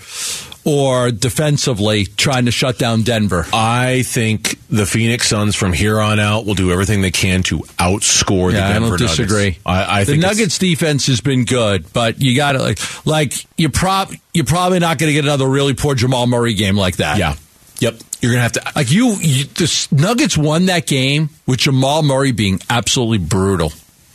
or 0.66 1.12
defensively 1.12 2.06
trying 2.06 2.46
to 2.46 2.52
shut 2.52 2.78
down 2.78 3.04
Denver? 3.04 3.46
I 3.54 4.04
think 4.04 4.60
the 4.70 4.86
Phoenix 4.86 5.28
Suns 5.28 5.56
from 5.56 5.74
here 5.74 6.00
on 6.00 6.20
out 6.20 6.46
will 6.46 6.56
do 6.56 6.72
everything 6.72 7.02
they 7.02 7.12
can 7.12 7.44
to 7.44 7.60
outscore 7.80 8.52
the 8.52 8.58
Yeah, 8.58 8.70
I 8.70 8.74
Denver 8.74 8.90
don't 8.90 8.98
disagree. 9.00 9.44
Nuggets. 9.44 9.60
I, 9.66 10.00
I 10.00 10.04
the 10.04 10.18
Nuggets 10.18 10.58
defense 10.58 11.08
has 11.08 11.22
been 11.22 11.46
good, 11.46 11.92
but 11.94 12.22
you 12.22 12.36
got 12.36 12.54
to 12.54 12.60
like 12.60 13.06
like 13.06 13.34
you 13.58 13.70
prob 13.70 14.14
you're 14.34 14.46
probably 14.46 14.80
not 14.80 14.98
going 14.98 15.10
to 15.10 15.14
get 15.14 15.26
another 15.26 15.48
really 15.48 15.74
poor 15.74 15.96
Jamal 15.96 16.28
Murray 16.28 16.54
game 16.54 16.76
like 16.76 16.98
that. 16.98 17.18
Yeah. 17.18 17.36
Yep. 17.80 17.96
You're 18.22 18.32
gonna 18.32 18.42
have 18.42 18.54
to. 18.54 18.64
Like 18.74 18.90
you, 18.90 19.18
you 19.20 19.44
the 19.44 19.88
Nuggets 19.92 20.38
won 20.38 20.68
that 20.68 20.88
game 20.88 21.30
with 21.46 21.60
Jamal 21.60 22.04
Murray 22.04 22.32
being 22.32 22.62
absolutely 22.70 23.18
brutal, 23.18 23.74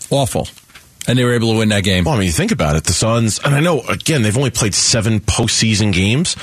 awful. 0.08 0.48
And 1.08 1.18
they 1.18 1.24
were 1.24 1.32
able 1.32 1.52
to 1.52 1.58
win 1.58 1.70
that 1.70 1.82
game. 1.82 2.04
Well, 2.04 2.14
I 2.14 2.18
mean, 2.18 2.26
you 2.26 2.32
think 2.32 2.52
about 2.52 2.76
it. 2.76 2.84
The 2.84 2.92
Suns, 2.92 3.40
and 3.44 3.54
I 3.54 3.60
know 3.60 3.80
again 3.80 4.22
they've 4.22 4.36
only 4.36 4.50
played 4.50 4.74
seven 4.74 5.20
postseason 5.20 5.92
games. 5.92 6.36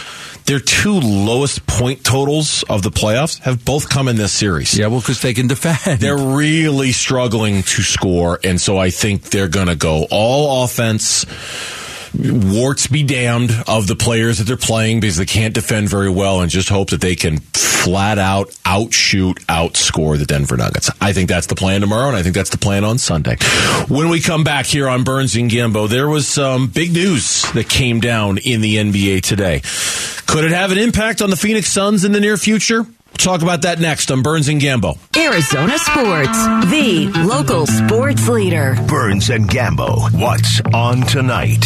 Their 0.46 0.60
two 0.60 1.00
lowest 1.00 1.66
point 1.66 2.04
totals 2.04 2.64
of 2.64 2.84
the 2.84 2.92
playoffs 2.92 3.40
have 3.40 3.66
both 3.66 3.90
come 3.90 4.08
in 4.08 4.16
this 4.16 4.32
series. 4.32 4.78
Yeah, 4.78 4.88
well, 4.88 5.00
because 5.00 5.22
they 5.22 5.34
can 5.34 5.48
defend. 5.48 6.02
They're 6.02 6.18
really 6.18 6.92
struggling 6.92 7.64
to 7.64 7.82
score, 7.82 8.40
and 8.44 8.60
so 8.60 8.78
I 8.78 8.90
think 8.90 9.24
they're 9.24 9.48
going 9.48 9.68
to 9.68 9.76
go 9.76 10.06
all 10.12 10.64
offense. 10.64 11.26
Warts 12.18 12.88
be 12.88 13.04
damned 13.04 13.52
of 13.68 13.88
the 13.88 13.96
players 13.96 14.38
that 14.38 14.46
they're 14.46 14.58
playing 14.58 15.00
because 15.00 15.18
they 15.18 15.26
can't 15.26 15.54
defend 15.54 15.90
very 15.90 16.10
well, 16.10 16.42
and 16.42 16.50
just 16.50 16.70
hope 16.70 16.90
that 16.92 17.02
they 17.02 17.16
can 17.16 17.40
flat 17.40 18.18
out 18.18 18.50
outshoot, 18.66 19.38
outscore 19.48 20.18
the 20.18 20.26
Denver 20.26 20.58
Nuggets. 20.58 20.90
I 21.00 21.14
think 21.14 21.30
that's 21.30 21.48
the 21.48 21.56
plan 21.56 21.82
tomorrow, 21.82 22.08
and 22.08 22.18
I 22.18 22.24
think 22.24 22.34
that's 22.34 22.50
the 22.50 22.58
plan 22.58 22.84
on 22.84 22.98
Sunday. 22.98 23.38
When 23.88 24.10
we 24.10 24.22
come 24.22 24.44
back 24.44 24.66
here 24.66 24.88
on 24.90 25.04
Burns 25.04 25.36
and 25.36 25.52
Gambo, 25.52 25.88
there 25.88 26.10
was 26.10 26.28
some 26.28 26.68
big 26.68 26.94
news 26.94 27.44
that 27.54 27.70
came 27.70 28.00
down 28.00 28.40
in 28.40 28.62
the 28.62 28.78
NBA 28.78 29.22
today. 29.22 29.62
Could 30.26 30.46
it 30.46 30.52
have 30.52 30.72
an 30.72 30.78
impact 30.80 31.22
on 31.22 31.30
the 31.30 31.36
Phoenix 31.36 31.68
Suns 31.72 32.04
in 32.06 32.12
the 32.12 32.20
near 32.20 32.38
future? 32.38 32.82
We'll 32.84 33.18
talk 33.18 33.44
about 33.44 33.62
that 33.62 33.80
next 33.80 34.12
on 34.12 34.24
Burns 34.24 34.48
and 34.50 34.60
Gambo. 34.60 34.98
Arizona 35.16 35.78
Sports, 35.78 36.70
the 36.72 37.12
local 37.26 37.66
sports 37.68 38.28
leader. 38.28 38.76
Burns 38.88 39.30
and 39.30 39.48
Gambo. 39.48 40.12
What's 40.20 40.60
on 40.74 41.02
tonight? 41.02 41.66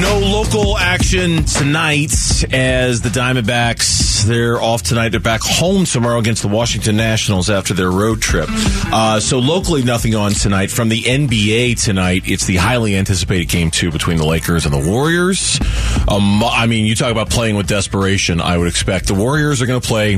No 0.00 0.18
local 0.18 0.76
action 0.76 1.44
tonight 1.44 2.12
as 2.52 3.00
the 3.00 3.08
Diamondbacks, 3.10 4.24
they're 4.24 4.60
off 4.60 4.82
tonight. 4.82 5.10
They're 5.10 5.20
back 5.20 5.40
home 5.42 5.84
tomorrow 5.84 6.18
against 6.18 6.42
the 6.42 6.48
Washington 6.48 6.96
Nationals 6.96 7.48
after 7.48 7.74
their 7.74 7.92
road 7.92 8.20
trip. 8.20 8.48
Uh, 8.50 9.20
so 9.20 9.38
locally, 9.38 9.84
nothing 9.84 10.16
on 10.16 10.32
tonight. 10.32 10.72
From 10.72 10.88
the 10.88 11.00
NBA 11.02 11.82
tonight, 11.82 12.22
it's 12.26 12.44
the 12.44 12.56
highly 12.56 12.96
anticipated 12.96 13.48
game 13.48 13.70
two 13.70 13.92
between 13.92 14.16
the 14.16 14.26
Lakers 14.26 14.66
and 14.66 14.74
the 14.74 14.90
Warriors. 14.90 15.60
Um, 16.08 16.42
I 16.42 16.66
mean, 16.66 16.86
you 16.86 16.96
talk 16.96 17.12
about 17.12 17.30
playing 17.30 17.54
with 17.54 17.68
desperation. 17.68 18.40
I 18.40 18.58
would 18.58 18.68
expect 18.68 19.06
the 19.06 19.14
Warriors 19.14 19.62
are 19.62 19.66
going 19.66 19.80
to 19.80 19.86
play 19.86 20.16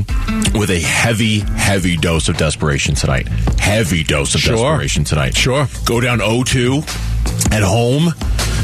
with 0.58 0.70
a 0.70 0.80
heavy, 0.80 1.40
heavy 1.40 1.96
dose 1.98 2.30
of 2.30 2.38
desperation 2.38 2.94
tonight. 2.94 3.28
Heavy 3.58 4.04
dose 4.04 4.34
of 4.34 4.40
Sure. 4.40 4.56
desperation 4.56 5.04
tonight. 5.04 5.36
Sure. 5.36 5.68
Go 5.84 6.00
down 6.00 6.20
0-2 6.20 7.52
at 7.52 7.62
home 7.62 8.14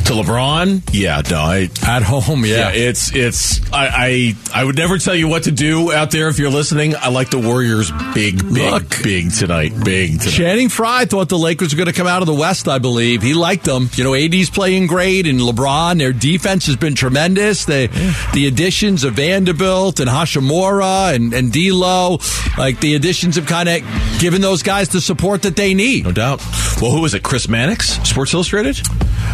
to 0.05 0.13
LeBron. 0.13 0.83
Yeah, 0.93 1.23
no, 1.31 1.39
I, 1.41 1.69
At 1.87 2.03
home, 2.03 2.45
yeah, 2.45 2.71
yeah. 2.73 2.89
it's 2.89 3.15
it's 3.15 3.73
I, 3.73 4.35
I 4.53 4.61
I 4.61 4.65
would 4.65 4.77
never 4.77 4.99
tell 4.99 5.15
you 5.15 5.29
what 5.29 5.45
to 5.45 5.51
do 5.53 5.93
out 5.93 6.11
there 6.11 6.29
if 6.29 6.39
you're 6.39 6.51
listening. 6.51 6.95
I 6.97 7.09
like 7.09 7.31
the 7.31 7.39
Warriors 7.39 7.91
big, 8.15 8.39
big, 8.39 8.73
Look. 8.73 9.03
big 9.03 9.33
tonight. 9.33 9.73
Big 9.85 10.21
tonight. 10.21 10.33
Channing 10.35 10.69
Frye 10.69 11.05
thought 11.05 11.29
the 11.29 11.39
Lakers 11.39 11.73
were 11.75 11.79
going 11.79 11.87
to 11.87 11.93
come 11.93 12.07
out 12.07 12.23
of 12.23 12.27
the 12.27 12.35
West, 12.35 12.69
I 12.69 12.79
believe. 12.79 13.23
He 13.23 13.35
liked 13.35 13.65
them. 13.65 13.89
You 13.95 14.05
know, 14.05 14.15
AD's 14.15 14.51
playing 14.51 14.87
great, 14.87 15.27
and 15.27 15.39
LeBron, 15.41 15.99
their 15.99 16.13
defense 16.13 16.67
has 16.67 16.77
been 16.77 16.95
tremendous. 16.95 17.65
The 17.65 17.89
the 18.35 18.47
additions 18.47 19.05
of 19.05 19.15
Vanderbilt 19.15 20.01
and 20.01 20.09
Hachimura 20.09 21.15
and, 21.15 21.33
and 21.33 21.53
D'Lo, 21.53 22.19
like 22.59 22.81
the 22.81 22.95
additions 22.95 23.37
have 23.37 23.47
kind 23.47 23.69
of 23.69 23.83
given 24.19 24.41
those 24.41 24.63
guys 24.63 24.89
the 24.89 25.01
support 25.01 25.43
that 25.43 25.57
they 25.57 25.75
need. 25.75 26.05
No 26.05 26.13
doubt. 26.13 26.41
Well, 26.81 26.91
who 26.91 27.01
was 27.01 27.15
it? 27.15 27.23
Chris 27.23 27.49
Mannix, 27.49 27.91
Sports 28.09 28.35
Illustrated. 28.35 28.81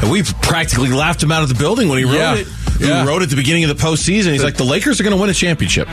And 0.01 0.11
we 0.11 0.23
practically 0.59 0.89
laughed 0.91 1.23
him 1.23 1.31
out 1.31 1.43
of 1.45 1.49
the 1.49 1.55
building 1.55 1.89
when 1.89 1.99
he 1.99 2.05
wrote 2.05 2.15
Yeah. 2.15 2.35
it. 2.35 2.49
Yeah. 2.81 3.03
He 3.03 3.09
wrote 3.09 3.23
at 3.23 3.31
the 3.31 3.37
beginning 3.37 3.65
of 3.65 3.77
the 3.77 3.83
postseason. 3.83 4.33
He's 4.33 4.43
like, 4.43 4.57
the 4.57 4.65
Lakers 4.65 5.01
are 5.01 5.05
going 5.05 5.15
to 5.15 5.21
win 5.21 5.31
a 5.31 5.35
championship. 5.35 5.87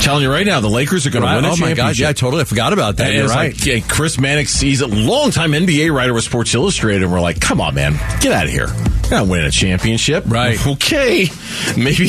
Telling 0.00 0.22
you 0.22 0.30
right 0.32 0.46
now, 0.46 0.58
the 0.60 0.68
Lakers 0.68 1.06
are 1.06 1.10
going 1.10 1.22
Right? 1.24 1.32
to 1.34 1.36
win 1.36 1.44
a 1.44 1.48
Oh 1.48 1.50
my 1.52 1.56
championship. 1.68 1.76
God! 1.76 1.98
Yeah, 1.98 2.08
I 2.08 2.12
totally 2.12 2.44
forgot 2.44 2.72
about 2.72 2.96
that. 2.96 3.08
And 3.08 3.16
You're 3.18 3.28
right. 3.28 3.52
like, 3.52 3.64
yeah, 3.66 3.78
Chris 3.80 4.18
Mannix, 4.18 4.58
he's 4.60 4.80
a 4.80 4.86
longtime 4.88 5.52
NBA 5.52 5.92
writer 5.94 6.12
with 6.14 6.24
Sports 6.24 6.54
Illustrated, 6.54 7.02
and 7.04 7.12
we're 7.12 7.20
like, 7.20 7.40
come 7.40 7.60
on, 7.60 7.74
man, 7.74 7.92
get 8.20 8.32
out 8.32 8.46
of 8.46 8.50
here. 8.50 8.66
Not 9.12 9.28
winning 9.28 9.46
a 9.46 9.50
championship. 9.50 10.24
Right. 10.26 10.58
Okay. 10.72 11.28
Maybe 11.76 12.08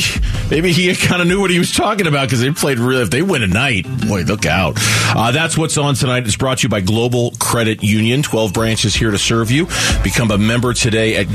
maybe 0.50 0.72
he 0.72 0.94
kind 0.94 1.20
of 1.22 1.28
knew 1.28 1.40
what 1.40 1.50
he 1.50 1.58
was 1.58 1.70
talking 1.72 2.06
about 2.06 2.26
because 2.26 2.40
they 2.40 2.50
played 2.50 2.78
really, 2.78 3.02
if 3.02 3.10
they 3.10 3.20
win 3.22 3.42
a 3.42 3.46
night, 3.46 3.84
boy, 4.08 4.22
look 4.22 4.46
out. 4.46 4.74
Uh, 4.78 5.30
that's 5.32 5.56
what's 5.58 5.76
on 5.78 5.94
tonight. 5.94 6.24
It's 6.24 6.36
brought 6.36 6.58
to 6.58 6.62
you 6.64 6.68
by 6.68 6.80
Global 6.80 7.32
Credit 7.38 7.82
Union. 7.82 8.22
12 8.22 8.52
branches 8.54 8.94
here 8.94 9.10
to 9.10 9.18
serve 9.18 9.50
you. 9.50 9.66
Become 10.02 10.30
a 10.30 10.38
member 10.38 10.72
today 10.74 11.16
at 11.16 11.26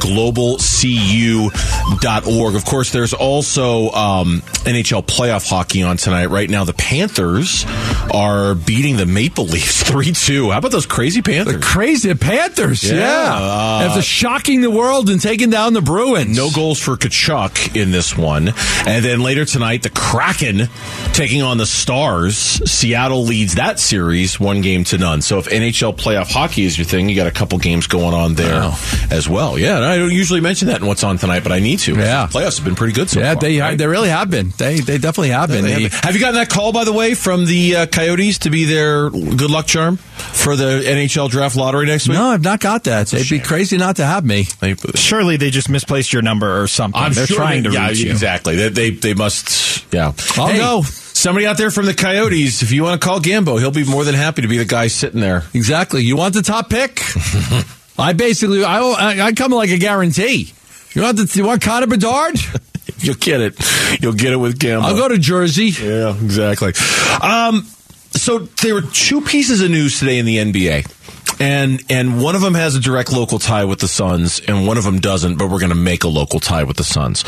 globalcu.org. 1.20 2.56
Of 2.56 2.66
course, 2.66 2.92
there's 2.92 3.14
also 3.14 3.90
um, 3.92 4.42
NHL 4.66 5.06
playoff 5.06 5.48
hockey 5.50 5.84
on 5.84 5.98
tonight. 5.98 6.28
Right 6.28 6.50
now, 6.50 6.64
the 6.64 6.74
Panthers 6.74 7.66
are 8.14 8.56
beating 8.56 8.98
the 8.98 9.06
Maple 9.06 9.46
Leafs 9.46 9.84
3 9.90 10.12
2. 10.12 10.52
How 10.52 10.58
about 10.58 10.72
those 10.72 10.86
crazy 10.86 11.22
Panthers? 11.22 11.56
The 11.56 11.62
crazy 11.62 12.14
Panthers, 12.16 12.84
Yeah, 12.84 12.96
yeah. 12.96 13.34
uh, 13.36 13.88
After 13.90 14.02
shocking 14.02 14.62
the 14.62 14.72
world 14.72 15.10
and 15.10 15.22
taking 15.22 15.50
down 15.60 15.74
the 15.74 15.82
Bruins. 15.82 16.38
No 16.38 16.50
goals 16.50 16.80
for 16.80 16.96
Tkachuk 16.96 17.76
in 17.76 17.92
this 17.92 18.18
one. 18.18 18.54
And 18.88 19.04
then 19.04 19.20
later 19.20 19.44
tonight, 19.44 19.84
the 19.84 19.90
Kraken 19.90 20.70
taking 21.12 21.42
on 21.42 21.58
the 21.58 21.66
Stars. 21.66 22.38
Seattle 22.38 23.24
leads 23.26 23.56
that 23.56 23.78
series 23.78 24.40
one 24.40 24.62
game 24.62 24.86
to 24.86 24.98
none. 24.98 25.22
So 25.22 25.38
if 25.38 25.48
NHL 25.50 25.98
playoff 25.98 26.32
hockey 26.32 26.64
is 26.64 26.78
your 26.78 26.86
thing, 26.86 27.10
you 27.10 27.16
got 27.18 27.28
a 27.28 27.32
couple 27.32 27.58
games 27.60 27.88
going 27.88 28.14
on 28.14 28.36
there 28.36 28.54
Wow. 28.62 28.78
as 29.12 29.28
well. 29.28 29.60
Yeah, 29.60 29.80
I 29.82 29.98
don't 29.98 30.12
usually 30.14 30.40
mention 30.40 30.70
that 30.70 30.80
in 30.80 30.88
what's 30.88 31.04
on 31.04 31.18
tonight, 31.18 31.44
but 31.44 31.52
I 31.52 31.60
need 31.60 31.80
to. 31.80 31.94
Yeah. 31.96 32.28
The 32.28 32.40
playoffs 32.40 32.56
have 32.58 32.64
been 32.66 32.76
pretty 32.76 32.94
good 32.94 33.10
so 33.10 33.20
Yeah, 33.20 33.34
far. 33.34 33.42
they 33.42 33.60
right? 33.60 33.78
they 33.78 33.86
really 33.88 34.10
have 34.10 34.30
been. 34.30 34.54
They 34.58 34.80
they 34.80 34.98
definitely 34.98 35.32
have 35.32 35.50
been. 35.50 35.66
They 35.66 35.72
have 35.72 35.82
They- 35.82 35.90
been. 35.90 36.00
Have 36.04 36.14
you 36.14 36.22
gotten 36.22 36.36
that 36.36 36.50
call, 36.50 36.72
by 36.72 36.86
the 36.86 36.94
way, 36.94 37.16
from 37.16 37.46
the 37.46 37.76
uh, 37.76 37.86
Coyotes 37.88 38.38
to 38.40 38.50
be 38.50 38.64
their 38.64 39.10
good 39.10 39.52
luck 39.52 39.68
charm 39.68 39.98
for 39.98 40.56
the 40.56 40.84
NHL 40.86 41.30
draft 41.30 41.58
lottery 41.58 41.86
next 41.86 42.08
week? 42.08 42.18
no, 42.18 42.28
I've 42.30 42.44
not 42.44 42.62
got 42.62 42.86
that. 42.86 43.08
They'd 43.08 43.28
be 43.30 43.40
crazy 43.40 43.76
not 43.78 43.98
to 43.98 44.06
have 44.06 44.24
me. 44.24 44.48
Surely 44.96 45.36
they 45.38 45.49
just 45.50 45.70
misplaced 45.70 46.12
your 46.14 46.22
number 46.22 46.62
or 46.62 46.68
something. 46.68 47.02
I'm 47.02 47.14
They're 47.14 47.28
sure 47.28 47.38
trying 47.38 47.64
they- 47.64 47.70
to 47.70 47.76
yeah, 47.76 47.90
reach 47.90 48.00
you. 48.00 48.12
exactly. 48.12 48.56
They, 48.56 48.70
they 48.70 48.90
they 48.92 49.14
must. 49.14 49.92
Yeah, 49.94 50.14
I'll 50.38 50.48
Hey, 50.48 50.58
go. 50.58 50.82
Somebody 50.84 51.46
out 51.48 51.58
there 51.58 51.70
from 51.72 51.86
the 51.86 51.94
Coyotes, 51.94 52.62
if 52.62 52.72
you 52.72 52.84
want 52.84 53.02
to 53.02 53.06
call 53.06 53.20
Gambo, 53.20 53.60
he'll 53.60 53.72
be 53.72 53.84
more 53.84 54.06
than 54.06 54.16
happy 54.16 54.42
to 54.44 54.48
be 54.48 54.58
the 54.58 54.64
guy 54.66 54.88
sitting 54.88 55.20
there. 55.20 55.44
Exactly. 55.54 56.02
You 56.02 56.16
want 56.16 56.34
the 56.34 56.42
top 56.42 56.70
pick? 56.70 57.02
I 58.00 58.14
basically 58.14 58.64
I 58.64 58.80
I, 58.80 59.22
I 59.28 59.32
come 59.34 59.52
like 59.52 59.70
a 59.70 59.78
guarantee. 59.78 60.54
You 60.94 61.02
want 61.02 61.18
the 61.18 61.30
you 61.36 61.46
want 61.46 61.62
Connor 61.62 61.88
Bedard? 61.88 62.36
You'll 63.00 63.16
get 63.16 63.40
it. 63.42 64.02
You'll 64.02 64.14
get 64.14 64.34
it 64.34 64.38
with 64.38 64.58
Gambo. 64.60 64.82
I'll 64.84 64.96
go 64.96 65.08
to 65.10 65.18
Jersey. 65.18 65.68
Yeah, 65.70 66.16
exactly. 66.22 66.74
Um, 67.22 67.66
so 68.12 68.40
there 68.40 68.74
were 68.74 68.82
two 68.82 69.22
pieces 69.22 69.62
of 69.62 69.70
news 69.72 70.00
today 70.00 70.18
in 70.20 70.26
the 70.26 70.38
NBA. 70.38 71.19
And 71.40 71.82
and 71.90 72.22
one 72.22 72.36
of 72.36 72.42
them 72.42 72.54
has 72.54 72.76
a 72.76 72.80
direct 72.80 73.12
local 73.12 73.40
tie 73.40 73.66
with 73.66 73.80
the 73.80 73.88
Suns, 73.88 74.42
and 74.42 74.68
one 74.68 74.78
of 74.78 74.84
them 74.84 75.00
doesn't. 75.00 75.38
But 75.38 75.50
we're 75.50 75.60
going 75.60 75.70
to 75.70 75.76
make 75.76 76.04
a 76.04 76.10
local 76.10 76.40
tie 76.40 76.64
with 76.64 76.78
the 76.78 76.84
Suns. 76.84 77.24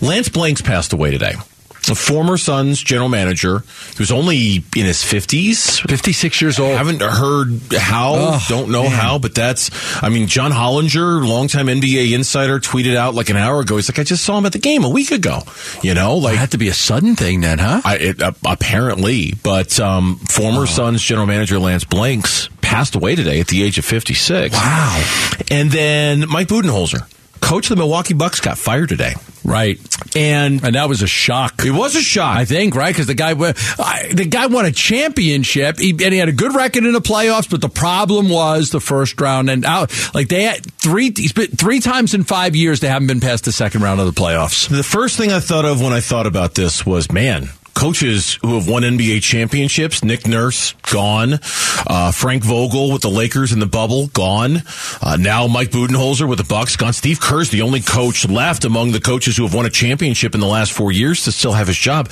Lance 0.00 0.28
Blanks 0.28 0.62
passed 0.62 0.92
away 0.92 1.10
today. 1.10 1.34
A 1.90 1.94
former 1.94 2.36
Suns 2.36 2.82
general 2.82 3.08
manager 3.08 3.62
who's 3.98 4.10
only 4.10 4.56
in 4.76 4.84
his 4.86 5.02
fifties, 5.02 5.78
56 5.80 6.40
years 6.40 6.58
old. 6.58 6.72
I 6.72 6.78
haven't 6.78 7.02
heard 7.02 7.60
how, 7.76 8.14
Oh, 8.16 8.44
don't 8.48 8.70
know 8.70 8.84
man. 8.84 8.92
how, 8.92 9.18
but 9.18 9.34
that's, 9.34 9.70
I 10.02 10.08
mean, 10.08 10.26
John 10.28 10.50
Hollinger, 10.52 11.26
longtime 11.26 11.66
NBA 11.66 12.12
insider, 12.14 12.58
tweeted 12.60 12.96
out 12.96 13.14
like 13.14 13.28
an 13.30 13.36
hour 13.36 13.60
ago. 13.60 13.76
He's 13.76 13.90
like, 13.90 13.98
I 13.98 14.04
just 14.04 14.24
saw 14.24 14.38
him 14.38 14.46
at 14.46 14.52
the 14.52 14.58
game 14.58 14.84
a 14.84 14.88
week 14.88 15.10
ago. 15.10 15.40
You 15.82 15.94
know, 15.94 16.16
like 16.16 16.34
It 16.34 16.38
had 16.38 16.50
to 16.52 16.58
be 16.58 16.68
a 16.68 16.74
sudden 16.74 17.16
thing 17.16 17.40
then, 17.42 17.58
huh? 17.58 17.82
I, 17.84 17.96
it, 17.98 18.22
uh, 18.22 18.32
apparently, 18.46 19.34
but 19.42 19.78
um, 19.80 20.16
former 20.16 20.66
Suns 20.66 21.02
general 21.02 21.26
manager 21.26 21.58
Lance 21.58 21.84
Blanks 21.84 22.48
passed 22.62 22.94
away 22.94 23.14
today 23.14 23.40
at 23.40 23.48
the 23.48 23.62
age 23.62 23.78
of 23.78 23.84
56. 23.84 24.54
Wow. 24.54 25.04
And 25.50 25.70
then 25.70 26.28
Mike 26.28 26.48
Budenholzer, 26.48 27.06
coach 27.40 27.66
of 27.66 27.70
the 27.70 27.76
Milwaukee 27.76 28.14
Bucks, 28.14 28.40
got 28.40 28.56
fired 28.58 28.88
today. 28.88 29.14
Right. 29.44 29.78
And 30.16 30.64
And 30.64 30.74
that 30.74 30.88
was 30.88 31.02
a 31.02 31.06
shock. 31.06 31.64
it 31.64 31.70
was 31.70 31.94
a 31.96 32.00
shock. 32.00 32.36
I 32.36 32.44
think, 32.46 32.74
right? 32.74 32.92
Because 32.94 33.06
the 33.06 33.14
guy, 33.14 33.30
I- 33.32 34.10
the 34.12 34.24
guy 34.24 34.46
won 34.46 34.64
a 34.64 34.72
championship, 34.72 35.78
he, 35.78 35.90
and 35.90 36.00
he 36.12 36.18
had 36.18 36.28
a 36.28 36.32
good 36.32 36.54
record 36.54 36.84
in 36.84 36.92
the 36.92 37.00
playoffs. 37.00 37.48
But 37.50 37.60
the 37.60 37.68
problem 37.68 38.28
was 38.30 38.70
the 38.70 38.80
first 38.80 39.20
round 39.20 39.50
and 39.50 39.64
out. 39.64 39.92
Like 40.14 40.28
they 40.28 40.44
had 40.44 40.64
three, 40.78 41.10
three 41.10 41.80
times 41.80 42.14
in 42.14 42.24
five 42.24 42.56
years 42.56 42.80
they 42.80 42.88
haven't 42.88 43.08
been 43.08 43.20
past 43.20 43.44
the 43.44 43.52
second 43.52 43.82
round 43.82 44.00
of 44.00 44.06
the 44.12 44.18
playoffs. 44.20 44.68
The 44.68 44.82
first 44.82 45.16
thing 45.16 45.30
I 45.30 45.40
thought 45.40 45.64
of 45.64 45.80
when 45.80 45.92
I 45.92 46.00
thought 46.00 46.26
about 46.26 46.54
this 46.54 46.86
was, 46.86 47.10
man, 47.12 47.50
coaches 47.84 48.38
who 48.40 48.54
have 48.54 48.66
won 48.66 48.82
NBA 48.82 49.22
championships, 49.22 50.02
Nick 50.02 50.26
Nurse, 50.26 50.72
gone. 50.90 51.34
Uh, 51.86 52.12
Frank 52.12 52.42
Vogel 52.42 52.90
with 52.90 53.02
the 53.02 53.10
Lakers 53.10 53.52
in 53.52 53.58
the 53.58 53.66
bubble, 53.66 54.06
gone. 54.06 54.62
Uh, 55.02 55.18
now 55.20 55.46
Mike 55.48 55.68
Budenholzer 55.68 56.26
with 56.26 56.38
the 56.38 56.46
Bucks, 56.46 56.76
gone. 56.76 56.94
Steve 56.94 57.20
Kerr's 57.20 57.50
the 57.50 57.60
only 57.60 57.82
coach 57.82 58.26
left 58.26 58.64
among 58.64 58.92
the 58.92 59.02
coaches 59.02 59.36
who 59.36 59.42
have 59.42 59.52
won 59.52 59.66
a 59.66 59.70
championship 59.70 60.32
in 60.34 60.40
the 60.40 60.46
last 60.46 60.72
four 60.72 60.92
years 60.92 61.24
to 61.24 61.32
still 61.32 61.52
have 61.52 61.66
his 61.66 61.76
job. 61.76 62.06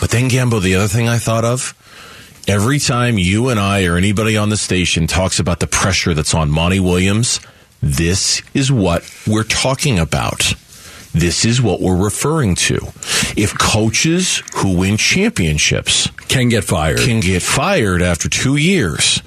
But 0.00 0.08
then, 0.08 0.30
Gambo, 0.30 0.62
the 0.62 0.76
other 0.76 0.88
thing 0.88 1.10
I 1.10 1.18
thought 1.18 1.44
of, 1.44 1.74
every 2.48 2.78
time 2.78 3.18
you 3.18 3.50
and 3.50 3.60
I 3.60 3.84
or 3.84 3.98
anybody 3.98 4.38
on 4.38 4.48
the 4.48 4.56
station 4.56 5.06
talks 5.06 5.38
about 5.38 5.60
the 5.60 5.66
pressure 5.66 6.14
that's 6.14 6.32
on 6.32 6.50
Monty 6.50 6.80
Williams, 6.80 7.38
this 7.82 8.40
is 8.54 8.72
what 8.72 9.04
we're 9.26 9.44
talking 9.44 9.98
about. 9.98 10.54
This 11.12 11.44
is 11.44 11.60
what 11.60 11.80
we're 11.80 11.96
referring 12.02 12.54
to. 12.56 12.76
If 13.36 13.56
coaches 13.58 14.42
who 14.56 14.76
win 14.76 14.96
championships 14.96 16.08
Can 16.28 16.48
get 16.48 16.64
fired. 16.64 16.98
can 16.98 17.20
get 17.20 17.42
fired 17.42 18.02
after 18.02 18.28
two 18.28 18.56
years, 18.56 19.22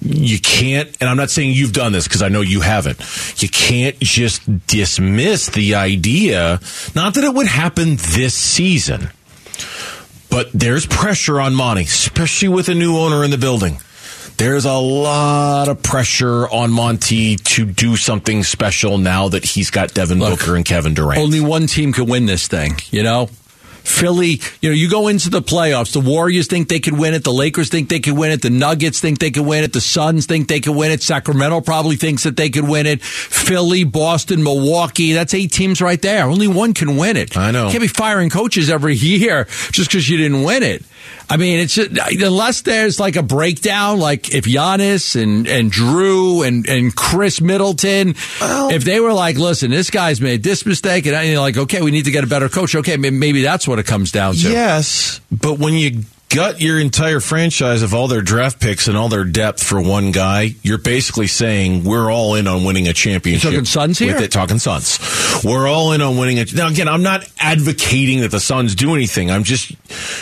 you 0.00 0.40
can't, 0.40 0.88
and 1.00 1.10
I'm 1.10 1.16
not 1.16 1.30
saying 1.30 1.52
you've 1.52 1.72
done 1.74 1.92
this 1.92 2.08
because 2.08 2.22
I 2.22 2.28
know 2.28 2.40
you 2.40 2.60
haven't. 2.60 2.98
You 3.42 3.48
can't 3.48 3.98
just 4.00 4.66
dismiss 4.66 5.48
the 5.48 5.74
idea, 5.74 6.60
not 6.94 7.14
that 7.14 7.24
it 7.24 7.34
would 7.34 7.46
happen 7.48 7.96
this 7.96 8.34
season, 8.34 9.10
but 10.30 10.50
there's 10.54 10.86
pressure 10.86 11.38
on 11.40 11.54
Monty, 11.54 11.82
especially 11.82 12.48
with 12.48 12.68
a 12.68 12.74
new 12.74 12.96
owner 12.96 13.24
in 13.24 13.30
the 13.30 13.38
building. 13.38 13.78
There's 14.40 14.64
a 14.64 14.72
lot 14.72 15.68
of 15.68 15.82
pressure 15.82 16.48
on 16.48 16.70
Monty 16.70 17.36
to 17.36 17.66
do 17.66 17.94
something 17.94 18.42
special 18.42 18.96
now 18.96 19.28
that 19.28 19.44
he's 19.44 19.68
got 19.68 19.92
Devin 19.92 20.18
Look, 20.18 20.40
Booker 20.40 20.56
and 20.56 20.64
Kevin 20.64 20.94
Durant. 20.94 21.20
Only 21.20 21.40
one 21.40 21.66
team 21.66 21.92
can 21.92 22.06
win 22.06 22.24
this 22.24 22.48
thing, 22.48 22.78
you 22.90 23.02
know? 23.02 23.28
Philly, 23.82 24.40
you 24.60 24.70
know, 24.70 24.74
you 24.74 24.88
go 24.90 25.08
into 25.08 25.30
the 25.30 25.42
playoffs. 25.42 25.92
The 25.92 26.00
Warriors 26.00 26.46
think 26.46 26.68
they 26.68 26.80
could 26.80 26.98
win 26.98 27.14
it. 27.14 27.24
The 27.24 27.32
Lakers 27.32 27.68
think 27.68 27.88
they 27.88 28.00
could 28.00 28.16
win 28.16 28.30
it. 28.30 28.42
The 28.42 28.50
Nuggets 28.50 29.00
think 29.00 29.18
they 29.18 29.30
could 29.30 29.46
win 29.46 29.64
it. 29.64 29.72
The 29.72 29.80
Suns 29.80 30.26
think 30.26 30.48
they 30.48 30.60
could 30.60 30.76
win 30.76 30.90
it. 30.90 31.02
Sacramento 31.02 31.60
probably 31.60 31.96
thinks 31.96 32.24
that 32.24 32.36
they 32.36 32.50
could 32.50 32.68
win 32.68 32.86
it. 32.86 33.02
Philly, 33.02 33.84
Boston, 33.84 34.42
Milwaukee. 34.42 35.12
That's 35.12 35.34
eight 35.34 35.52
teams 35.52 35.80
right 35.80 36.00
there. 36.00 36.24
Only 36.24 36.48
one 36.48 36.74
can 36.74 36.96
win 36.96 37.16
it. 37.16 37.36
I 37.36 37.50
know. 37.50 37.66
You 37.66 37.72
can't 37.72 37.82
be 37.82 37.88
firing 37.88 38.30
coaches 38.30 38.70
every 38.70 38.94
year 38.94 39.44
just 39.72 39.90
because 39.90 40.08
you 40.08 40.16
didn't 40.16 40.42
win 40.42 40.62
it. 40.62 40.84
I 41.28 41.36
mean, 41.36 41.60
it's 41.60 41.74
just, 41.74 41.90
unless 42.20 42.62
there's 42.62 43.00
like 43.00 43.16
a 43.16 43.22
breakdown, 43.22 43.98
like 44.00 44.34
if 44.34 44.44
Giannis 44.44 45.20
and, 45.20 45.46
and 45.46 45.72
Jrue 45.72 46.46
and, 46.46 46.68
and 46.68 46.94
Khris 46.94 47.40
Middleton, 47.40 48.14
if 48.40 48.84
they 48.84 49.00
were 49.00 49.12
like, 49.12 49.38
listen, 49.38 49.70
this 49.70 49.90
guy's 49.90 50.20
made 50.20 50.42
this 50.42 50.66
mistake, 50.66 51.06
and 51.06 51.28
you're 51.28 51.40
like, 51.40 51.56
okay, 51.56 51.82
we 51.82 51.90
need 51.90 52.04
to 52.04 52.10
get 52.10 52.24
a 52.24 52.26
better 52.26 52.48
coach. 52.48 52.74
Okay, 52.74 52.96
maybe 52.96 53.42
that's 53.42 53.66
what 53.66 53.78
it 53.80 53.86
comes 53.86 54.12
down 54.12 54.34
to. 54.34 54.50
Yes, 54.50 55.20
but 55.30 55.58
when 55.58 55.74
you 55.74 56.04
gut 56.30 56.60
your 56.60 56.78
entire 56.78 57.18
franchise 57.18 57.82
of 57.82 57.92
all 57.92 58.06
their 58.06 58.22
draft 58.22 58.60
picks 58.60 58.86
and 58.86 58.96
all 58.96 59.08
their 59.08 59.24
depth 59.24 59.62
for 59.62 59.80
one 59.82 60.12
guy, 60.12 60.54
you're 60.62 60.78
basically 60.78 61.26
saying 61.26 61.82
we're 61.84 62.10
all 62.10 62.36
in 62.36 62.46
on 62.46 62.64
winning 62.64 62.86
a 62.88 62.92
championship. 62.92 63.50
You 63.50 63.50
talking 63.50 63.64
Suns 63.64 63.98
here? 63.98 64.14
With 64.14 64.22
it, 64.22 64.32
talking 64.32 64.58
Suns. 64.58 64.98
We're 65.44 65.66
all 65.66 65.92
in 65.92 66.00
on 66.00 66.16
winning 66.16 66.38
it. 66.38 66.54
Now, 66.54 66.68
again, 66.68 66.88
I'm 66.88 67.02
not 67.02 67.28
advocating 67.38 68.20
that 68.20 68.30
the 68.30 68.40
Suns 68.40 68.74
do 68.74 68.94
anything. 68.94 69.30
I'm 69.30 69.44
just 69.44 69.70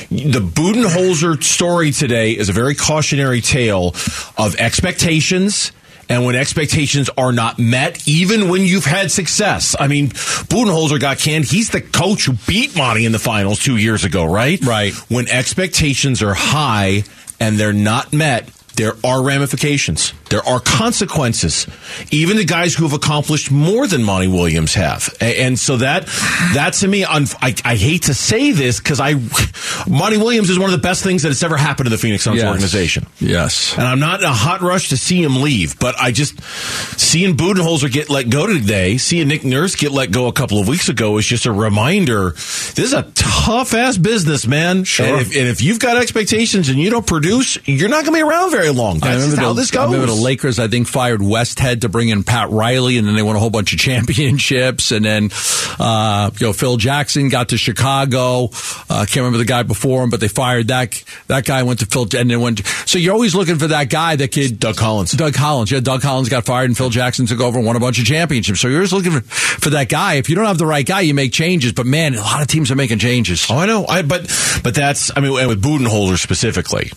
the 0.09 0.41
Budenholzer 0.41 1.43
story 1.43 1.93
today 1.93 2.33
is 2.33 2.49
a 2.49 2.53
very 2.53 2.75
cautionary 2.75 3.43
tale 3.43 3.95
of 4.39 4.57
expectations. 4.57 5.73
And 6.09 6.25
when 6.25 6.35
expectations 6.35 7.11
are 7.19 7.33
not 7.33 7.59
met, 7.59 8.07
even 8.09 8.49
when 8.49 8.63
you've 8.63 8.87
had 8.87 9.11
success. 9.11 9.77
I 9.79 9.89
mean, 9.89 10.09
Budenholzer 10.09 10.99
got 10.99 11.19
canned. 11.19 11.45
He's 11.45 11.71
the 11.71 11.83
coach 11.83 12.25
who 12.25 12.33
beat 12.47 12.77
Monty 12.77 13.05
in 13.05 13.13
the 13.13 13.19
finals 13.19 13.59
two 13.59 13.77
years 13.77 14.05
ago, 14.05 14.25
right? 14.25 14.61
Right. 14.65 14.95
When 15.11 15.29
expectations 15.29 16.23
are 16.23 16.35
high 16.35 17.05
and 17.39 17.59
they're 17.59 17.73
not 17.73 18.13
met, 18.13 18.51
there 18.79 18.95
are 19.05 19.23
ramifications. 19.23 20.15
There 20.31 20.43
are 20.47 20.61
consequences. 20.61 21.67
Even 22.11 22.37
the 22.37 22.45
guys 22.45 22.75
who 22.75 22.85
have 22.85 22.93
accomplished 22.93 23.51
more 23.51 23.87
than 23.87 24.05
Monty 24.05 24.29
Williams 24.29 24.75
have. 24.75 25.15
And 25.21 25.59
so 25.59 25.79
that, 25.79 26.07
that 26.55 26.75
to 26.81 26.89
me, 26.89 27.05
I, 27.05 27.27
I 27.43 27.75
hate 27.77 28.05
to 28.05 28.15
say 28.15 28.53
this 28.53 28.79
because 28.79 29.01
I, 29.01 29.15
Monty 29.89 30.17
Williams 30.17 30.49
is 30.49 30.59
one 30.59 30.67
of 30.73 30.73
the 30.81 30.83
best 30.83 31.03
things 31.03 31.23
that 31.23 31.29
has 31.29 31.43
ever 31.43 31.57
happened 31.57 31.87
to 31.87 31.91
the 31.91 31.99
Phoenix 31.99 32.23
Suns 32.25 32.37
Yes. 32.39 32.47
organization. 32.47 33.07
Yes. 33.19 33.75
And 33.77 33.83
I'm 33.83 33.99
not 33.99 34.21
in 34.21 34.27
a 34.27 34.33
hot 34.33 34.61
rush 34.61 34.91
to 34.91 34.97
see 34.97 35.23
him 35.23 35.43
leave, 35.43 35.79
but 35.81 35.97
I 35.99 36.13
just 36.13 36.41
seeing 36.99 37.37
Budenholzer 37.37 37.91
get 37.91 38.09
let 38.11 38.31
go 38.31 38.47
today, 38.47 38.97
seeing 38.97 39.27
Nick 39.29 39.45
Nurse 39.45 39.75
get 39.75 39.91
let 39.91 40.13
go 40.13 40.29
a 40.29 40.33
couple 40.33 40.61
of 40.61 40.69
weeks 40.69 40.89
ago 40.89 41.19
is 41.19 41.27
just 41.27 41.47
a 41.47 41.53
reminder. 41.53 42.31
This 42.31 42.79
is 42.79 42.93
a 42.93 43.11
tough 43.15 43.75
ass 43.75 43.97
business, 43.99 44.47
man. 44.47 44.85
Sure. 44.85 45.07
And 45.07 45.17
if, 45.21 45.29
and 45.37 45.49
if 45.49 45.63
you've 45.63 45.81
got 45.81 45.97
expectations 45.97 46.69
and 46.69 46.79
you 46.79 46.91
don't 46.91 47.07
produce, 47.07 47.59
you're 47.67 47.89
not 47.89 48.05
going 48.05 48.15
to 48.17 48.25
be 48.25 48.29
around 48.31 48.51
very 48.53 48.68
long. 48.71 48.99
That's 48.99 49.25
just 49.25 49.39
how 49.39 49.53
the, 49.53 49.61
this 49.61 49.75
I 49.75 49.85
remember 49.85 50.07
goes. 50.07 50.17
the 50.17 50.23
Lakers, 50.23 50.59
I 50.59 50.69
think, 50.69 50.89
fired 50.89 51.21
Westhead 51.21 51.83
to 51.83 51.89
bring 51.89 52.09
in 52.09 52.25
Pat 52.25 52.51
Riley, 52.51 52.99
and 52.99 53.07
then 53.07 53.15
they 53.15 53.23
won 53.23 53.37
a 53.37 53.39
whole 53.39 53.51
bunch 53.51 53.73
of 53.73 53.79
championships. 53.79 54.91
And 54.91 55.05
then, 55.05 55.31
uh, 55.79 56.31
you 56.39 56.47
know, 56.47 56.53
Phil 56.53 56.77
Jackson 56.77 57.29
got 57.29 57.51
to 57.51 57.59
Chicago. 57.59 58.51
Uh, 58.91 59.05
can't 59.05 59.17
remember 59.17 59.39
the 59.39 59.45
guy 59.45 59.63
before 59.63 60.03
him, 60.03 60.11
but 60.11 60.21
they 60.21 60.29
fired 60.29 60.69
that 60.69 61.03
that 61.27 61.45
guy. 61.45 61.63
Went 61.63 61.81
to 61.81 61.87
Phil, 61.87 62.07
and 62.17 62.31
then 62.31 62.41
went. 62.41 62.59
To, 62.59 62.65
so 62.87 62.99
you're 62.99 63.15
always 63.15 63.35
looking 63.35 63.59
for 63.59 63.69
that 63.69 63.91
guy 63.91 64.17
that 64.17 64.33
could. 64.33 64.59
Doug 64.59 64.77
Collins. 64.77 65.13
Doug 65.13 65.35
Collins. 65.35 65.71
Yeah, 65.71 65.81
Doug 65.81 66.03
Collins 66.03 66.29
got 66.29 66.45
fired, 66.45 66.67
and 66.67 66.77
Phil 66.77 66.91
Jackson 66.91 67.27
took 67.27 67.41
over 67.41 67.59
and 67.59 67.67
won 67.67 67.77
a 67.77 67.81
bunch 67.81 67.99
of 67.99 68.05
championships. 68.05 68.61
So 68.61 68.69
you're 68.69 68.83
just 68.83 68.93
looking 68.93 69.13
for, 69.13 69.21
for 69.21 69.71
that 69.71 69.89
guy. 69.89 70.15
If 70.15 70.29
you 70.29 70.35
don't 70.37 70.47
have 70.47 70.59
the 70.59 70.67
right 70.67 70.87
guy, 70.87 71.01
you 71.03 71.15
make 71.15 71.33
changes. 71.33 71.73
But 71.73 71.87
man, 71.87 72.15
a 72.15 72.21
lot 72.21 72.43
of 72.43 72.49
teams 72.49 72.71
are 72.71 72.77
making 72.77 72.99
changes. 72.99 73.47
Oh, 73.51 73.59
I 73.59 73.67
know. 73.67 73.87
I 73.87 74.03
but 74.03 74.23
but 74.63 74.75
that's 74.75 75.17
I 75.17 75.21
mean, 75.21 75.39
and 75.39 75.49
with 75.49 75.63
Budenholzer 75.63 76.19
specifically, 76.19 76.91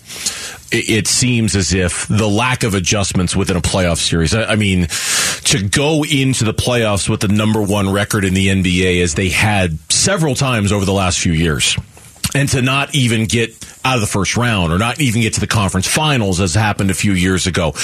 it, 0.72 1.06
seems 1.06 1.54
as 1.54 1.72
if 1.72 2.06
the 2.08 2.28
lack 2.28 2.64
of 2.64 2.74
adjustments 2.74 3.36
within 3.36 3.56
a 3.56 3.60
playoff 3.60 3.98
series. 3.98 4.34
I 4.34 4.56
mean, 4.56 4.86
to 5.44 5.68
go 5.68 6.04
into 6.04 6.44
the 6.44 6.54
playoffs 6.54 7.08
with 7.08 7.20
the 7.20 7.28
number 7.28 7.62
one 7.62 7.92
record 7.92 8.24
in 8.24 8.34
the 8.34 8.48
NBA 8.48 9.02
as 9.02 9.14
they 9.14 9.28
had 9.28 9.78
several 9.90 10.34
times 10.34 10.72
over 10.72 10.84
the 10.84 10.92
last 10.92 11.18
few 11.18 11.32
years. 11.32 11.76
And 12.34 12.48
to 12.50 12.62
not 12.62 12.94
even 12.94 13.26
get 13.26 13.54
out 13.84 13.96
of 13.96 14.00
the 14.00 14.06
first 14.06 14.36
round 14.36 14.72
or 14.72 14.78
not 14.78 15.00
even 15.00 15.22
get 15.22 15.34
to 15.34 15.40
the 15.40 15.46
conference 15.46 15.86
finals 15.86 16.40
as 16.40 16.54
happened 16.54 16.90
a 16.90 16.94
few 16.94 17.12
years 17.12 17.46
ago. 17.46 17.74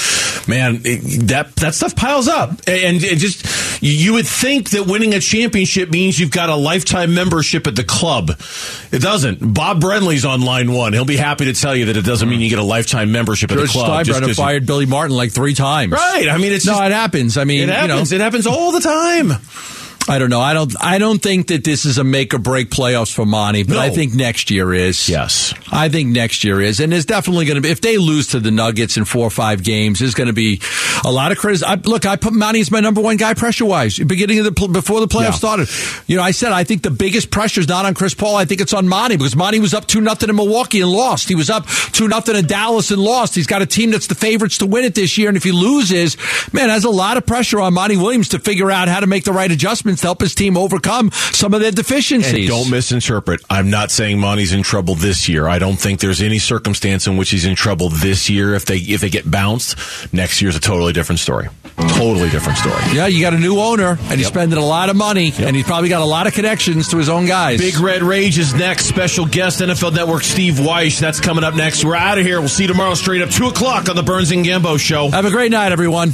Man, 0.47 0.81
it, 0.85 1.27
that 1.27 1.55
that 1.57 1.75
stuff 1.75 1.95
piles 1.95 2.27
up. 2.27 2.51
And 2.67 3.03
it 3.03 3.17
just 3.17 3.81
you 3.81 4.13
would 4.13 4.27
think 4.27 4.71
that 4.71 4.87
winning 4.87 5.13
a 5.13 5.19
championship 5.19 5.91
means 5.91 6.19
you've 6.19 6.31
got 6.31 6.49
a 6.49 6.55
lifetime 6.55 7.13
membership 7.13 7.67
at 7.67 7.75
the 7.75 7.83
club. 7.83 8.31
It 8.91 9.01
doesn't. 9.01 9.53
Bob 9.53 9.81
Brenly's 9.81 10.25
on 10.25 10.41
line 10.41 10.71
1. 10.71 10.93
He'll 10.93 11.05
be 11.05 11.17
happy 11.17 11.45
to 11.45 11.53
tell 11.53 11.75
you 11.75 11.85
that 11.85 11.97
it 11.97 12.05
doesn't 12.05 12.27
mean 12.27 12.39
you 12.39 12.49
get 12.49 12.59
a 12.59 12.63
lifetime 12.63 13.11
membership 13.11 13.51
at 13.51 13.57
the 13.57 13.67
club. 13.67 14.05
just 14.05 14.19
Steinbrenner 14.19 14.35
fired 14.35 14.65
Billy 14.65 14.85
Martin 14.85 15.15
like 15.15 15.31
three 15.31 15.53
times. 15.53 15.91
Right. 15.91 16.27
I 16.27 16.37
mean, 16.37 16.53
it's 16.53 16.65
no, 16.65 16.73
just- 16.73 16.83
it 16.83 16.91
happens. 16.91 17.37
I 17.37 17.43
mean, 17.43 17.69
it 17.69 17.69
happens. 17.69 18.11
You 18.11 18.17
know, 18.17 18.23
it 18.23 18.25
happens 18.25 18.47
all 18.47 18.71
the 18.71 18.81
time. 18.81 19.33
I 20.09 20.17
don't 20.19 20.29
know. 20.29 20.41
I 20.41 20.53
don't. 20.53 20.73
I 20.83 20.97
don't 20.97 21.21
think 21.21 21.47
that 21.47 21.63
this 21.63 21.85
is 21.85 21.97
a 21.99 22.03
make 22.03 22.33
or 22.33 22.39
break 22.39 22.69
playoffs 22.69 23.13
for 23.13 23.25
Monty, 23.25 23.63
but 23.63 23.75
No. 23.75 23.79
I 23.79 23.89
think 23.91 24.13
next 24.15 24.49
year 24.49 24.73
is. 24.73 25.07
Yes. 25.07 25.53
I 25.71 25.87
think 25.89 26.09
next 26.09 26.43
year 26.43 26.59
is, 26.61 26.79
and 26.79 26.93
it's 26.93 27.05
definitely 27.05 27.45
going 27.45 27.55
to 27.55 27.61
be. 27.61 27.69
If 27.69 27.81
they 27.81 27.97
lose 27.97 28.27
to 28.27 28.39
the 28.39 28.49
Nuggets 28.51 28.97
in 28.97 29.05
four 29.05 29.25
or 29.25 29.29
five 29.29 29.63
games, 29.63 29.99
there's 29.99 30.15
going 30.15 30.27
to 30.27 30.33
be 30.33 30.61
a 31.05 31.11
lot 31.11 31.31
of 31.31 31.37
criticism. 31.37 31.81
Look, 31.85 32.05
I 32.07 32.15
put 32.15 32.33
Monty 32.33 32.59
as 32.59 32.71
my 32.71 32.79
number 32.79 33.01
one 33.01 33.17
guy 33.17 33.33
pressure 33.35 33.65
wise. 33.65 33.99
Beginning 33.99 34.39
of 34.39 34.45
the 34.45 34.67
before 34.67 34.99
the 34.99 35.07
playoffs 35.07 35.21
Yeah. 35.23 35.31
started, 35.31 35.69
you 36.07 36.17
know, 36.17 36.23
I 36.23 36.31
said 36.31 36.51
I 36.51 36.63
think 36.63 36.81
the 36.81 36.89
biggest 36.91 37.29
pressure 37.29 37.61
is 37.61 37.67
not 37.67 37.85
on 37.85 37.93
Chris 37.93 38.15
Paul. 38.15 38.35
I 38.35 38.45
think 38.45 38.61
it's 38.61 38.73
on 38.73 38.87
Monty 38.87 39.15
because 39.17 39.35
Monty 39.35 39.59
was 39.59 39.73
up 39.75 39.85
two 39.85 40.01
nothing 40.01 40.29
in 40.29 40.35
Milwaukee 40.35 40.81
and 40.81 40.91
lost. 40.91 41.29
He 41.29 41.35
was 41.35 41.49
up 41.51 41.67
two 41.67 42.07
nothing 42.07 42.35
in 42.35 42.47
Dallas 42.47 42.89
and 42.89 42.99
lost. 43.01 43.35
He's 43.35 43.47
got 43.47 43.61
a 43.61 43.65
team 43.67 43.91
that's 43.91 44.07
the 44.07 44.15
favorites 44.15 44.57
to 44.59 44.65
win 44.65 44.85
it 44.85 44.95
this 44.95 45.17
year, 45.19 45.27
and 45.27 45.37
if 45.37 45.43
he 45.43 45.51
loses, 45.51 46.17
man, 46.51 46.69
there's 46.69 46.83
a 46.85 46.89
lot 46.89 47.17
of 47.17 47.25
pressure 47.27 47.59
on 47.61 47.75
Monty 47.75 47.95
Williams 47.97 48.29
to 48.29 48.39
figure 48.39 48.71
out 48.71 48.87
how 48.87 48.99
to 48.99 49.07
make 49.07 49.23
the 49.23 49.33
right 49.33 49.51
adjustments 49.51 49.98
to 50.01 50.07
help 50.07 50.21
his 50.21 50.35
team 50.35 50.57
overcome 50.57 51.11
some 51.11 51.53
of 51.53 51.61
their 51.61 51.71
deficiencies. 51.71 52.33
And 52.33 52.47
don't 52.47 52.69
misinterpret. 52.69 53.41
I'm 53.49 53.69
not 53.69 53.91
saying 53.91 54.19
Monty's 54.19 54.53
in 54.53 54.63
trouble 54.63 54.95
this 54.95 55.27
year. 55.29 55.47
I 55.47 55.59
don't 55.59 55.77
think 55.77 55.99
there's 55.99 56.21
any 56.21 56.39
circumstance 56.39 57.07
in 57.07 57.17
which 57.17 57.29
he's 57.29 57.45
in 57.45 57.55
trouble 57.55 57.89
this 57.89 58.29
year. 58.29 58.53
If 58.53 58.65
they 58.65 58.77
if 58.77 59.01
they 59.01 59.09
get 59.09 59.29
bounced, 59.29 59.77
next 60.13 60.41
year's 60.41 60.55
a 60.55 60.59
totally 60.59 60.93
different 60.93 61.19
story. 61.19 61.47
Totally 61.77 62.29
different 62.29 62.57
story. 62.57 62.75
Yeah, 62.93 63.07
you 63.07 63.21
got 63.21 63.33
a 63.33 63.39
new 63.39 63.59
owner, 63.59 63.91
and 63.91 64.11
he's 64.11 64.21
Yep. 64.23 64.27
spending 64.33 64.59
a 64.59 64.65
lot 64.65 64.89
of 64.89 64.95
money, 64.95 65.33
and 65.37 65.55
he's 65.55 65.65
probably 65.65 65.89
got 65.89 66.01
a 66.01 66.05
lot 66.05 66.27
of 66.27 66.33
connections 66.33 66.89
to 66.89 66.97
his 66.97 67.07
own 67.09 67.25
guys. 67.25 67.59
Big 67.59 67.77
Red 67.79 68.03
Rage 68.03 68.37
is 68.37 68.53
next. 68.53 68.85
Special 68.85 69.25
guest 69.25 69.61
NFL 69.61 69.91
Network 69.93 70.23
Steve 70.23 70.55
Wyche. 70.55 70.99
That's 70.99 71.19
coming 71.19 71.43
up 71.43 71.55
next. 71.55 71.85
We're 71.85 71.95
out 71.95 72.17
of 72.17 72.25
here. 72.25 72.39
We'll 72.39 72.49
see 72.49 72.63
you 72.63 72.67
tomorrow 72.67 72.95
straight 72.95 73.21
up 73.21 73.29
two 73.29 73.47
o'clock 73.47 73.87
on 73.89 73.95
the 73.95 74.03
Burns 74.03 74.31
and 74.31 74.45
Gambo 74.45 74.79
show. 74.79 75.09
Have 75.09 75.25
a 75.25 75.31
great 75.31 75.51
night, 75.51 75.71
everyone. 75.71 76.13